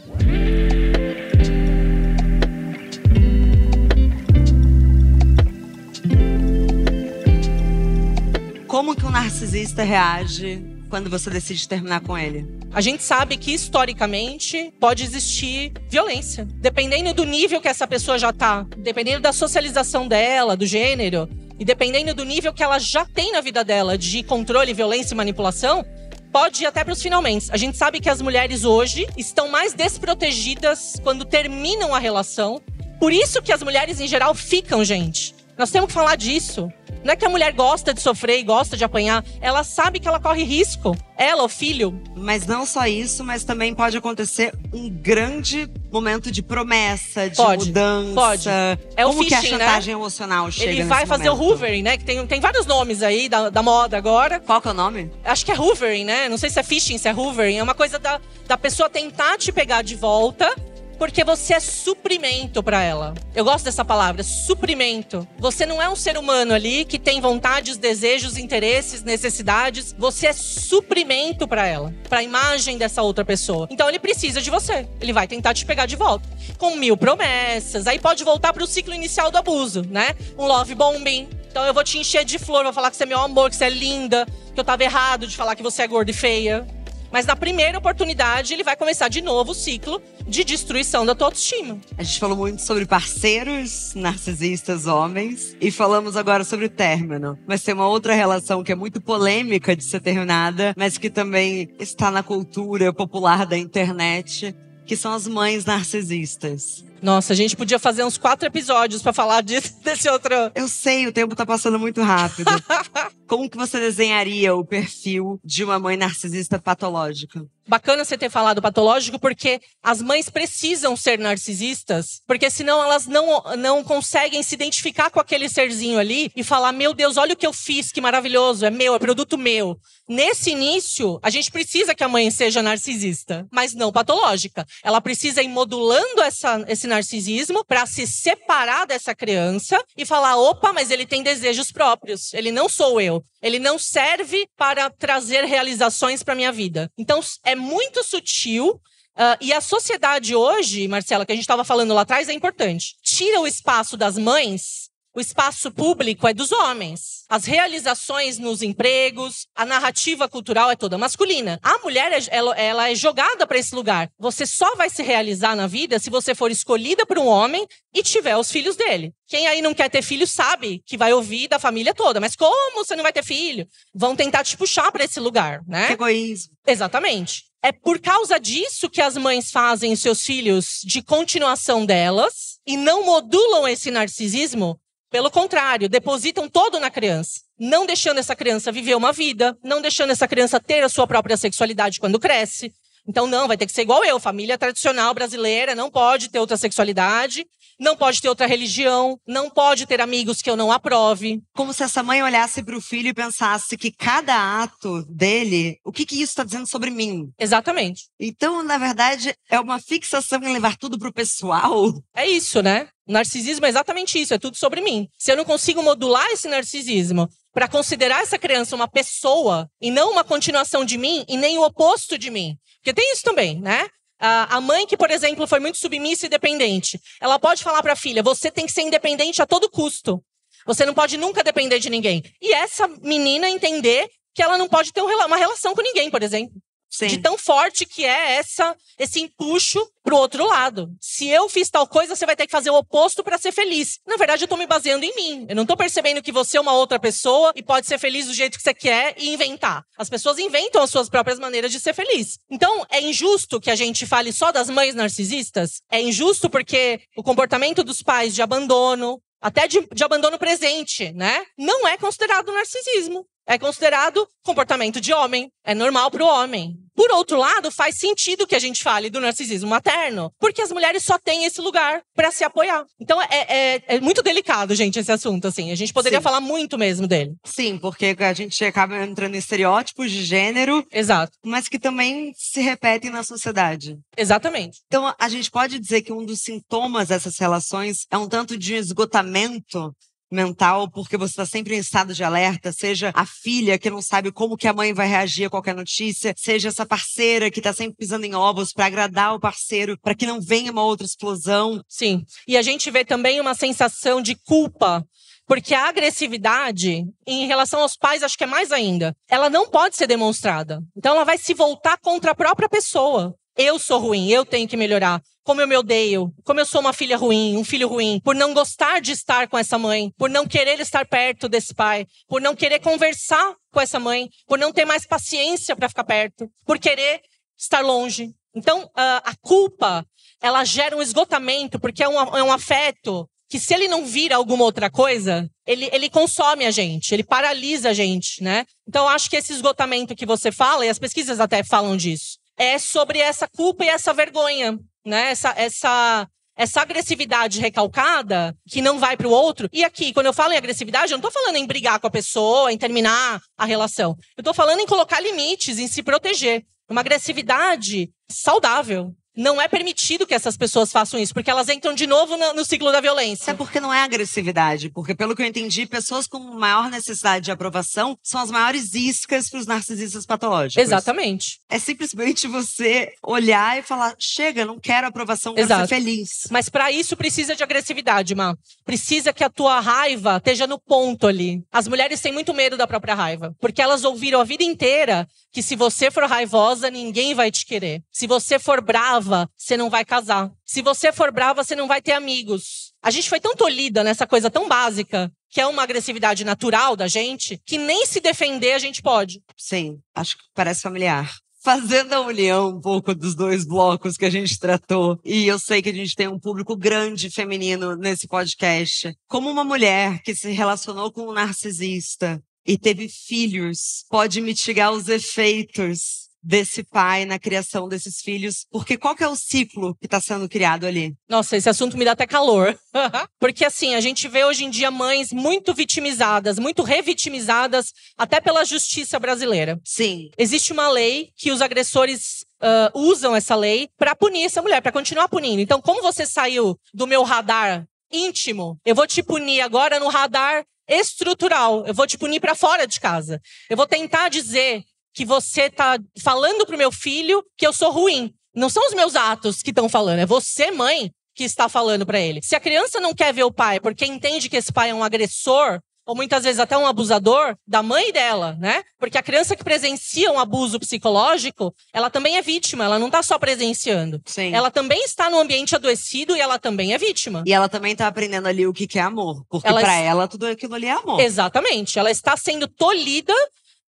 Como 8.70 8.96
que 8.96 9.04
um 9.04 9.10
narcisista 9.10 9.82
reage 9.82 10.64
quando 10.92 11.10
você 11.10 11.28
decide 11.32 11.68
terminar 11.68 12.02
com 12.02 12.16
ele? 12.16 12.46
A 12.72 12.82
gente 12.82 13.02
sabe 13.02 13.36
que 13.36 13.52
historicamente 13.52 14.72
pode 14.80 15.04
existir 15.04 15.74
violência. 15.90 16.48
Dependendo 16.54 17.12
do 17.12 17.26
nível 17.26 17.60
que 17.60 17.68
essa 17.68 17.88
pessoa 17.88 18.20
já 18.20 18.32
tá, 18.32 18.68
dependendo 18.78 19.22
da 19.22 19.34
socialização 19.34 20.08
dela, 20.08 20.56
do 20.56 20.68
gênero, 20.68 21.28
e 21.58 21.66
dependendo 21.66 22.14
do 22.14 22.24
nível 22.24 22.54
que 22.54 22.62
ela 22.62 22.78
já 22.78 23.04
tem 23.06 23.32
na 23.32 23.42
vida 23.42 23.64
dela 23.64 23.98
de 23.98 24.22
controle, 24.22 24.72
violência 24.72 25.16
e 25.16 25.18
manipulação, 25.18 25.84
pode 26.32 26.62
ir 26.62 26.68
até 26.68 26.84
para 26.84 26.94
os 26.94 27.02
finalmente. 27.02 27.48
A 27.52 27.58
gente 27.58 27.76
sabe 27.76 28.00
que 28.00 28.08
as 28.08 28.22
mulheres 28.22 28.66
hoje 28.66 29.08
estão 29.18 29.50
mais 29.50 29.74
desprotegidas 29.74 30.94
quando 31.02 31.26
terminam 31.26 31.96
a 31.96 31.98
relação. 31.98 32.62
Por 33.00 33.12
isso 33.12 33.42
que 33.42 33.52
as 33.52 33.64
mulheres 33.64 34.00
em 34.00 34.08
geral 34.08 34.36
ficam, 34.36 34.86
gente. 34.86 35.38
Nós 35.60 35.72
temos 35.72 35.88
que 35.88 35.93
falar 35.93 36.15
disso. 36.15 36.72
Não 37.04 37.12
é 37.12 37.17
que 37.17 37.26
a 37.26 37.30
mulher 37.30 37.52
gosta 37.52 37.93
de 37.93 38.00
sofrer 38.02 38.39
e 38.39 38.43
gosta 38.43 38.78
de 38.78 38.84
apanhar, 38.86 39.26
ela 39.41 39.62
sabe 39.62 40.00
que 40.00 40.08
ela 40.08 40.17
corre 40.19 40.43
risco. 40.43 40.95
Ela, 41.17 41.43
o 41.43 41.50
filho, 41.50 42.02
Mas 42.15 42.45
não 42.45 42.65
só 42.65 42.88
isso, 42.88 43.26
mas 43.26 43.43
também 43.43 43.76
pode 43.76 43.98
acontecer 43.98 44.54
um 44.74 44.89
grande 44.89 45.69
momento 45.91 46.32
de 46.32 46.41
promessa, 46.41 47.30
de 47.30 47.36
Pode, 47.36 47.67
mudança. 47.67 48.13
pode. 48.13 48.50
É 48.95 49.06
o 49.06 49.10
Como 49.10 49.26
que 49.26 49.34
a 49.34 49.41
phishing, 49.41 49.58
né? 49.58 49.65
chantagem 49.65 49.93
emocional 49.93 50.50
chega 50.50 50.72
Ele 50.72 50.84
vai 50.84 51.06
fazer 51.06 51.30
momento? 51.30 51.43
o 51.43 51.50
hoovering, 51.52 51.84
né? 51.84 51.98
Que 51.98 52.06
tem, 52.06 52.26
tem 52.26 52.39
vários 52.39 52.65
nomes 52.65 53.04
aí 53.04 53.28
da, 53.28 53.50
da 53.50 53.62
moda 53.62 53.98
agora. 53.98 54.39
Qual 54.39 54.62
que 54.62 54.69
é 54.69 54.72
o 54.72 54.74
nome? 54.74 55.12
Acho 55.26 55.45
que 55.45 55.52
é 55.52 55.60
hoovering, 55.60 56.06
né? 56.06 56.30
Não 56.30 56.38
sei 56.38 56.50
se 56.50 56.58
é 56.60 56.63
phishing, 56.63 56.98
se 56.98 57.10
é 57.10 57.13
hoovering. 57.13 57.58
É 57.58 57.63
uma 57.63 57.76
coisa 57.76 58.00
da, 58.00 58.22
da 58.48 58.58
pessoa 58.58 58.89
tentar 58.89 59.38
te 59.38 59.52
pegar 59.52 59.82
de 59.82 59.95
volta. 59.95 60.54
Porque 61.00 61.24
você 61.24 61.54
é 61.54 61.60
suprimento 61.62 62.62
pra 62.62 62.84
ela. 62.84 63.14
Eu 63.34 63.46
gosto 63.46 63.64
dessa 63.64 63.86
palavra, 63.86 64.22
suprimento. 64.22 65.26
Você 65.40 65.66
não 65.66 65.82
é 65.82 65.90
um 65.90 65.96
ser 65.96 66.18
humano 66.18 66.54
ali 66.54 66.84
que 66.84 67.00
tem 67.00 67.22
vontades, 67.22 67.78
desejos, 67.78 68.38
interesses, 68.38 69.02
necessidades. 69.02 69.96
Você 69.98 70.28
é 70.28 70.34
suprimento 70.34 71.48
pra 71.48 71.66
ela, 71.66 71.94
pra 72.10 72.22
imagem 72.22 72.78
dessa 72.78 73.02
outra 73.02 73.24
pessoa. 73.24 73.68
Então 73.72 73.88
ele 73.88 73.98
precisa 73.98 74.42
de 74.42 74.50
você. 74.50 74.88
Ele 75.00 75.14
vai 75.14 75.26
tentar 75.26 75.54
te 75.54 75.66
pegar 75.66 75.86
de 75.86 75.96
volta. 75.96 76.28
Com 76.58 76.76
mil 76.76 76.98
promessas. 76.98 77.88
Aí 77.88 77.98
pode 77.98 78.24
voltar 78.26 78.52
pro 78.52 78.68
ciclo 78.68 78.94
inicial 78.94 79.32
do 79.32 79.38
abuso, 79.38 79.84
né? 79.90 80.14
Um 80.38 80.46
love 80.46 80.76
bombing. 80.76 81.30
Então 81.50 81.66
eu 81.66 81.74
vou 81.74 81.84
te 81.84 81.98
encher 81.98 82.26
de 82.26 82.38
flor, 82.38 82.64
vou 82.64 82.74
falar 82.74 82.92
que 82.92 82.98
você 82.98 83.04
é 83.04 83.08
meu 83.08 83.20
amor, 83.20 83.50
que 83.50 83.56
você 83.56 83.66
é 83.66 83.70
linda, 83.70 84.28
que 84.54 84.60
eu 84.60 84.64
tava 84.64 84.84
errado 84.84 85.26
de 85.26 85.36
falar 85.36 85.56
que 85.56 85.64
você 85.64 85.82
é 85.82 85.88
gorda 85.88 86.12
e 86.12 86.14
feia. 86.14 86.68
Mas 87.12 87.26
na 87.26 87.36
primeira 87.36 87.78
oportunidade, 87.78 88.54
ele 88.54 88.63
vai 88.63 88.76
começar 88.76 89.08
de 89.08 89.22
novo 89.22 89.52
o 89.52 89.56
ciclo 89.56 90.02
de 90.28 90.43
destruição 90.43 91.06
da 91.06 91.15
tua 91.15 91.28
autoestima. 91.28 91.78
A 91.98 92.04
gente 92.04 92.19
falou 92.19 92.38
muito 92.38 92.62
sobre 92.62 92.86
parceiros 92.86 93.93
narcisistas 93.95 94.86
homens 94.86 95.56
e 95.60 95.72
falamos 95.72 96.15
agora 96.15 96.43
sobre 96.43 96.67
o 96.67 96.69
término. 96.69 97.38
Mas 97.48 97.63
tem 97.63 97.74
uma 97.74 97.88
outra 97.88 98.13
relação 98.13 98.63
que 98.63 98.72
é 98.72 98.76
muito 98.76 99.02
polêmica 99.02 99.76
de 99.76 99.84
ser 99.84 100.02
terminada, 100.02 100.74
mas 100.78 100.98
que 100.98 101.10
também 101.10 101.69
está 101.80 102.12
na 102.12 102.22
cultura 102.22 102.93
popular 102.93 103.45
da 103.45 103.58
internet, 103.58 104.56
que 104.86 104.95
são 104.95 105.13
as 105.13 105.28
mães 105.28 105.65
narcisistas. 105.65 106.84
Nossa, 107.02 107.34
a 107.34 107.36
gente 107.36 107.56
podia 107.56 107.80
fazer 107.80 108.04
uns 108.04 108.18
quatro 108.18 108.48
episódios 108.48 109.02
pra 109.02 109.14
falar 109.14 109.42
disso, 109.42 109.74
desse 109.84 110.10
outro. 110.10 110.34
Eu 110.56 110.68
sei, 110.68 111.08
o 111.08 111.12
tempo 111.12 111.36
tá 111.36 111.46
passando 111.46 111.80
muito 111.80 112.02
rápido. 112.02 112.50
Como 113.28 113.50
que 113.50 113.58
você 113.58 113.80
desenharia 113.80 114.56
o 114.56 114.66
perfil 114.66 115.40
de 115.44 115.64
uma 115.64 115.78
mãe 115.78 115.96
narcisista 115.96 116.58
patológica? 116.58 117.46
Bacana 117.68 118.04
você 118.04 118.18
ter 118.18 118.32
falado 118.32 118.64
patológico, 118.64 119.20
porque 119.20 119.62
as 119.84 120.02
mães 120.02 120.28
precisam 120.28 120.98
ser 120.98 121.20
narcisistas, 121.20 122.20
porque 122.26 122.50
senão 122.50 122.82
elas 122.82 123.06
não, 123.06 123.44
não 123.60 123.84
conseguem 123.84 124.42
se 124.42 124.56
identificar 124.56 125.12
com 125.12 125.20
aquele 125.20 125.48
serzinho 125.48 126.00
ali 126.00 126.32
e 126.36 126.44
falar: 126.44 126.72
Meu 126.72 126.96
Deus, 126.96 127.16
olha 127.16 127.34
o 127.34 127.38
que 127.38 127.46
eu 127.46 127.54
fiz, 127.54 127.92
que 127.92 128.02
maravilhoso, 128.02 128.66
é 128.66 128.72
meu, 128.72 128.96
é 128.96 129.00
produto 129.00 129.38
meu. 129.38 129.78
Nesse 130.08 130.50
início, 130.50 131.20
a 131.22 131.30
gente 131.30 131.52
precisa 131.52 131.94
que 131.94 132.04
a 132.04 132.10
mãe 132.10 132.32
seja 132.32 132.64
narcisista, 132.64 133.48
mas 133.52 133.76
não 133.76 133.92
patológica. 133.92 134.66
Ela 134.84 135.00
precisa 135.00 135.44
ir 135.44 135.48
modulando 135.48 136.24
essa, 136.24 136.66
esse 136.68 136.88
narcisismo 136.89 137.63
para 137.63 137.86
se 137.86 138.06
separar 138.06 138.86
dessa 138.86 139.15
criança 139.15 139.82
e 139.95 140.06
falar: 140.06 140.36
opa, 140.36 140.73
mas 140.73 140.91
ele 140.91 141.06
tem 141.06 141.23
desejos 141.23 141.71
próprios, 141.71 142.34
ele 142.34 142.52
não 142.52 142.67
sou 142.67 142.99
eu. 142.99 143.23
Ele 143.41 143.60
não 143.60 143.80
serve 143.80 144.45
para 144.58 144.89
trazer 144.89 145.45
realizações 145.45 146.21
para 146.21 146.36
minha 146.36 146.52
vida. 146.52 146.91
Então, 146.97 147.21
é 147.45 147.56
muito 147.56 148.04
sutil. 148.04 148.82
ah, 149.15 149.38
e 149.39 149.54
a 149.54 149.62
sociedade 149.62 150.36
hoje, 150.36 150.88
Marcela, 150.88 151.25
que 151.25 151.32
a 151.32 151.36
gente 151.36 151.43
estava 151.43 151.63
falando 151.63 151.93
lá 151.93 152.02
atrás, 152.02 152.28
é 152.28 152.34
importante. 152.34 152.95
Tira 153.02 153.39
o 153.39 153.47
espaço 153.47 153.95
das 153.95 154.17
mães, 154.17 154.88
o 155.20 155.22
espaço 155.22 155.70
público 155.70 156.26
é 156.26 156.34
dos 156.34 156.52
homens. 156.52 157.26
As 157.28 157.44
realizações 157.44 158.40
nos 158.40 158.62
empregos, 158.62 159.46
a 159.54 159.66
narrativa 159.66 160.30
cultural 160.30 160.72
é 160.72 160.76
toda 160.78 160.98
masculina. 160.98 161.60
A 161.62 161.78
mulher, 161.80 162.12
é- 162.14 162.26
ela, 162.32 162.56
ela 162.58 162.90
é 162.90 162.96
jogada 162.96 163.46
para 163.46 163.58
esse 163.58 163.76
lugar. 163.76 164.10
Você 164.18 164.46
só 164.46 164.76
vai 164.76 164.90
se 164.90 165.04
realizar 165.04 165.56
na 165.58 165.68
vida 165.68 166.00
se 166.00 166.10
você 166.10 166.34
for 166.34 166.50
escolhida 166.50 167.06
por 167.06 167.20
um 167.20 167.28
homem 167.28 167.68
e 167.94 168.02
tiver 168.02 168.38
os 168.38 168.50
filhos 168.50 168.78
dele. 168.78 169.14
Quem 169.28 169.46
aí 169.46 169.62
não 169.62 169.74
quer 169.74 169.90
ter 169.90 170.02
filho 170.02 170.26
sabe 170.26 170.82
que 170.86 170.98
vai 170.98 171.12
ouvir 171.14 171.50
da 171.50 171.60
família 171.60 171.94
toda. 171.94 172.22
Mas 172.22 172.36
como 172.36 172.84
você 172.84 172.96
não 172.96 173.04
vai 173.04 173.12
ter 173.14 173.24
filho? 173.24 173.68
Vão 173.94 174.16
tentar 174.16 174.46
te 174.46 174.56
puxar 174.56 174.90
para 174.92 175.04
esse 175.04 175.20
lugar, 175.20 175.62
né? 175.68 175.88
Que 175.88 175.94
egoísmo. 175.94 176.54
Exatamente. 176.66 177.44
É 177.62 177.74
por 177.74 178.00
causa 178.00 178.40
disso 178.40 178.90
que 178.90 179.02
as 179.02 179.18
mães 179.18 179.52
fazem 179.52 179.94
seus 179.98 180.22
filhos 180.22 180.80
de 180.86 181.02
continuação 181.02 181.86
delas 181.86 182.58
e 182.66 182.78
não 182.78 183.06
modulam 183.06 183.68
esse 183.68 183.92
narcisismo, 183.92 184.80
pelo 185.10 185.32
contrário, 185.32 185.89
depositam 185.89 186.48
todo 186.48 186.80
na 186.80 186.89
criança, 186.89 187.41
não 187.60 187.86
deixando 187.86 188.19
essa 188.19 188.36
criança 188.36 188.72
viver 188.72 188.95
uma 188.95 189.12
vida, 189.12 189.58
não 189.63 189.82
deixando 189.82 190.12
essa 190.12 190.28
criança 190.28 190.60
ter 190.60 190.84
a 190.84 190.89
sua 190.89 191.08
própria 191.08 191.38
sexualidade 191.38 192.00
quando 192.00 192.19
cresce. 192.19 192.72
Então, 193.08 193.26
não, 193.26 193.48
vai 193.48 193.58
ter 193.58 193.65
que 193.65 193.72
ser 193.72 193.82
igual 193.82 194.06
eu, 194.06 194.19
família 194.19 194.58
tradicional 194.58 195.13
brasileira, 195.13 195.74
não 195.74 195.89
pode 195.89 196.30
ter 196.30 196.39
outra 196.39 196.58
sexualidade, 196.58 197.43
não 197.80 197.95
pode 197.95 198.22
ter 198.22 198.28
outra 198.28 198.45
religião, 198.45 199.17
não 199.26 199.50
pode 199.50 199.88
ter 199.88 200.02
amigos 200.02 200.41
que 200.41 200.50
eu 200.50 200.58
não 200.58 200.72
aprove. 200.72 201.41
Como 201.56 201.74
se 201.74 201.82
essa 201.82 202.04
mãe 202.04 202.22
olhasse 202.22 202.62
para 202.62 202.78
o 202.78 202.82
filho 202.82 203.08
e 203.08 203.13
pensasse 203.13 203.78
que 203.78 203.91
cada 203.91 204.62
ato 204.62 205.04
dele, 205.06 205.80
o 205.84 205.91
que, 205.91 206.06
que 206.06 206.15
isso 206.15 206.32
está 206.32 206.43
dizendo 206.43 206.67
sobre 206.67 206.89
mim? 206.89 207.32
Exatamente. 207.39 208.10
Então, 208.19 208.62
na 208.62 208.78
verdade, 208.78 209.34
é 209.50 209.60
uma 209.60 209.80
fixação 209.80 210.43
em 210.43 210.54
levar 210.54 210.78
tudo 210.78 211.00
para 211.00 211.10
o 211.10 211.13
pessoal. 211.13 211.93
É 212.13 212.28
isso, 212.28 212.62
né? 212.62 212.89
O 213.10 213.12
narcisismo 213.12 213.65
é 213.65 213.69
exatamente 213.69 214.22
isso, 214.22 214.36
é 214.36 214.38
tudo 214.38 214.56
sobre 214.56 214.82
mim. 214.82 215.10
Se 215.17 215.32
eu 215.32 215.36
não 215.36 215.43
consigo 215.43 215.82
modular 215.82 216.28
esse 216.28 216.48
narcisismo 216.48 217.28
para 217.52 217.67
considerar 217.67 218.22
essa 218.22 218.38
criança 218.38 218.76
uma 218.76 218.88
pessoa 218.88 219.67
e 219.82 219.89
não 219.89 220.12
uma 220.12 220.24
continuação 220.24 220.86
de 220.86 220.95
mim 220.95 221.26
e 221.28 221.36
nem 221.36 221.58
o 221.58 221.63
oposto 221.63 222.19
de 222.19 222.30
mim. 222.30 222.56
Porque 222.76 222.93
tem 222.93 223.12
isso 223.12 223.24
também, 223.24 223.60
né? 223.60 223.88
A 224.19 224.62
mãe 224.62 224.86
que, 224.86 224.95
por 224.95 225.10
exemplo, 225.10 225.48
foi 225.48 225.60
muito 225.60 225.80
submissa 225.80 226.28
e 226.28 226.30
dependente, 226.30 227.00
ela 227.19 227.39
pode 227.39 227.63
falar 227.63 227.82
para 227.82 227.93
a 227.93 227.95
filha: 227.95 228.22
você 228.22 228.52
tem 228.52 228.67
que 228.67 228.72
ser 228.72 228.82
independente 228.82 229.41
a 229.41 229.48
todo 229.48 229.72
custo. 229.72 230.24
Você 230.67 230.86
não 230.86 230.93
pode 230.93 231.17
nunca 231.17 231.43
depender 231.43 231.80
de 231.80 231.89
ninguém. 231.89 232.22
E 232.39 232.54
essa 232.54 232.88
menina 233.02 233.50
entender 233.50 234.08
que 234.36 234.43
ela 234.43 234.56
não 234.56 234.67
pode 234.67 234.93
ter 234.93 235.02
uma 235.02 235.38
relação 235.38 235.74
com 235.74 235.82
ninguém, 235.82 236.12
por 236.12 236.22
exemplo. 236.22 236.54
Sim. 236.89 237.08
De 237.08 237.17
tão 237.19 237.38
forte 237.38 237.86
que 237.86 238.04
é 238.04 238.34
essa 238.34 238.75
esse 238.97 239.21
empuxo 239.21 239.80
pro 240.04 240.17
outro 240.17 240.45
lado. 240.45 240.89
Se 240.99 241.28
eu 241.28 241.47
fiz 241.47 241.69
tal 241.69 241.88
coisa, 241.88 242.15
você 242.15 242.25
vai 242.25 242.36
ter 242.36 242.45
que 242.45 242.52
fazer 242.52 242.69
o 242.69 242.75
oposto 242.75 243.23
para 243.23 243.38
ser 243.38 243.52
feliz. 243.52 243.99
Na 244.06 244.17
verdade, 244.17 244.43
eu 244.43 244.47
tô 244.47 244.58
me 244.58 244.67
baseando 244.67 245.06
em 245.06 245.15
mim. 245.15 245.45
Eu 245.47 245.56
não 245.56 245.65
tô 245.65 245.78
percebendo 245.78 246.21
que 246.21 246.32
você 246.32 246.58
é 246.58 246.62
uma 246.62 246.73
outra 246.73 246.99
pessoa 246.99 247.54
e 247.56 247.63
pode 247.63 247.88
ser 247.88 247.97
feliz 247.97 248.25
do 248.25 248.34
jeito 248.34 248.58
que 248.58 248.63
você 248.63 248.73
quer 248.73 249.15
e 249.17 249.30
inventar. 249.30 249.86
As 249.97 250.10
pessoas 250.10 250.39
inventam 250.39 250.82
as 250.82 250.89
suas 250.89 251.08
próprias 251.08 251.39
maneiras 251.39 251.71
de 251.71 251.80
ser 251.80 251.93
feliz. 251.93 252.39
Então, 252.49 252.86
é 252.89 252.99
injusto 252.99 253.62
que 253.62 253.71
a 253.71 253.75
gente 253.75 254.06
fale 254.06 254.34
só 254.34 254.52
das 254.52 254.69
mães 254.69 254.95
narcisistas? 254.95 255.82
É 255.89 256.02
injusto 256.02 256.49
porque 256.49 256.99
o 257.15 257.23
comportamento 257.23 257.84
dos 257.84 258.02
pais 258.02 258.34
de 258.34 258.41
abandono, 258.41 259.21
até 259.39 259.67
de, 259.67 259.88
de, 259.93 260.04
abandono 260.04 260.38
presente, 260.38 261.13
né? 261.13 261.45
Não 261.58 261.88
é 261.88 261.97
considerado 261.97 262.52
narcisismo 262.52 263.25
é 263.50 263.58
considerado 263.58 264.28
comportamento 264.44 265.02
de 265.02 265.12
homem, 265.12 265.52
é 265.66 265.74
normal 265.74 266.12
para 266.12 266.24
o 266.24 266.28
homem. 266.28 266.78
Por 266.96 267.12
outro 267.12 267.38
lado, 267.38 267.72
faz 267.72 267.98
sentido 267.98 268.46
que 268.46 268.56
a 268.56 268.60
gente 268.60 268.84
fale 268.84 269.10
do 269.10 269.22
narcisismo 269.22 269.70
materno, 269.70 270.32
porque 270.38 270.62
as 270.62 270.72
mulheres 270.72 271.04
só 271.04 271.18
têm 271.18 271.46
esse 271.46 271.62
lugar 271.62 272.02
para 272.14 272.30
se 272.30 272.44
apoiar. 272.44 272.86
Então 273.00 273.20
é, 273.22 273.28
é, 273.32 273.84
é, 273.88 274.00
muito 274.02 274.22
delicado, 274.22 274.76
gente, 274.76 275.00
esse 275.00 275.12
assunto. 275.12 275.48
Assim, 275.48 275.72
a 275.72 275.76
gente 275.76 275.94
poderia 275.94 276.20
Sim. 276.20 276.24
falar 276.24 276.42
muito 276.42 276.78
mesmo 276.78 277.08
dele. 277.08 277.34
Sim, 277.46 277.78
porque 277.78 278.16
a 278.20 278.34
gente 278.34 278.64
acaba 278.66 279.02
entrando 279.04 279.34
em 279.34 279.40
estereótipos 279.40 280.12
de 280.12 280.24
gênero, 280.24 280.86
exato, 280.92 281.32
mas 281.44 281.68
que 281.68 281.80
também 281.80 282.34
se 282.36 282.62
repetem 282.62 283.10
na 283.10 283.24
sociedade. 283.24 283.98
Exatamente. 284.16 284.80
Então 284.86 285.12
a 285.18 285.30
gente 285.30 285.50
pode 285.50 285.80
dizer 285.80 286.02
que 286.02 286.14
um 286.14 286.26
dos 286.26 286.42
sintomas 286.42 287.08
dessas 287.08 287.38
relações 287.40 288.06
é 288.12 288.18
um 288.18 288.28
tanto 288.28 288.58
de 288.58 288.76
esgotamento 288.76 289.96
mental, 290.32 290.89
porque 290.89 291.18
você 291.18 291.32
está 291.32 291.46
sempre 291.46 291.76
em 291.76 291.80
estado 291.80 292.13
de 292.13 292.24
alerta, 292.24 292.72
seja 292.72 293.12
a 293.13 293.26
filha 293.26 293.78
que 293.78 293.89
não 293.89 294.02
sabe 294.02 294.32
como 294.32 294.58
que 294.58 294.68
a 294.68 294.74
mãe 294.74 294.94
vai 294.94 295.08
reagir 295.08 295.46
a 295.46 295.50
qualquer 295.50 295.76
notícia, 295.76 296.34
seja 296.38 296.70
essa 296.70 296.86
parceira 296.86 297.50
que 297.50 297.60
está 297.60 297.74
sempre 297.74 297.98
pisando 297.98 298.26
em 298.26 298.36
ovos 298.36 298.72
para 298.74 298.86
agradar 298.86 299.34
o 299.34 299.39
parceiro, 299.39 299.98
para 300.02 300.15
que 300.15 300.26
não 300.26 300.39
venha 300.42 300.72
uma 300.72 300.84
outra 300.84 301.06
explosão. 301.06 301.82
Sim. 301.88 302.26
E 302.48 302.58
a 302.58 302.62
gente 302.62 302.89
vê 302.92 303.04
também 303.04 303.39
uma 303.39 303.54
sensação 303.54 304.22
de 304.22 304.36
culpa 304.36 305.06
porque 305.50 305.74
a 305.74 305.89
agressividade, 305.89 307.08
em 307.26 307.48
relação 307.48 307.82
aos 307.82 307.98
pais, 307.98 308.22
acho 308.22 308.38
que 308.38 308.44
é 308.44 308.48
mais 308.48 308.72
ainda. 308.72 309.18
Ela 309.28 309.50
não 309.50 309.68
pode 309.68 309.96
ser 309.96 310.06
demonstrada. 310.06 310.80
Então, 310.96 311.15
ela 311.15 311.24
vai 311.24 311.39
se 311.39 311.56
voltar 311.56 311.98
contra 311.98 312.32
a 312.32 312.36
própria 312.36 312.70
pessoa. 312.70 313.34
Eu 313.62 313.78
sou 313.78 314.00
ruim, 314.00 314.30
eu 314.30 314.45
tenho 314.45 314.69
que 314.69 314.78
melhorar. 314.78 315.22
Como 315.43 315.60
eu 315.60 315.67
me 315.67 315.76
odeio, 315.76 316.34
como 316.45 316.62
eu 316.62 316.65
sou 316.65 316.80
uma 316.80 316.93
filha 316.93 317.17
ruim, 317.17 317.58
um 317.58 317.63
filho 317.65 317.89
ruim, 317.89 318.22
por 318.24 318.34
não 318.34 318.54
gostar 318.54 319.02
de 319.02 319.12
estar 319.12 319.50
com 319.50 319.58
essa 319.58 319.78
mãe, 319.78 320.13
por 320.17 320.30
não 320.30 320.48
querer 320.48 320.80
estar 320.80 321.06
perto 321.06 321.50
desse 321.50 321.74
pai, 321.74 322.08
por 322.26 322.39
não 322.39 322.56
querer 322.56 322.80
conversar 322.80 323.54
com 323.69 323.82
essa 323.82 324.00
mãe, 324.00 324.30
por 324.48 324.58
não 324.58 324.72
ter 324.72 324.86
mais 324.86 325.06
paciência 325.06 325.76
para 325.76 325.89
ficar 325.89 326.06
perto, 326.06 326.50
por 326.65 326.80
querer 326.80 327.19
estar 327.58 327.82
longe. 327.82 328.32
Então, 328.56 328.89
a 328.95 329.34
culpa, 329.41 330.06
ela 330.41 330.63
gera 330.63 330.95
um 330.95 331.02
esgotamento, 331.02 331.82
porque 331.82 332.02
é 332.02 332.08
um, 332.08 332.17
é 332.17 332.41
um 332.41 332.54
afeto 332.54 333.30
que 333.50 333.60
se 333.60 333.74
ele 333.74 333.89
não 333.89 334.06
vira 334.06 334.38
alguma 334.38 334.63
outra 334.63 334.89
coisa, 334.89 335.50
ele, 335.67 335.89
ele 335.91 336.10
consome 336.10 336.65
a 336.65 336.72
gente, 336.72 337.13
ele 337.13 337.26
paralisa 337.26 337.89
a 337.89 337.93
gente, 337.93 338.41
né? 338.41 338.65
Então, 338.88 339.10
acho 339.10 339.30
que 339.30 339.36
esse 339.36 339.52
esgotamento 339.52 340.15
que 340.15 340.26
você 340.26 340.50
fala, 340.50 340.86
e 340.86 340.89
as 340.89 341.00
pesquisas 341.00 341.41
até 341.41 341.62
falam 341.62 341.98
disso, 341.98 342.38
é 342.60 342.78
sobre 342.78 343.19
essa 343.19 343.48
culpa 343.48 343.86
e 343.86 343.89
essa 343.89 344.13
vergonha, 344.13 344.78
né? 345.06 345.32
Essa, 345.32 345.54
essa, 345.56 346.28
essa 346.58 346.82
agressividade 346.82 347.62
recalcada 347.62 348.54
que 348.67 348.82
não 348.82 349.00
vai 349.00 349.15
para 349.15 349.30
o 349.30 349.32
outro. 349.32 349.69
E 349.72 349.82
aqui, 349.82 350.13
quando 350.13 350.26
eu 350.26 350.34
falo 350.34 350.54
em 350.54 350.58
agressividade, 350.58 351.13
eu 351.13 351.17
não 351.17 351.26
estou 351.26 351.41
falando 351.41 351.56
em 351.56 351.65
brigar 351.65 352.02
com 352.02 352.08
a 352.08 352.12
pessoa, 352.12 352.72
em 352.72 352.78
terminar 352.78 353.41
a 353.58 353.65
relação. 353.65 354.17
Eu 354.36 354.41
estou 354.41 354.54
falando 354.54 354.82
em 354.82 354.86
colocar 354.86 355.22
limites, 355.22 355.80
em 355.80 355.88
se 355.88 356.04
proteger. 356.04 356.65
Uma 356.89 357.02
agressividade 357.02 358.12
saudável, 358.30 359.15
não 359.36 359.62
é 359.62 359.68
permitido 359.68 360.26
que 360.26 360.34
essas 360.34 360.58
pessoas 360.58 360.92
façam 360.92 361.20
isso, 361.20 361.34
porque 361.34 361.50
elas 361.50 361.70
entram 361.70 361.94
de 361.94 362.06
novo 362.06 362.36
no, 362.38 362.54
no, 362.54 362.65
ciclo 362.65 362.92
da 362.92 363.00
violência. 363.00 363.52
É 363.52 363.54
porque 363.54 363.80
não 363.80 363.94
é 363.94 364.02
agressividade, 364.02 364.89
porque 364.89 365.15
pelo 365.15 365.36
que 365.36 365.42
eu 365.42 365.46
entendi, 365.46 365.86
pessoas 365.86 366.28
com 366.28 366.39
maior 366.39 366.89
necessidade 366.89 367.46
de 367.46 367.52
aprovação 367.52 368.18
são 368.24 368.42
as 368.42 368.52
maiores 368.52 368.94
iscas 368.94 369.50
para 369.50 369.60
os 369.60 369.65
narcisistas 369.65 370.26
patológicos. 370.26 370.82
Exatamente. 370.84 371.60
É 371.70 371.80
simplesmente 371.80 372.48
você 372.48 373.13
olhar 373.24 373.78
e 373.80 373.82
falar: 373.82 374.15
chega, 374.20 374.65
não 374.65 374.80
quero 374.80 375.08
aprovação, 375.08 375.54
quero 375.54 375.65
Exato. 375.65 375.88
ser 375.88 375.96
feliz. 375.96 376.48
Mas 376.50 376.70
para 376.70 376.92
isso 376.92 377.15
precisa 377.15 377.56
de 377.56 377.63
agressividade, 377.63 378.36
Má. 378.36 378.56
Precisa 378.86 379.32
que 379.32 379.44
a 379.44 379.50
tua 379.50 379.80
raiva 379.80 380.38
esteja 380.38 380.68
no 380.68 380.80
ponto 380.80 381.28
ali. 381.28 381.63
As 381.72 381.88
mulheres 381.88 382.20
têm 382.22 382.32
muito 382.32 382.54
medo 382.54 382.76
da 382.76 382.88
própria 382.88 383.15
raiva, 383.15 383.56
porque 383.60 383.82
elas 383.82 384.04
ouviram 384.04 384.42
a 384.42 384.44
vida 384.44 384.63
inteira 384.63 385.28
que 385.52 385.63
se 385.63 385.76
você 385.76 386.12
for 386.12 386.24
raivosa, 386.26 386.89
ninguém 386.89 387.34
vai 387.34 387.52
te 387.52 387.65
querer. 387.65 388.02
Se 388.12 388.28
você 388.28 388.60
for 388.60 388.82
brava, 388.82 389.19
você 389.20 389.78
não 389.78 389.90
vai 389.90 390.06
casar. 390.06 390.52
Se 390.66 390.82
você 390.82 391.12
for 391.12 391.32
brava, 391.32 391.64
você 391.64 391.76
não 391.76 391.88
vai 391.88 392.02
ter 392.02 392.14
amigos. 392.14 392.94
A 393.02 393.12
gente 393.12 393.30
foi 393.30 393.40
tão 393.40 393.56
tolhida 393.56 394.04
nessa 394.04 394.28
coisa 394.28 394.50
tão 394.50 394.68
básica, 394.68 395.32
que 395.50 395.62
é 395.62 395.66
uma 395.66 395.84
agressividade 395.84 396.44
natural 396.44 396.96
da 396.96 397.08
gente, 397.08 397.60
que 397.66 397.78
nem 397.78 398.06
se 398.06 398.20
defender 398.20 398.74
a 398.74 398.80
gente 398.80 399.02
pode. 399.02 399.42
Sim, 399.58 400.00
acho 400.16 400.38
que 400.38 400.44
parece 400.54 400.82
familiar 400.82 401.30
fazendo 401.62 402.14
a 402.14 402.22
união 402.22 402.70
um 402.70 402.82
pouco 402.82 403.14
dos 403.14 403.36
dois 403.36 403.66
blocos 403.66 404.16
que 404.16 404.26
a 404.26 404.30
gente 404.30 404.58
tratou, 404.58 405.20
e 405.24 405.46
eu 405.46 405.60
sei 405.60 405.82
que 405.82 405.90
a 405.90 405.94
gente 405.94 406.16
tem 406.16 406.28
um 406.28 406.40
público 406.40 406.76
grande 406.76 407.30
feminino 407.30 407.96
nesse 407.96 408.28
podcast, 408.28 409.14
como 409.28 409.50
uma 409.50 409.64
mulher 409.64 410.22
que 410.24 410.34
se 410.34 410.52
relacionou 410.52 411.12
com 411.12 411.28
um 411.28 411.34
narcisista 411.34 412.42
e 412.66 412.78
teve 412.78 413.10
filhos, 413.10 414.06
pode 414.10 414.42
mitigar 414.42 414.92
os 414.92 415.08
efeitos 415.10 416.29
desse 416.41 416.84
pai 416.84 417.25
na 417.25 417.38
criação 417.38 417.88
desses 417.88 418.21
filhos, 418.21 418.65
porque 418.71 418.97
qual 418.97 419.15
que 419.15 419.23
é 419.23 419.28
o 419.28 419.36
ciclo 419.36 419.95
que 419.95 420.06
está 420.06 420.19
sendo 420.19 420.47
criado 420.47 420.86
ali? 420.86 421.15
Nossa, 421.28 421.58
esse 421.58 421.69
assunto 421.69 421.97
me 421.97 422.06
dá 422.06 422.12
até 422.12 422.25
calor. 422.25 422.78
porque 423.39 423.65
assim, 423.65 423.95
a 423.95 424.02
gente 424.02 424.28
vê 424.28 424.43
hoje 424.43 424.63
em 424.63 424.69
dia 424.69 424.89
mães 424.89 425.32
muito 425.32 425.73
vitimizadas, 425.73 426.58
muito 426.58 426.84
revitimizadas, 426.84 427.93
até 428.17 428.39
pela 428.39 428.65
justiça 428.65 429.19
brasileira. 429.19 429.80
Sim. 429.84 430.30
Existe 430.38 430.71
uma 430.71 430.89
lei 430.89 431.30
que 431.36 431.52
os 431.52 431.62
agressores 431.62 432.47
Uh, 432.62 432.91
usam 432.93 433.34
essa 433.34 433.56
lei 433.56 433.88
para 433.97 434.13
punir 434.13 434.43
essa 434.43 434.62
mulher, 434.62 434.82
para 434.82 434.91
continuar 434.91 435.30
punindo. 435.30 435.62
Então, 435.62 435.82
como 435.82 436.02
você 436.02 436.25
saiu 436.25 436.78
do 436.93 437.08
meu 437.08 437.23
radar 437.23 437.88
íntimo, 438.12 438.78
eu 438.84 438.93
vou 438.93 439.08
te 439.08 439.23
punir 439.23 439.62
agora 439.62 439.97
no 439.97 440.10
radar 440.10 440.65
estrutural. 440.89 441.86
Eu 441.86 441.93
vou 441.93 442.08
te 442.08 442.17
punir 442.17 442.39
para 442.39 442.56
fora 442.56 442.88
de 442.88 442.99
casa. 442.99 443.39
Eu 443.69 443.78
vou 443.78 443.86
tentar 443.86 444.28
dizer 444.30 444.84
que 445.13 445.26
você 445.26 445.63
está 445.63 445.98
falando 446.22 446.65
pro 446.65 446.78
meu 446.78 446.91
filho 446.91 447.43
que 447.58 447.65
eu 447.65 447.74
sou 447.74 447.91
ruim. 447.91 448.34
Não 448.56 448.69
são 448.69 448.86
os 448.88 448.93
meus 448.93 449.15
atos 449.15 449.62
que 449.62 449.69
estão 449.69 449.88
falando, 449.88 450.19
é 450.19 450.26
você, 450.26 450.72
mãe, 450.72 451.12
que 451.36 451.43
está 451.43 451.69
falando 451.69 452.06
para 452.06 452.19
ele. 452.19 452.41
Se 452.43 452.56
a 452.56 452.60
criança 452.60 453.00
não 453.00 453.13
quer 453.13 453.34
ver 453.34 453.43
o 453.43 453.52
pai 453.52 453.80
porque 453.80 454.06
entende 454.06 454.50
que 454.50 454.58
esse 454.58 454.74
pai 454.74 454.89
é 454.89 454.93
um 454.93 455.04
agressor, 455.04 455.80
ou 456.10 456.15
muitas 456.15 456.43
vezes 456.43 456.60
até 456.60 456.76
um 456.76 456.88
abusador 456.88 457.56
da 457.67 457.84
mãe 457.84 458.12
dela, 458.12 458.58
né? 458.60 458.82
Porque 458.98 459.15
a 459.15 459.22
criança 459.22 459.56
que 459.56 459.63
presencia 459.63 460.32
um 460.32 460.39
abuso 460.39 460.80
psicológico, 460.80 461.72
ela 461.93 462.10
também 462.10 462.36
é 462.36 462.41
vítima, 462.41 462.84
ela 462.84 462.98
não 462.98 463.06
está 463.06 463.22
só 463.22 463.38
presenciando. 463.38 464.19
Sim. 464.26 464.52
Ela 464.52 464.72
também 464.72 465.04
está 465.04 465.30
no 465.30 465.39
ambiente 465.39 465.76
adoecido 465.76 466.36
e 466.36 466.41
ela 466.41 466.58
também 466.58 466.95
é 466.95 466.98
vítima. 466.98 467.43
E 467.45 467.54
ela 467.54 467.69
também 467.69 467.91
está 467.91 468.08
aprendendo 468.08 468.48
ali 468.48 468.65
o 468.65 468.74
que 468.74 468.98
é 468.98 469.02
amor, 469.04 469.45
porque 469.48 469.72
para 469.72 469.98
ela 469.98 470.28
tudo 470.28 470.48
aquilo 470.48 470.74
ali 470.74 470.88
é 470.88 470.93
amor. 470.93 471.19
Exatamente, 471.19 472.00
ela 472.00 472.10
está 472.10 472.36
sendo 472.36 472.67
tolhida 472.67 473.36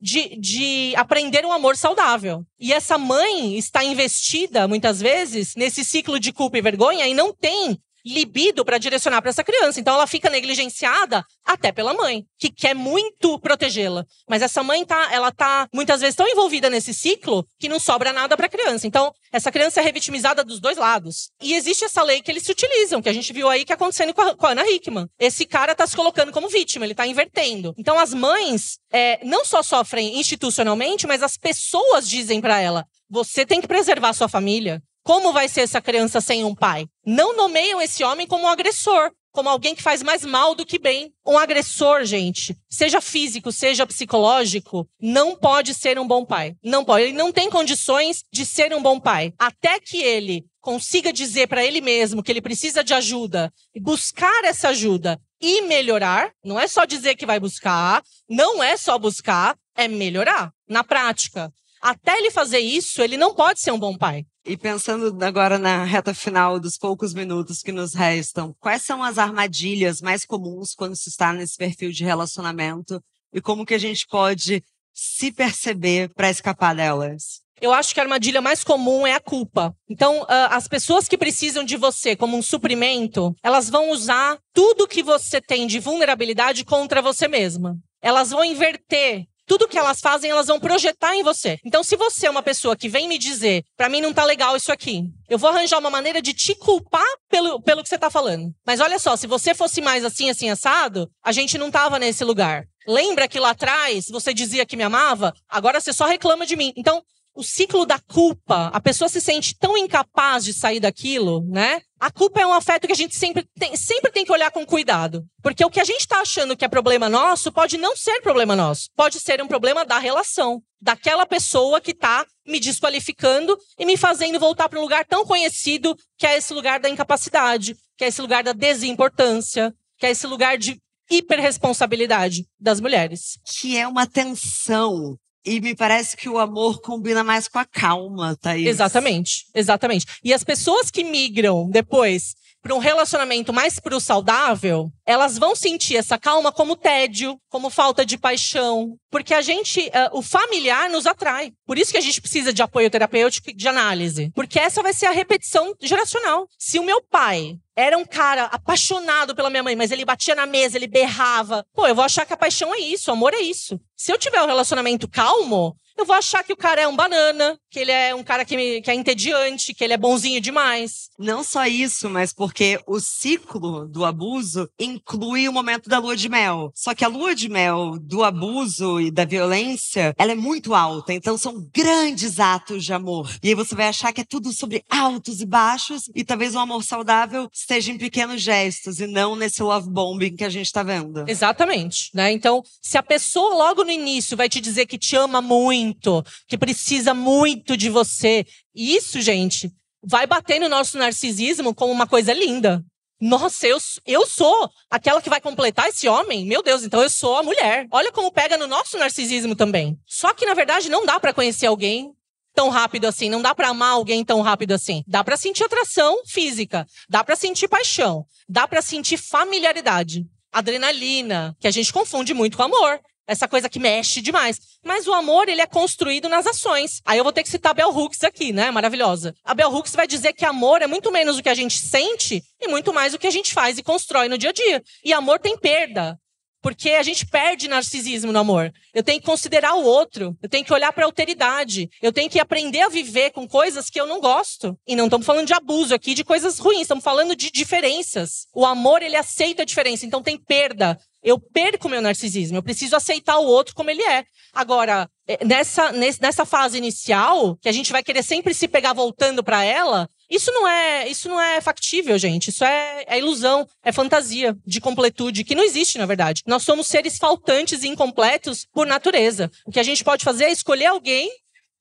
de, 0.01 0.35
de 0.37 0.93
aprender 0.95 1.45
um 1.45 1.51
amor 1.51 1.77
saudável. 1.77 2.43
E 2.59 2.73
essa 2.73 2.97
mãe 2.97 3.57
está 3.57 3.83
investida, 3.83 4.67
muitas 4.67 4.99
vezes, 4.99 5.55
nesse 5.55 5.85
ciclo 5.85 6.19
de 6.19 6.33
culpa 6.33 6.57
e 6.57 6.61
vergonha 6.61 7.07
e 7.07 7.13
não 7.13 7.31
tem 7.31 7.79
libido 8.05 8.63
para 8.65 8.77
direcionar 8.77 9.21
para 9.21 9.29
essa 9.29 9.43
criança. 9.43 9.79
Então 9.79 9.93
ela 9.93 10.07
fica 10.07 10.29
negligenciada 10.29 11.25
até 11.45 11.71
pela 11.71 11.93
mãe, 11.93 12.25
que 12.39 12.49
quer 12.49 12.73
muito 12.73 13.37
protegê-la. 13.39 14.05
Mas 14.29 14.41
essa 14.41 14.63
mãe 14.63 14.85
tá, 14.85 15.09
ela 15.11 15.31
tá 15.31 15.67
muitas 15.73 16.01
vezes 16.01 16.15
tão 16.15 16.27
envolvida 16.27 16.69
nesse 16.69 16.93
ciclo 16.93 17.45
que 17.59 17.69
não 17.69 17.79
sobra 17.79 18.13
nada 18.13 18.35
para 18.37 18.45
a 18.45 18.49
criança. 18.49 18.87
Então 18.87 19.13
essa 19.31 19.51
criança 19.51 19.79
é 19.79 19.83
revitimizada 19.83 20.43
dos 20.43 20.59
dois 20.59 20.77
lados. 20.77 21.29
E 21.41 21.53
existe 21.53 21.85
essa 21.85 22.03
lei 22.03 22.21
que 22.21 22.31
eles 22.31 22.43
se 22.43 22.51
utilizam, 22.51 23.01
que 23.01 23.09
a 23.09 23.13
gente 23.13 23.33
viu 23.33 23.49
aí 23.49 23.65
que 23.65 23.71
é 23.71 23.75
acontecendo 23.75 24.13
com 24.13 24.21
a, 24.21 24.35
com 24.35 24.45
a 24.45 24.51
Ana 24.51 24.69
Hickman. 24.69 25.07
Esse 25.19 25.45
cara 25.45 25.75
tá 25.75 25.85
se 25.87 25.95
colocando 25.95 26.31
como 26.31 26.49
vítima, 26.49 26.85
ele 26.85 26.95
tá 26.95 27.07
invertendo. 27.07 27.73
Então 27.77 27.99
as 27.99 28.13
mães 28.13 28.77
é, 28.91 29.23
não 29.23 29.45
só 29.45 29.63
sofrem 29.63 30.19
institucionalmente, 30.19 31.07
mas 31.07 31.23
as 31.23 31.37
pessoas 31.37 32.07
dizem 32.07 32.41
para 32.41 32.59
ela: 32.59 32.85
você 33.09 33.45
tem 33.45 33.59
que 33.61 33.67
preservar 33.67 34.13
sua 34.13 34.29
família. 34.29 34.81
Como 35.03 35.33
vai 35.33 35.49
ser 35.49 35.61
essa 35.61 35.81
criança 35.81 36.21
sem 36.21 36.43
um 36.43 36.53
pai? 36.53 36.87
Não 37.05 37.35
nomeiam 37.35 37.81
esse 37.81 38.03
homem 38.03 38.27
como 38.27 38.43
um 38.43 38.47
agressor, 38.47 39.11
como 39.31 39.49
alguém 39.49 39.73
que 39.73 39.81
faz 39.81 40.03
mais 40.03 40.23
mal 40.23 40.53
do 40.53 40.65
que 40.65 40.77
bem. 40.77 41.11
Um 41.25 41.37
agressor, 41.37 42.03
gente, 42.03 42.55
seja 42.69 43.01
físico, 43.01 43.51
seja 43.51 43.87
psicológico, 43.87 44.87
não 45.01 45.35
pode 45.35 45.73
ser 45.73 45.97
um 45.97 46.07
bom 46.07 46.23
pai. 46.25 46.55
Não 46.63 46.85
pode. 46.85 47.05
Ele 47.05 47.13
não 47.13 47.31
tem 47.31 47.49
condições 47.49 48.23
de 48.31 48.45
ser 48.45 48.73
um 48.73 48.81
bom 48.81 48.99
pai. 48.99 49.33
Até 49.39 49.79
que 49.79 49.97
ele 50.01 50.45
consiga 50.61 51.11
dizer 51.11 51.47
para 51.47 51.65
ele 51.65 51.81
mesmo 51.81 52.21
que 52.21 52.31
ele 52.31 52.41
precisa 52.41 52.83
de 52.83 52.93
ajuda 52.93 53.51
buscar 53.79 54.43
essa 54.43 54.69
ajuda 54.69 55.19
e 55.41 55.61
melhorar, 55.63 56.31
não 56.45 56.59
é 56.59 56.67
só 56.67 56.85
dizer 56.85 57.15
que 57.15 57.25
vai 57.25 57.39
buscar, 57.39 58.03
não 58.29 58.61
é 58.61 58.77
só 58.77 58.99
buscar, 58.99 59.57
é 59.75 59.87
melhorar 59.87 60.53
na 60.69 60.83
prática. 60.83 61.51
Até 61.81 62.19
ele 62.19 62.29
fazer 62.29 62.59
isso, 62.59 63.01
ele 63.01 63.17
não 63.17 63.33
pode 63.33 63.59
ser 63.59 63.71
um 63.71 63.79
bom 63.79 63.97
pai. 63.97 64.23
E 64.43 64.57
pensando 64.57 65.15
agora 65.23 65.59
na 65.59 65.83
reta 65.83 66.15
final 66.15 66.59
dos 66.59 66.75
poucos 66.77 67.13
minutos 67.13 67.61
que 67.61 67.71
nos 67.71 67.93
restam, 67.93 68.55
quais 68.59 68.81
são 68.81 69.03
as 69.03 69.19
armadilhas 69.19 70.01
mais 70.01 70.25
comuns 70.25 70.73
quando 70.73 70.95
se 70.95 71.09
está 71.09 71.31
nesse 71.31 71.55
perfil 71.55 71.91
de 71.91 72.03
relacionamento 72.03 72.99
e 73.31 73.39
como 73.39 73.65
que 73.65 73.75
a 73.75 73.79
gente 73.79 74.07
pode 74.07 74.63
se 74.93 75.31
perceber 75.31 76.09
para 76.15 76.31
escapar 76.31 76.75
delas? 76.75 77.41
Eu 77.61 77.71
acho 77.71 77.93
que 77.93 77.99
a 77.99 78.03
armadilha 78.03 78.41
mais 78.41 78.63
comum 78.63 79.05
é 79.05 79.13
a 79.13 79.19
culpa. 79.19 79.75
Então, 79.87 80.23
uh, 80.23 80.49
as 80.49 80.67
pessoas 80.67 81.07
que 81.07 81.17
precisam 81.17 81.63
de 81.63 81.77
você 81.77 82.15
como 82.15 82.35
um 82.35 82.41
suprimento, 82.41 83.35
elas 83.43 83.69
vão 83.69 83.91
usar 83.91 84.39
tudo 84.51 84.87
que 84.87 85.03
você 85.03 85.39
tem 85.39 85.67
de 85.67 85.79
vulnerabilidade 85.79 86.65
contra 86.65 87.03
você 87.03 87.27
mesma. 87.27 87.77
Elas 88.01 88.31
vão 88.31 88.43
inverter 88.43 89.27
tudo 89.45 89.67
que 89.67 89.77
elas 89.77 89.99
fazem, 89.99 90.31
elas 90.31 90.47
vão 90.47 90.59
projetar 90.59 91.15
em 91.15 91.23
você. 91.23 91.57
Então, 91.65 91.83
se 91.83 91.95
você 91.95 92.27
é 92.27 92.29
uma 92.29 92.43
pessoa 92.43 92.75
que 92.75 92.89
vem 92.89 93.07
me 93.07 93.17
dizer, 93.17 93.63
para 93.75 93.89
mim 93.89 94.01
não 94.01 94.13
tá 94.13 94.23
legal 94.23 94.55
isso 94.55 94.71
aqui, 94.71 95.03
eu 95.29 95.37
vou 95.37 95.49
arranjar 95.49 95.79
uma 95.79 95.89
maneira 95.89 96.21
de 96.21 96.33
te 96.33 96.55
culpar 96.55 97.05
pelo, 97.29 97.61
pelo 97.61 97.83
que 97.83 97.89
você 97.89 97.97
tá 97.97 98.09
falando. 98.09 98.51
Mas 98.65 98.79
olha 98.79 98.99
só, 98.99 99.15
se 99.15 99.27
você 99.27 99.53
fosse 99.53 99.81
mais 99.81 100.05
assim, 100.05 100.29
assim, 100.29 100.49
assado, 100.49 101.09
a 101.23 101.31
gente 101.31 101.57
não 101.57 101.71
tava 101.71 101.99
nesse 101.99 102.23
lugar. 102.23 102.65
Lembra 102.87 103.27
que 103.27 103.39
lá 103.39 103.51
atrás 103.51 104.05
você 104.09 104.33
dizia 104.33 104.65
que 104.65 104.75
me 104.75 104.83
amava? 104.83 105.33
Agora 105.47 105.79
você 105.79 105.93
só 105.93 106.05
reclama 106.05 106.45
de 106.45 106.55
mim. 106.55 106.73
Então, 106.75 107.03
o 107.33 107.43
ciclo 107.43 107.85
da 107.85 107.97
culpa, 107.99 108.67
a 108.73 108.81
pessoa 108.81 109.07
se 109.07 109.21
sente 109.21 109.55
tão 109.57 109.77
incapaz 109.77 110.43
de 110.43 110.53
sair 110.53 110.79
daquilo, 110.79 111.43
né? 111.47 111.81
A 111.99 112.11
culpa 112.11 112.41
é 112.41 112.45
um 112.45 112.53
afeto 112.53 112.87
que 112.87 112.93
a 112.93 112.95
gente 112.95 113.15
sempre 113.15 113.47
tem, 113.57 113.75
sempre 113.75 114.11
tem 114.11 114.25
que 114.25 114.31
olhar 114.31 114.51
com 114.51 114.65
cuidado. 114.65 115.25
Porque 115.41 115.63
o 115.63 115.69
que 115.69 115.79
a 115.79 115.83
gente 115.83 116.01
está 116.01 116.19
achando 116.19 116.57
que 116.57 116.65
é 116.65 116.67
problema 116.67 117.07
nosso 117.07 117.51
pode 117.51 117.77
não 117.77 117.95
ser 117.95 118.21
problema 118.21 118.55
nosso. 118.55 118.89
Pode 118.95 119.19
ser 119.19 119.41
um 119.41 119.47
problema 119.47 119.85
da 119.85 119.99
relação, 119.99 120.61
daquela 120.81 121.25
pessoa 121.25 121.79
que 121.79 121.91
está 121.91 122.25
me 122.45 122.59
desqualificando 122.59 123.57
e 123.77 123.85
me 123.85 123.95
fazendo 123.95 124.39
voltar 124.39 124.67
para 124.67 124.79
um 124.79 124.83
lugar 124.83 125.05
tão 125.05 125.25
conhecido 125.25 125.95
que 126.17 126.25
é 126.25 126.37
esse 126.37 126.53
lugar 126.53 126.79
da 126.79 126.89
incapacidade, 126.89 127.77
que 127.97 128.03
é 128.03 128.07
esse 128.07 128.21
lugar 128.21 128.43
da 128.43 128.51
desimportância, 128.51 129.73
que 129.97 130.05
é 130.05 130.11
esse 130.11 130.25
lugar 130.27 130.57
de 130.57 130.79
hiperresponsabilidade 131.09 132.45
das 132.59 132.81
mulheres. 132.81 133.37
Que 133.59 133.77
é 133.77 133.87
uma 133.87 134.07
tensão 134.07 135.17
e 135.45 135.59
me 135.59 135.75
parece 135.75 136.15
que 136.15 136.29
o 136.29 136.37
amor 136.37 136.81
combina 136.81 137.23
mais 137.23 137.47
com 137.47 137.59
a 137.59 137.65
calma, 137.65 138.35
Thaís. 138.35 138.67
Exatamente, 138.67 139.45
exatamente. 139.53 140.05
E 140.23 140.33
as 140.33 140.43
pessoas 140.43 140.91
que 140.91 141.03
migram 141.03 141.69
depois 141.69 142.35
para 142.61 142.75
um 142.75 142.79
relacionamento 142.79 143.51
mais 143.51 143.79
pro 143.79 143.99
saudável, 143.99 144.91
elas 145.05 145.37
vão 145.37 145.55
sentir 145.55 145.97
essa 145.97 146.17
calma 146.17 146.51
como 146.51 146.75
tédio, 146.75 147.37
como 147.49 147.69
falta 147.69 148.05
de 148.05 148.17
paixão, 148.17 148.95
porque 149.09 149.33
a 149.33 149.41
gente, 149.41 149.87
uh, 149.87 150.17
o 150.17 150.21
familiar 150.21 150.89
nos 150.89 151.07
atrai. 151.07 151.51
Por 151.65 151.77
isso 151.77 151.91
que 151.91 151.97
a 151.97 152.01
gente 152.01 152.21
precisa 152.21 152.53
de 152.53 152.61
apoio 152.61 152.89
terapêutico 152.89 153.49
e 153.49 153.53
de 153.53 153.67
análise, 153.67 154.31
porque 154.35 154.59
essa 154.59 154.83
vai 154.83 154.93
ser 154.93 155.07
a 155.07 155.11
repetição 155.11 155.73
geracional. 155.81 156.47
Se 156.57 156.77
o 156.77 156.83
meu 156.83 157.01
pai 157.09 157.55
era 157.75 157.97
um 157.97 158.05
cara 158.05 158.45
apaixonado 158.45 159.35
pela 159.35 159.49
minha 159.49 159.63
mãe, 159.63 159.75
mas 159.75 159.91
ele 159.91 160.05
batia 160.05 160.35
na 160.35 160.45
mesa, 160.45 160.77
ele 160.77 160.87
berrava. 160.87 161.65
Pô, 161.73 161.87
eu 161.87 161.95
vou 161.95 162.05
achar 162.05 162.25
que 162.25 162.33
a 162.33 162.37
paixão 162.37 162.73
é 162.73 162.79
isso, 162.79 163.09
o 163.09 163.13
amor 163.13 163.33
é 163.33 163.39
isso. 163.39 163.79
Se 163.95 164.11
eu 164.11 164.17
tiver 164.17 164.41
um 164.41 164.47
relacionamento 164.47 165.09
calmo, 165.09 165.75
eu 166.01 166.05
vou 166.05 166.15
achar 166.15 166.43
que 166.43 166.51
o 166.51 166.57
cara 166.57 166.81
é 166.81 166.87
um 166.87 166.95
banana, 166.95 167.57
que 167.69 167.79
ele 167.79 167.91
é 167.91 168.13
um 168.13 168.23
cara 168.23 168.43
que, 168.43 168.55
me, 168.55 168.81
que 168.81 168.89
é 168.89 168.95
entediante, 168.95 169.73
que 169.73 169.83
ele 169.83 169.93
é 169.93 169.97
bonzinho 169.97 170.41
demais. 170.41 171.09
Não 171.17 171.43
só 171.43 171.65
isso, 171.67 172.09
mas 172.09 172.33
porque 172.33 172.79
o 172.87 172.99
ciclo 172.99 173.87
do 173.87 174.03
abuso 174.03 174.67
inclui 174.79 175.47
o 175.47 175.53
momento 175.53 175.87
da 175.87 175.99
lua 175.99 176.15
de 176.15 176.27
mel. 176.27 176.71
Só 176.75 176.95
que 176.95 177.05
a 177.05 177.07
lua 177.07 177.35
de 177.35 177.47
mel 177.47 177.99
do 177.99 178.23
abuso 178.23 178.99
e 178.99 179.11
da 179.11 179.25
violência, 179.25 180.13
ela 180.17 180.31
é 180.31 180.35
muito 180.35 180.73
alta. 180.73 181.13
Então 181.13 181.37
são 181.37 181.69
grandes 181.73 182.39
atos 182.39 182.83
de 182.83 182.93
amor. 182.93 183.31
E 183.43 183.49
aí 183.49 183.55
você 183.55 183.75
vai 183.75 183.87
achar 183.87 184.11
que 184.11 184.21
é 184.21 184.25
tudo 184.25 184.51
sobre 184.51 184.83
altos 184.89 185.39
e 185.39 185.45
baixos. 185.45 186.09
E 186.15 186.23
talvez 186.23 186.55
o 186.55 186.57
um 186.57 186.61
amor 186.61 186.83
saudável 186.83 187.47
esteja 187.53 187.91
em 187.91 187.97
pequenos 187.97 188.41
gestos 188.41 188.99
e 188.99 189.05
não 189.05 189.35
nesse 189.35 189.61
love 189.61 189.89
bombing 189.89 190.35
que 190.35 190.43
a 190.43 190.49
gente 190.49 190.71
tá 190.71 190.81
vendo. 190.81 191.25
Exatamente. 191.27 192.09
Né? 192.13 192.31
Então, 192.31 192.63
se 192.81 192.97
a 192.97 193.03
pessoa 193.03 193.53
logo 193.53 193.83
no 193.83 193.91
início 193.91 194.35
vai 194.35 194.49
te 194.49 194.59
dizer 194.59 194.87
que 194.87 194.97
te 194.97 195.15
ama 195.15 195.41
muito, 195.41 195.90
muito, 195.91 196.23
que 196.47 196.57
precisa 196.57 197.13
muito 197.13 197.75
de 197.75 197.89
você. 197.89 198.45
Isso, 198.73 199.19
gente, 199.21 199.71
vai 200.03 200.25
bater 200.25 200.59
no 200.59 200.69
nosso 200.69 200.97
narcisismo 200.97 201.75
como 201.75 201.91
uma 201.91 202.07
coisa 202.07 202.33
linda. 202.33 202.83
Nossa, 203.19 203.67
eu, 203.67 203.77
eu 204.07 204.25
sou 204.25 204.69
aquela 204.89 205.21
que 205.21 205.29
vai 205.29 205.39
completar 205.39 205.89
esse 205.89 206.07
homem? 206.07 206.45
Meu 206.45 206.63
Deus, 206.63 206.83
então 206.83 207.03
eu 207.03 207.09
sou 207.09 207.37
a 207.37 207.43
mulher. 207.43 207.85
Olha 207.91 208.11
como 208.11 208.31
pega 208.31 208.57
no 208.57 208.65
nosso 208.65 208.97
narcisismo 208.97 209.55
também. 209.55 209.99
Só 210.07 210.33
que, 210.33 210.45
na 210.45 210.55
verdade, 210.55 210.89
não 210.89 211.05
dá 211.05 211.19
para 211.19 211.33
conhecer 211.33 211.67
alguém 211.67 212.11
tão 212.53 212.69
rápido 212.69 213.05
assim, 213.05 213.29
não 213.29 213.41
dá 213.41 213.55
para 213.55 213.69
amar 213.69 213.91
alguém 213.91 214.25
tão 214.25 214.41
rápido 214.41 214.73
assim. 214.73 215.03
Dá 215.07 215.23
para 215.23 215.37
sentir 215.37 215.63
atração 215.63 216.21
física, 216.25 216.85
dá 217.07 217.23
para 217.23 217.35
sentir 217.35 217.67
paixão, 217.67 218.25
dá 218.49 218.67
para 218.67 218.81
sentir 218.81 219.17
familiaridade, 219.17 220.25
adrenalina, 220.51 221.55
que 221.61 221.67
a 221.67 221.71
gente 221.71 221.93
confunde 221.93 222.33
muito 222.33 222.57
com 222.57 222.63
amor 222.63 222.99
essa 223.27 223.47
coisa 223.47 223.69
que 223.69 223.79
mexe 223.79 224.21
demais. 224.21 224.59
Mas 224.83 225.07
o 225.07 225.13
amor, 225.13 225.47
ele 225.47 225.61
é 225.61 225.65
construído 225.65 226.27
nas 226.27 226.45
ações. 226.45 227.01
Aí 227.05 227.17
eu 227.17 227.23
vou 227.23 227.33
ter 227.33 227.43
que 227.43 227.49
citar 227.49 227.71
a 227.71 227.75
Bell 227.75 227.89
Hooks 227.89 228.23
aqui, 228.23 228.51
né? 228.51 228.71
Maravilhosa. 228.71 229.35
A 229.43 229.53
Bell 229.53 229.73
Hooks 229.73 229.95
vai 229.95 230.07
dizer 230.07 230.33
que 230.33 230.45
amor 230.45 230.81
é 230.81 230.87
muito 230.87 231.11
menos 231.11 231.37
o 231.37 231.43
que 231.43 231.49
a 231.49 231.55
gente 231.55 231.77
sente 231.77 232.43
e 232.59 232.67
muito 232.67 232.93
mais 232.93 233.13
o 233.13 233.19
que 233.19 233.27
a 233.27 233.31
gente 233.31 233.53
faz 233.53 233.77
e 233.77 233.83
constrói 233.83 234.27
no 234.27 234.37
dia 234.37 234.49
a 234.49 234.53
dia. 234.53 234.83
E 235.03 235.13
amor 235.13 235.39
tem 235.39 235.57
perda. 235.57 236.17
Porque 236.61 236.91
a 236.91 237.01
gente 237.01 237.25
perde 237.25 237.67
narcisismo 237.67 238.31
no 238.31 238.37
amor. 238.37 238.71
Eu 238.93 239.01
tenho 239.01 239.19
que 239.19 239.25
considerar 239.25 239.73
o 239.73 239.83
outro. 239.83 240.37
Eu 240.43 240.47
tenho 240.47 240.63
que 240.63 240.71
olhar 240.71 240.93
para 240.93 241.03
a 241.03 241.07
alteridade. 241.07 241.89
Eu 242.01 242.13
tenho 242.13 242.29
que 242.29 242.39
aprender 242.39 242.81
a 242.81 242.89
viver 242.89 243.31
com 243.31 243.47
coisas 243.47 243.89
que 243.89 243.99
eu 243.99 244.05
não 244.05 244.19
gosto. 244.19 244.77
E 244.87 244.95
não 244.95 245.05
estamos 245.05 245.25
falando 245.25 245.47
de 245.47 245.53
abuso 245.53 245.95
aqui, 245.95 246.13
de 246.13 246.23
coisas 246.23 246.59
ruins. 246.59 246.81
Estamos 246.81 247.03
falando 247.03 247.35
de 247.35 247.49
diferenças. 247.49 248.45
O 248.53 248.63
amor, 248.63 249.01
ele 249.01 249.15
aceita 249.15 249.63
a 249.63 249.65
diferença. 249.65 250.05
Então 250.05 250.21
tem 250.21 250.37
perda. 250.37 250.99
Eu 251.23 251.39
perco 251.39 251.87
meu 251.87 252.01
narcisismo. 252.01 252.57
Eu 252.57 252.63
preciso 252.63 252.95
aceitar 252.95 253.37
o 253.37 253.45
outro 253.45 253.75
como 253.75 253.89
ele 253.89 254.01
é. 254.01 254.23
Agora, 254.53 255.09
é, 255.27 255.45
nessa, 255.45 255.91
nessa 255.91 256.45
fase 256.45 256.77
inicial, 256.77 257.55
que 257.57 257.69
a 257.69 257.71
gente 257.71 257.91
vai 257.91 258.03
querer 258.03 258.23
sempre 258.23 258.53
se 258.53 258.67
pegar 258.67 258.93
voltando 258.93 259.43
para 259.43 259.63
ela, 259.63 260.09
isso 260.29 260.51
não 260.51 260.67
é, 260.67 261.07
isso 261.07 261.29
não 261.29 261.39
é 261.39 261.61
factível, 261.61 262.17
gente. 262.17 262.49
Isso 262.49 262.63
é, 262.63 263.03
é, 263.07 263.19
ilusão, 263.19 263.67
é 263.83 263.91
fantasia 263.91 264.57
de 264.65 264.81
completude 264.81 265.43
que 265.43 265.55
não 265.55 265.63
existe, 265.63 265.97
na 265.97 266.05
verdade. 266.05 266.41
Nós 266.47 266.63
somos 266.63 266.87
seres 266.87 267.17
faltantes 267.17 267.83
e 267.83 267.87
incompletos 267.87 268.65
por 268.73 268.87
natureza. 268.87 269.51
O 269.65 269.71
que 269.71 269.79
a 269.79 269.83
gente 269.83 270.03
pode 270.03 270.23
fazer 270.23 270.45
é 270.45 270.51
escolher 270.51 270.87
alguém 270.87 271.29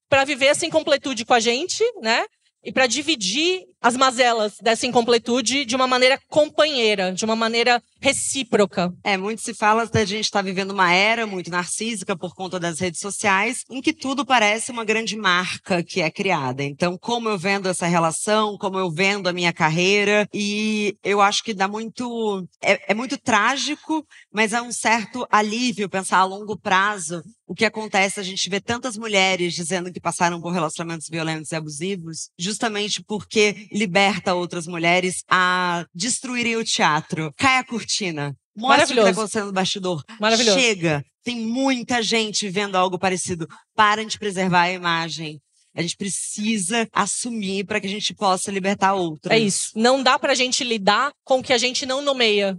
para 0.08 0.24
viver 0.24 0.46
essa 0.46 0.66
incompletude 0.66 1.24
com 1.24 1.32
a 1.32 1.40
gente, 1.40 1.84
né? 2.02 2.24
E 2.62 2.72
para 2.72 2.86
dividir 2.86 3.64
as 3.80 3.96
mazelas 3.96 4.56
dessa 4.60 4.86
incompletude 4.86 5.64
de 5.64 5.74
uma 5.74 5.86
maneira 5.86 6.18
companheira, 6.28 7.12
de 7.12 7.24
uma 7.24 7.34
maneira 7.34 7.82
recíproca. 8.00 8.92
É, 9.04 9.16
muito 9.16 9.42
se 9.42 9.54
fala 9.54 9.86
da 9.86 10.04
gente 10.04 10.24
estar 10.24 10.40
tá 10.40 10.44
vivendo 10.44 10.70
uma 10.70 10.92
era 10.92 11.26
muito 11.26 11.50
narcísica 11.50 12.16
por 12.16 12.34
conta 12.34 12.58
das 12.58 12.78
redes 12.78 13.00
sociais, 13.00 13.64
em 13.70 13.80
que 13.80 13.92
tudo 13.92 14.24
parece 14.24 14.70
uma 14.70 14.84
grande 14.84 15.16
marca 15.16 15.82
que 15.82 16.00
é 16.00 16.10
criada. 16.10 16.62
Então, 16.62 16.98
como 16.98 17.28
eu 17.28 17.38
vendo 17.38 17.68
essa 17.68 17.86
relação, 17.86 18.56
como 18.58 18.78
eu 18.78 18.90
vendo 18.90 19.28
a 19.28 19.32
minha 19.32 19.52
carreira, 19.52 20.28
e 20.32 20.96
eu 21.02 21.20
acho 21.20 21.42
que 21.42 21.54
dá 21.54 21.68
muito. 21.68 22.46
É, 22.62 22.92
é 22.92 22.94
muito 22.94 23.18
trágico, 23.18 24.06
mas 24.32 24.52
é 24.52 24.60
um 24.60 24.72
certo 24.72 25.26
alívio 25.30 25.88
pensar 25.88 26.18
a 26.18 26.24
longo 26.24 26.58
prazo 26.58 27.22
o 27.50 27.54
que 27.54 27.64
acontece, 27.64 28.20
a 28.20 28.22
gente 28.22 28.48
vê 28.48 28.60
tantas 28.60 28.96
mulheres 28.96 29.54
dizendo 29.54 29.92
que 29.92 29.98
passaram 29.98 30.40
por 30.40 30.52
relacionamentos 30.52 31.08
violentos 31.08 31.50
e 31.50 31.56
abusivos, 31.56 32.30
justamente 32.38 33.02
porque 33.02 33.66
liberta 33.70 34.34
outras 34.34 34.66
mulheres 34.66 35.22
a 35.28 35.84
destruírem 35.94 36.56
o 36.56 36.64
teatro. 36.64 37.32
Cai 37.36 37.58
a 37.58 37.64
cortina. 37.64 38.36
Mostra 38.56 38.84
o 38.84 38.88
que 38.88 38.94
tá 38.94 38.94
Maravilhoso. 38.96 39.08
acontecendo 39.20 39.46
no 39.46 39.52
bastidor. 39.52 40.04
Maravilhoso. 40.20 40.58
Chega. 40.58 41.04
Tem 41.22 41.36
muita 41.36 42.02
gente 42.02 42.48
vendo 42.48 42.76
algo 42.76 42.98
parecido. 42.98 43.46
Parem 43.74 44.06
de 44.06 44.18
preservar 44.18 44.62
a 44.62 44.72
imagem. 44.72 45.40
A 45.74 45.82
gente 45.82 45.96
precisa 45.96 46.88
assumir 46.92 47.64
para 47.64 47.80
que 47.80 47.86
a 47.86 47.90
gente 47.90 48.12
possa 48.12 48.50
libertar 48.50 48.94
outras. 48.94 49.32
É 49.32 49.38
isso. 49.38 49.70
Não 49.76 50.02
dá 50.02 50.18
pra 50.18 50.34
gente 50.34 50.64
lidar 50.64 51.12
com 51.24 51.38
o 51.38 51.42
que 51.42 51.52
a 51.52 51.58
gente 51.58 51.86
não 51.86 52.02
nomeia. 52.02 52.58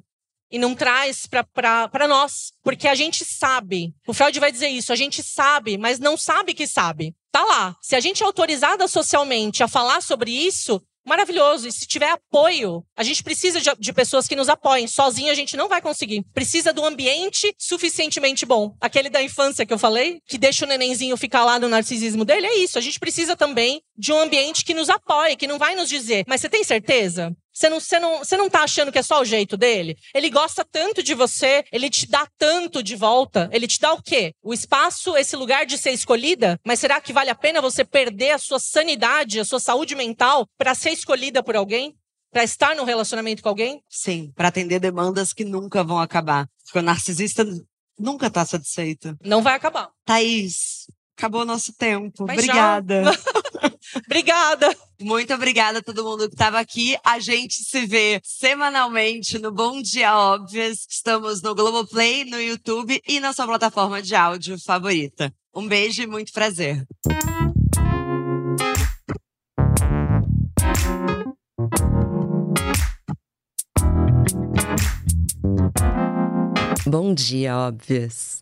E 0.49 0.57
não 0.57 0.75
traz 0.75 1.27
pra 1.27 2.07
nós. 2.07 2.51
Porque 2.63 2.87
a 2.87 2.95
gente 2.95 3.25
sabe. 3.25 3.93
O 4.07 4.13
Freud 4.13 4.39
vai 4.39 4.51
dizer 4.51 4.69
isso. 4.69 4.93
A 4.93 4.95
gente 4.95 5.21
sabe, 5.21 5.77
mas 5.77 5.99
não 5.99 6.15
sabe 6.15 6.53
que 6.53 6.67
sabe. 6.67 7.13
Tá 7.31 7.43
lá. 7.43 7.75
Se 7.81 7.95
a 7.95 7.99
gente 7.99 8.23
é 8.23 8.25
autorizada 8.25 8.87
socialmente 8.87 9.63
a 9.63 9.67
falar 9.67 10.01
sobre 10.01 10.31
isso, 10.31 10.81
maravilhoso. 11.05 11.67
E 11.67 11.71
se 11.71 11.87
tiver 11.87 12.09
apoio, 12.09 12.83
a 12.95 13.03
gente 13.03 13.23
precisa 13.23 13.59
de, 13.59 13.69
de 13.79 13.93
pessoas 13.93 14.27
que 14.27 14.35
nos 14.35 14.49
apoiem. 14.49 14.87
Sozinho 14.87 15.31
a 15.31 15.35
gente 15.35 15.57
não 15.57 15.67
vai 15.67 15.81
conseguir. 15.81 16.23
Precisa 16.33 16.73
do 16.73 16.85
ambiente 16.85 17.53
suficientemente 17.57 18.45
bom. 18.45 18.75
Aquele 18.79 19.09
da 19.09 19.21
infância 19.21 19.65
que 19.65 19.73
eu 19.73 19.79
falei, 19.79 20.19
que 20.27 20.37
deixa 20.37 20.65
o 20.65 20.67
nenenzinho 20.67 21.17
ficar 21.17 21.43
lá 21.45 21.59
no 21.59 21.69
narcisismo 21.69 22.25
dele, 22.25 22.47
é 22.47 22.57
isso. 22.57 22.77
A 22.77 22.81
gente 22.81 22.99
precisa 22.99 23.35
também 23.35 23.81
de 23.97 24.11
um 24.11 24.19
ambiente 24.19 24.65
que 24.65 24.73
nos 24.73 24.89
apoie, 24.89 25.35
que 25.35 25.47
não 25.47 25.57
vai 25.57 25.75
nos 25.75 25.89
dizer, 25.89 26.23
mas 26.27 26.41
você 26.41 26.49
tem 26.49 26.63
certeza? 26.63 27.35
Você 27.53 27.69
não, 27.69 27.79
você, 27.79 27.99
não, 27.99 28.19
você 28.19 28.37
não 28.37 28.49
tá 28.49 28.63
achando 28.63 28.91
que 28.91 28.99
é 28.99 29.03
só 29.03 29.21
o 29.21 29.25
jeito 29.25 29.57
dele? 29.57 29.97
Ele 30.13 30.29
gosta 30.29 30.63
tanto 30.63 31.03
de 31.03 31.13
você, 31.13 31.63
ele 31.71 31.89
te 31.89 32.07
dá 32.07 32.27
tanto 32.37 32.81
de 32.81 32.95
volta. 32.95 33.49
Ele 33.51 33.67
te 33.67 33.79
dá 33.79 33.93
o 33.93 34.01
quê? 34.01 34.33
O 34.41 34.53
espaço, 34.53 35.17
esse 35.17 35.35
lugar 35.35 35.65
de 35.65 35.77
ser 35.77 35.91
escolhida? 35.91 36.59
Mas 36.65 36.79
será 36.79 37.01
que 37.01 37.13
vale 37.13 37.29
a 37.29 37.35
pena 37.35 37.61
você 37.61 37.83
perder 37.83 38.31
a 38.31 38.37
sua 38.37 38.59
sanidade, 38.59 39.39
a 39.39 39.45
sua 39.45 39.59
saúde 39.59 39.95
mental 39.95 40.47
para 40.57 40.73
ser 40.73 40.91
escolhida 40.91 41.43
por 41.43 41.55
alguém? 41.55 41.95
Para 42.31 42.43
estar 42.45 42.75
num 42.75 42.85
relacionamento 42.85 43.43
com 43.43 43.49
alguém? 43.49 43.83
Sim, 43.89 44.31
para 44.35 44.47
atender 44.47 44.79
demandas 44.79 45.33
que 45.33 45.43
nunca 45.43 45.83
vão 45.83 45.99
acabar. 45.99 46.47
Porque 46.63 46.79
o 46.79 46.81
narcisista 46.81 47.45
nunca 47.99 48.29
tá 48.29 48.45
satisfeito. 48.45 49.17
Não 49.23 49.41
vai 49.41 49.55
acabar. 49.55 49.89
Thaís, 50.05 50.87
acabou 51.17 51.41
o 51.41 51.45
nosso 51.45 51.73
tempo. 51.73 52.25
Mas. 52.25 52.39
Obrigada. 52.39 53.03
Obrigada! 54.05 54.75
Muito 54.99 55.33
obrigada 55.33 55.79
a 55.79 55.81
todo 55.81 56.03
mundo 56.03 56.27
que 56.27 56.35
estava 56.35 56.59
aqui. 56.59 56.95
A 57.03 57.19
gente 57.19 57.55
se 57.55 57.85
vê 57.87 58.21
semanalmente 58.23 59.39
no 59.39 59.51
Bom 59.51 59.81
Dia 59.81 60.15
Óbvias. 60.15 60.85
Estamos 60.89 61.41
no 61.41 61.55
Globoplay, 61.55 62.25
no 62.25 62.39
YouTube 62.39 63.01
e 63.07 63.19
na 63.19 63.33
sua 63.33 63.47
plataforma 63.47 64.01
de 64.01 64.13
áudio 64.15 64.59
favorita. 64.59 65.33
Um 65.53 65.67
beijo 65.67 66.03
e 66.03 66.07
muito 66.07 66.31
prazer. 66.31 66.85
Bom 76.85 77.13
dia, 77.13 77.57
óbvias. 77.57 78.40